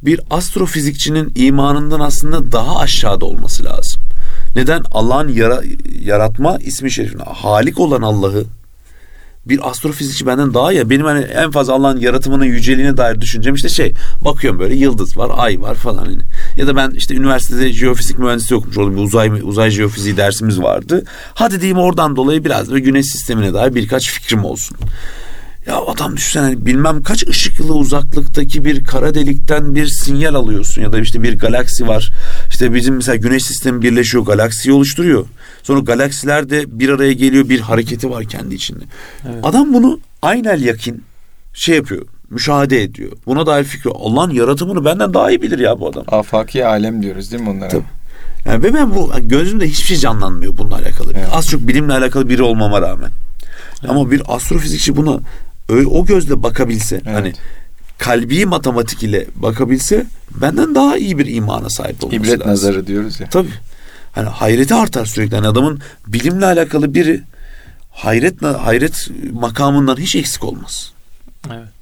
bir 0.03 0.21
astrofizikçinin 0.29 1.31
imanından 1.35 1.99
aslında 1.99 2.51
daha 2.51 2.79
aşağıda 2.79 3.25
olması 3.25 3.65
lazım. 3.65 4.01
Neden? 4.55 4.83
Allah'ın 4.91 5.27
yara, 5.27 5.61
yaratma 6.03 6.57
ismi 6.57 6.91
şerifine 6.91 7.23
halik 7.23 7.79
olan 7.79 8.01
Allah'ı 8.01 8.45
bir 9.45 9.69
astrofizikçi 9.69 10.25
benden 10.25 10.53
daha 10.53 10.73
ya 10.73 10.89
benim 10.89 11.05
hani 11.05 11.23
en 11.23 11.51
fazla 11.51 11.73
Allah'ın 11.73 11.99
yaratımının 11.99 12.45
yüceliğine 12.45 12.97
dair 12.97 13.21
düşüncem 13.21 13.53
işte 13.53 13.69
şey 13.69 13.93
bakıyorum 14.25 14.59
böyle 14.59 14.75
yıldız 14.75 15.17
var 15.17 15.31
ay 15.37 15.61
var 15.61 15.75
falan 15.75 15.97
hani 15.97 16.17
ya 16.55 16.67
da 16.67 16.75
ben 16.75 16.91
işte 16.91 17.15
üniversitede 17.15 17.73
jeofizik 17.73 18.19
mühendisi 18.19 18.55
okumuş 18.55 18.77
oldum 18.77 18.95
bir 18.95 19.01
uzay 19.01 19.31
uzay 19.43 19.69
jeofiziği 19.69 20.17
dersimiz 20.17 20.61
vardı 20.61 21.03
hadi 21.33 21.61
diyeyim 21.61 21.77
oradan 21.77 22.15
dolayı 22.15 22.45
biraz 22.45 22.71
da 22.71 22.79
güneş 22.79 23.05
sistemine 23.05 23.53
dair 23.53 23.75
birkaç 23.75 24.09
fikrim 24.09 24.45
olsun 24.45 24.77
ya 25.67 25.81
adam 25.87 26.17
düşünsene 26.17 26.43
hani 26.43 26.65
bilmem 26.65 27.03
kaç 27.03 27.27
ışık 27.27 27.59
yılı 27.59 27.73
uzaklıktaki 27.73 28.65
bir 28.65 28.83
kara 28.83 29.13
delikten 29.13 29.75
bir 29.75 29.87
sinyal 29.87 30.33
alıyorsun 30.33 30.81
ya 30.81 30.91
da 30.91 30.99
işte 30.99 31.23
bir 31.23 31.37
galaksi 31.39 31.87
var. 31.87 32.11
İşte 32.49 32.73
bizim 32.73 32.95
mesela 32.95 33.15
güneş 33.15 33.43
sistemi 33.43 33.81
birleşiyor, 33.81 34.25
galaksiyi 34.25 34.73
oluşturuyor. 34.73 35.25
Sonra 35.63 35.79
galaksiler 35.79 36.49
de 36.49 36.79
bir 36.79 36.89
araya 36.89 37.13
geliyor, 37.13 37.49
bir 37.49 37.59
hareketi 37.59 38.09
var 38.09 38.25
kendi 38.25 38.55
içinde. 38.55 38.83
Evet. 39.25 39.35
Adam 39.43 39.73
bunu 39.73 39.99
aynel 40.21 40.61
yakin 40.61 41.03
şey 41.53 41.75
yapıyor, 41.75 42.05
müşahede 42.29 42.83
ediyor. 42.83 43.11
Buna 43.25 43.45
dair 43.45 43.63
fikri. 43.63 43.89
Allah'ın 43.89 44.31
yaratımını 44.31 44.85
benden 44.85 45.13
daha 45.13 45.31
iyi 45.31 45.41
bilir 45.41 45.59
ya 45.59 45.79
bu 45.79 45.87
adam. 45.87 46.03
Afaki 46.07 46.65
alem 46.65 47.03
diyoruz 47.03 47.31
değil 47.31 47.43
mi 47.43 47.49
onlara? 47.49 47.69
Tabii. 47.69 47.83
Yani 48.45 48.63
ve 48.63 48.73
ben 48.73 48.95
bu 48.95 49.11
gözümde 49.21 49.67
hiçbir 49.67 49.85
şey 49.85 49.97
canlanmıyor 49.97 50.57
bununla 50.57 50.75
alakalı. 50.75 51.13
Evet. 51.15 51.27
Az 51.33 51.47
çok 51.47 51.67
bilimle 51.67 51.93
alakalı 51.93 52.29
biri 52.29 52.43
olmama 52.43 52.81
rağmen. 52.81 53.11
Evet. 53.81 53.91
Ama 53.91 54.11
bir 54.11 54.21
astrofizikçi 54.27 54.95
buna 54.95 55.19
öyle 55.71 55.87
o 55.87 56.05
gözle 56.05 56.43
bakabilse 56.43 56.95
evet. 56.95 57.15
hani 57.15 57.33
kalbi 57.97 58.45
matematik 58.45 59.03
ile 59.03 59.25
bakabilse 59.35 60.05
benden 60.41 60.75
daha 60.75 60.97
iyi 60.97 61.17
bir 61.17 61.25
imana 61.25 61.69
sahip 61.69 62.03
olması 62.03 62.15
İbret 62.17 62.39
lazım. 62.39 62.51
nazarı 62.51 62.87
diyoruz 62.87 63.19
ya. 63.19 63.29
Tabii. 63.29 63.53
Hani 64.11 64.29
hayreti 64.29 64.73
artar 64.73 65.05
sürekli. 65.05 65.35
Hani 65.35 65.47
adamın 65.47 65.79
bilimle 66.07 66.45
alakalı 66.45 66.93
biri 66.93 67.21
hayret 67.91 68.41
hayret 68.43 69.07
makamından 69.33 69.97
hiç 69.97 70.15
eksik 70.15 70.43
olmaz. 70.43 70.91
Evet. 71.53 71.80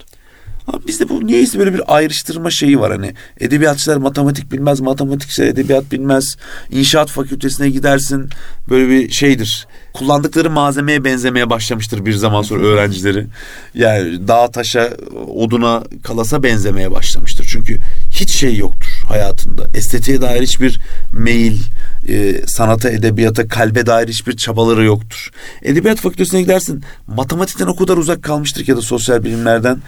Ama 0.74 0.88
bizde 0.88 1.10
bu 1.10 1.28
niyeyse 1.28 1.60
böyle 1.60 1.74
bir 1.74 1.96
ayrıştırma 1.96 2.52
şeyi 2.52 2.80
var 2.80 2.92
hani 2.92 3.14
edebiyatçılar 3.40 3.98
matematik 3.98 4.52
bilmez, 4.52 4.80
matematikçiler 4.80 5.48
edebiyat 5.48 5.92
bilmez. 5.92 6.38
İnşaat 6.72 7.10
fakültesine 7.10 7.70
gidersin 7.70 8.30
böyle 8.70 8.90
bir 8.90 9.12
şeydir. 9.12 9.68
Kullandıkları 9.94 10.50
malzemeye 10.50 11.04
benzemeye 11.04 11.50
başlamıştır 11.50 12.06
bir 12.06 12.14
zaman 12.14 12.42
sonra 12.42 12.64
öğrencileri. 12.64 13.26
Yani 13.74 14.28
dağ 14.28 14.52
taşa, 14.52 14.90
oduna, 15.28 15.84
kalasa 16.04 16.44
benzemeye 16.44 16.92
başlamıştır. 16.92 17.48
Çünkü 17.52 17.78
hiç 18.12 18.32
şey 18.32 18.58
yoktur 18.58 18.92
hayatında. 19.08 19.68
Estetiğe 19.74 20.22
dair 20.22 20.42
hiçbir 20.42 20.80
meyil, 21.14 21.60
e, 22.08 22.48
sanata, 22.48 22.90
edebiyata, 22.90 23.48
kalbe 23.48 23.86
dair 23.86 24.08
hiçbir 24.08 24.38
çabaları 24.38 24.84
yoktur. 24.84 25.32
Edebiyat 25.64 25.98
fakültesine 25.98 26.42
gidersin 26.42 26.84
matematikten 27.08 27.68
o 27.68 27.76
kadar 27.76 27.98
uzak 27.98 28.24
kalmıştır 28.24 28.64
ki 28.64 28.72
ya 28.72 28.78
da 28.78 28.82
sosyal 28.82 29.24
bilimlerden 29.24 29.82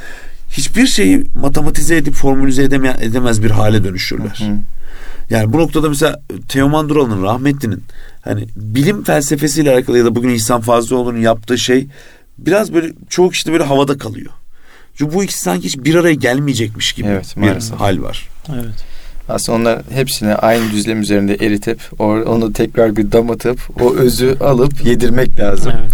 hiçbir 0.52 0.88
şeyi 0.88 1.24
matematize 1.36 1.98
edip 1.98 2.14
formülize 2.14 2.64
edeme, 2.64 2.98
edemez 3.00 3.44
bir 3.44 3.52
hale 3.52 3.84
dönüşürler. 3.84 4.40
Hı 4.40 4.52
hı. 4.52 4.58
Yani 5.30 5.54
bu 5.54 5.58
noktada 5.58 5.90
mesela 5.90 6.22
Teoman 6.48 6.90
Dural'ın 6.90 7.24
rahmetlinin 7.24 7.84
hani 8.22 8.48
bilim 8.56 9.04
felsefesiyle 9.04 9.72
alakalı 9.72 9.98
ya 9.98 10.06
da 10.06 10.16
bugün 10.16 10.30
İhsan 10.30 10.62
Fazlıoğlu'nun 10.62 11.18
yaptığı 11.18 11.58
şey 11.58 11.88
biraz 12.38 12.74
böyle 12.74 12.94
çoğu 13.10 13.30
kişide 13.30 13.52
böyle 13.52 13.64
havada 13.64 13.98
kalıyor. 13.98 14.32
Çünkü 14.96 15.14
bu 15.14 15.24
ikisi 15.24 15.42
sanki 15.42 15.66
hiç 15.66 15.78
bir 15.78 15.96
araya 15.96 16.14
gelmeyecekmiş 16.14 16.94
gibi 16.94 17.08
evet, 17.08 17.36
bir 17.38 17.78
hal 17.78 18.02
var. 18.02 18.30
Evet. 18.54 18.86
Aslında 19.30 19.58
onlar 19.58 19.82
hepsini 19.94 20.36
aynı 20.36 20.72
düzlem 20.72 21.02
üzerinde 21.02 21.36
eritip 21.36 22.02
onu 22.02 22.54
tekrar 22.54 22.96
bir 22.96 23.12
damatıp 23.12 23.82
o 23.82 23.96
özü 23.96 24.38
alıp 24.40 24.86
yedirmek 24.86 25.40
lazım. 25.40 25.74
Evet. 25.82 25.92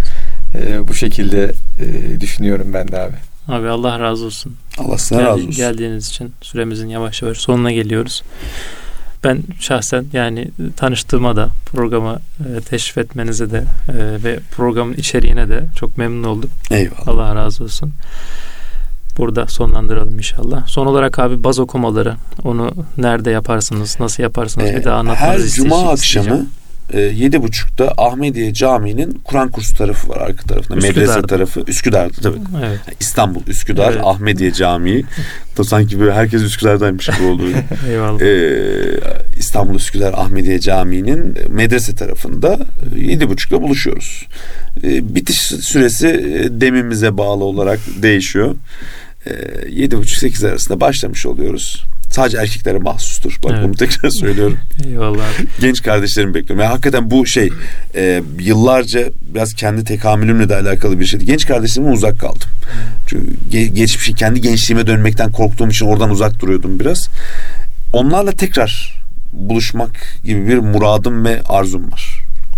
Ee, 0.56 0.88
bu 0.88 0.94
şekilde 0.94 1.52
e, 1.82 2.22
düşünüyorum 2.22 2.68
ben 2.74 2.88
de 2.88 3.00
abi. 3.00 3.16
Abi 3.48 3.68
Allah 3.68 4.00
razı 4.00 4.26
olsun. 4.26 4.56
Allah 4.78 4.98
sana 4.98 5.22
Gel, 5.22 5.28
razı 5.28 5.40
olsun. 5.40 5.52
Geldiğiniz 5.52 6.08
için 6.08 6.34
süremizin 6.42 6.88
yavaş 6.88 7.22
yavaş 7.22 7.38
sonuna 7.38 7.72
geliyoruz. 7.72 8.24
Ben 9.24 9.44
şahsen 9.60 10.06
yani 10.14 10.52
tanıştığıma 10.78 11.36
da 11.36 11.50
programı 11.66 12.20
e, 12.40 12.62
teşrif 12.62 12.98
etmenize 12.98 13.52
de 13.52 13.64
e, 13.90 14.24
ve 14.24 14.40
programın 14.52 14.94
içeriğine 14.94 15.50
de 15.50 15.66
çok 15.76 15.98
memnun 15.98 16.24
oldum. 16.24 16.50
Eyvallah. 16.72 17.08
Allah 17.08 17.36
razı 17.36 17.64
olsun. 17.64 17.94
Burada 19.18 19.48
sonlandıralım 19.48 20.18
inşallah. 20.18 20.68
Son 20.68 20.86
olarak 20.86 21.20
abi 21.20 21.44
baz 21.44 21.60
okumaları 21.60 22.16
onu 22.44 22.72
nerede 22.98 23.32
yaparsınız, 23.32 23.98
nasıl 24.00 24.24
yaparsınız 24.24 24.70
ee, 24.70 24.76
bir 24.76 24.84
daha 24.84 24.96
anlatmanızı 24.98 25.44
Her 25.44 25.64
cuma 25.64 25.92
akşamı 25.92 26.36
e, 26.36 26.67
yedi 26.94 27.42
buçukta 27.42 27.94
Ahmediye 27.98 28.54
Camii'nin 28.54 29.22
Kur'an 29.24 29.50
kursu 29.50 29.76
tarafı 29.76 30.10
var 30.10 30.18
arka 30.18 30.44
tarafında. 30.44 30.76
Medrese 30.76 31.22
tarafı. 31.22 31.64
Üsküdar'da 31.68 32.22
tabii. 32.22 32.38
Evet. 32.66 32.80
İstanbul, 33.00 33.42
Üsküdar, 33.48 33.92
evet. 33.92 34.02
Ahmediye 34.04 34.54
Camii. 34.54 35.06
da 35.58 35.64
sanki 35.64 36.00
böyle 36.00 36.14
herkes 36.14 36.42
Üsküdar'daymış 36.42 37.06
gibi 37.06 37.24
oldu. 37.28 37.44
Eyvallah. 37.90 38.22
Ee, 38.22 39.00
İstanbul, 39.38 39.76
Üsküdar, 39.76 40.14
Ahmediye 40.14 40.60
Camii'nin 40.60 41.36
medrese 41.50 41.96
tarafında 41.96 42.60
e, 42.96 43.00
yedi 43.00 43.30
buçukta 43.30 43.62
buluşuyoruz. 43.62 44.28
Ee, 44.84 45.16
bitiş 45.16 45.42
süresi 45.42 46.08
e, 46.08 46.62
demimize 46.62 47.18
bağlı 47.18 47.44
olarak 47.44 47.80
değişiyor. 48.02 48.56
Ee, 49.28 49.70
yedi 49.70 49.98
buçuk 49.98 50.18
sekiz 50.18 50.44
arasında 50.44 50.80
başlamış 50.80 51.26
oluyoruz. 51.26 51.86
Sadece 52.12 52.38
erkeklere 52.38 52.78
mahsustur. 52.78 53.38
Bak 53.44 53.52
evet. 53.54 53.64
bunu 53.64 53.76
tekrar 53.76 54.10
söylüyorum. 54.20 54.58
Eyvallah. 54.88 55.26
Genç 55.60 55.84
kardeşlerimi 55.84 56.34
bekliyorum. 56.34 56.64
Yani 56.64 56.70
hakikaten 56.72 57.12
bu 57.12 57.26
şey 57.26 57.50
e, 57.96 58.22
yıllarca 58.40 59.10
biraz 59.34 59.54
kendi 59.54 59.84
tekamülümle 59.84 60.50
de 60.50 60.56
alakalı 60.56 61.00
bir 61.00 61.06
şeydi. 61.06 61.26
Genç 61.26 61.46
kardeşlerimden 61.46 61.94
uzak 61.94 62.20
kaldım. 62.20 62.50
Çünkü 63.08 63.28
ge- 63.52 63.68
geçmişi 63.68 64.16
kendi 64.16 64.42
gençliğime 64.42 64.88
dönmekten 64.88 65.32
korktuğum 65.32 65.70
için 65.70 65.86
oradan 65.86 66.10
uzak 66.10 66.40
duruyordum 66.40 66.80
biraz. 66.80 67.10
Onlarla 67.94 68.32
tekrar 68.32 68.98
buluşmak 69.34 70.20
gibi 70.24 70.48
bir 70.48 70.58
muradım 70.58 71.26
ve 71.26 71.42
arzum 71.46 71.92
var. 71.92 72.17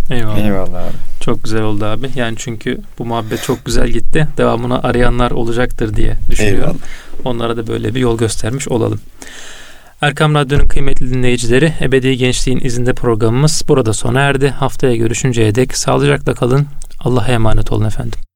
Eyvallah. 0.09 0.37
Eyvallah 0.37 0.83
abi. 0.83 0.93
Çok 1.19 1.43
güzel 1.43 1.61
oldu 1.61 1.85
abi. 1.85 2.09
Yani 2.15 2.35
çünkü 2.37 2.81
bu 2.99 3.05
muhabbet 3.05 3.43
çok 3.43 3.65
güzel 3.65 3.87
gitti. 3.87 4.27
Devamını 4.37 4.83
arayanlar 4.83 5.31
olacaktır 5.31 5.95
diye 5.95 6.15
düşünüyorum. 6.29 6.61
Eyvallah. 6.61 7.25
Onlara 7.25 7.57
da 7.57 7.67
böyle 7.67 7.95
bir 7.95 7.99
yol 7.99 8.17
göstermiş 8.17 8.67
olalım. 8.67 8.99
Erkam 10.01 10.35
Radyo'nun 10.35 10.67
kıymetli 10.67 11.09
dinleyicileri 11.09 11.73
Ebedi 11.81 12.17
Gençliğin 12.17 12.59
izinde 12.63 12.93
programımız 12.93 13.63
burada 13.67 13.93
sona 13.93 14.19
erdi. 14.19 14.49
Haftaya 14.49 14.95
görüşünceye 14.95 15.55
dek 15.55 15.77
sağlıcakla 15.77 16.33
kalın. 16.33 16.67
Allah'a 16.99 17.27
emanet 17.27 17.71
olun 17.71 17.85
efendim. 17.85 18.28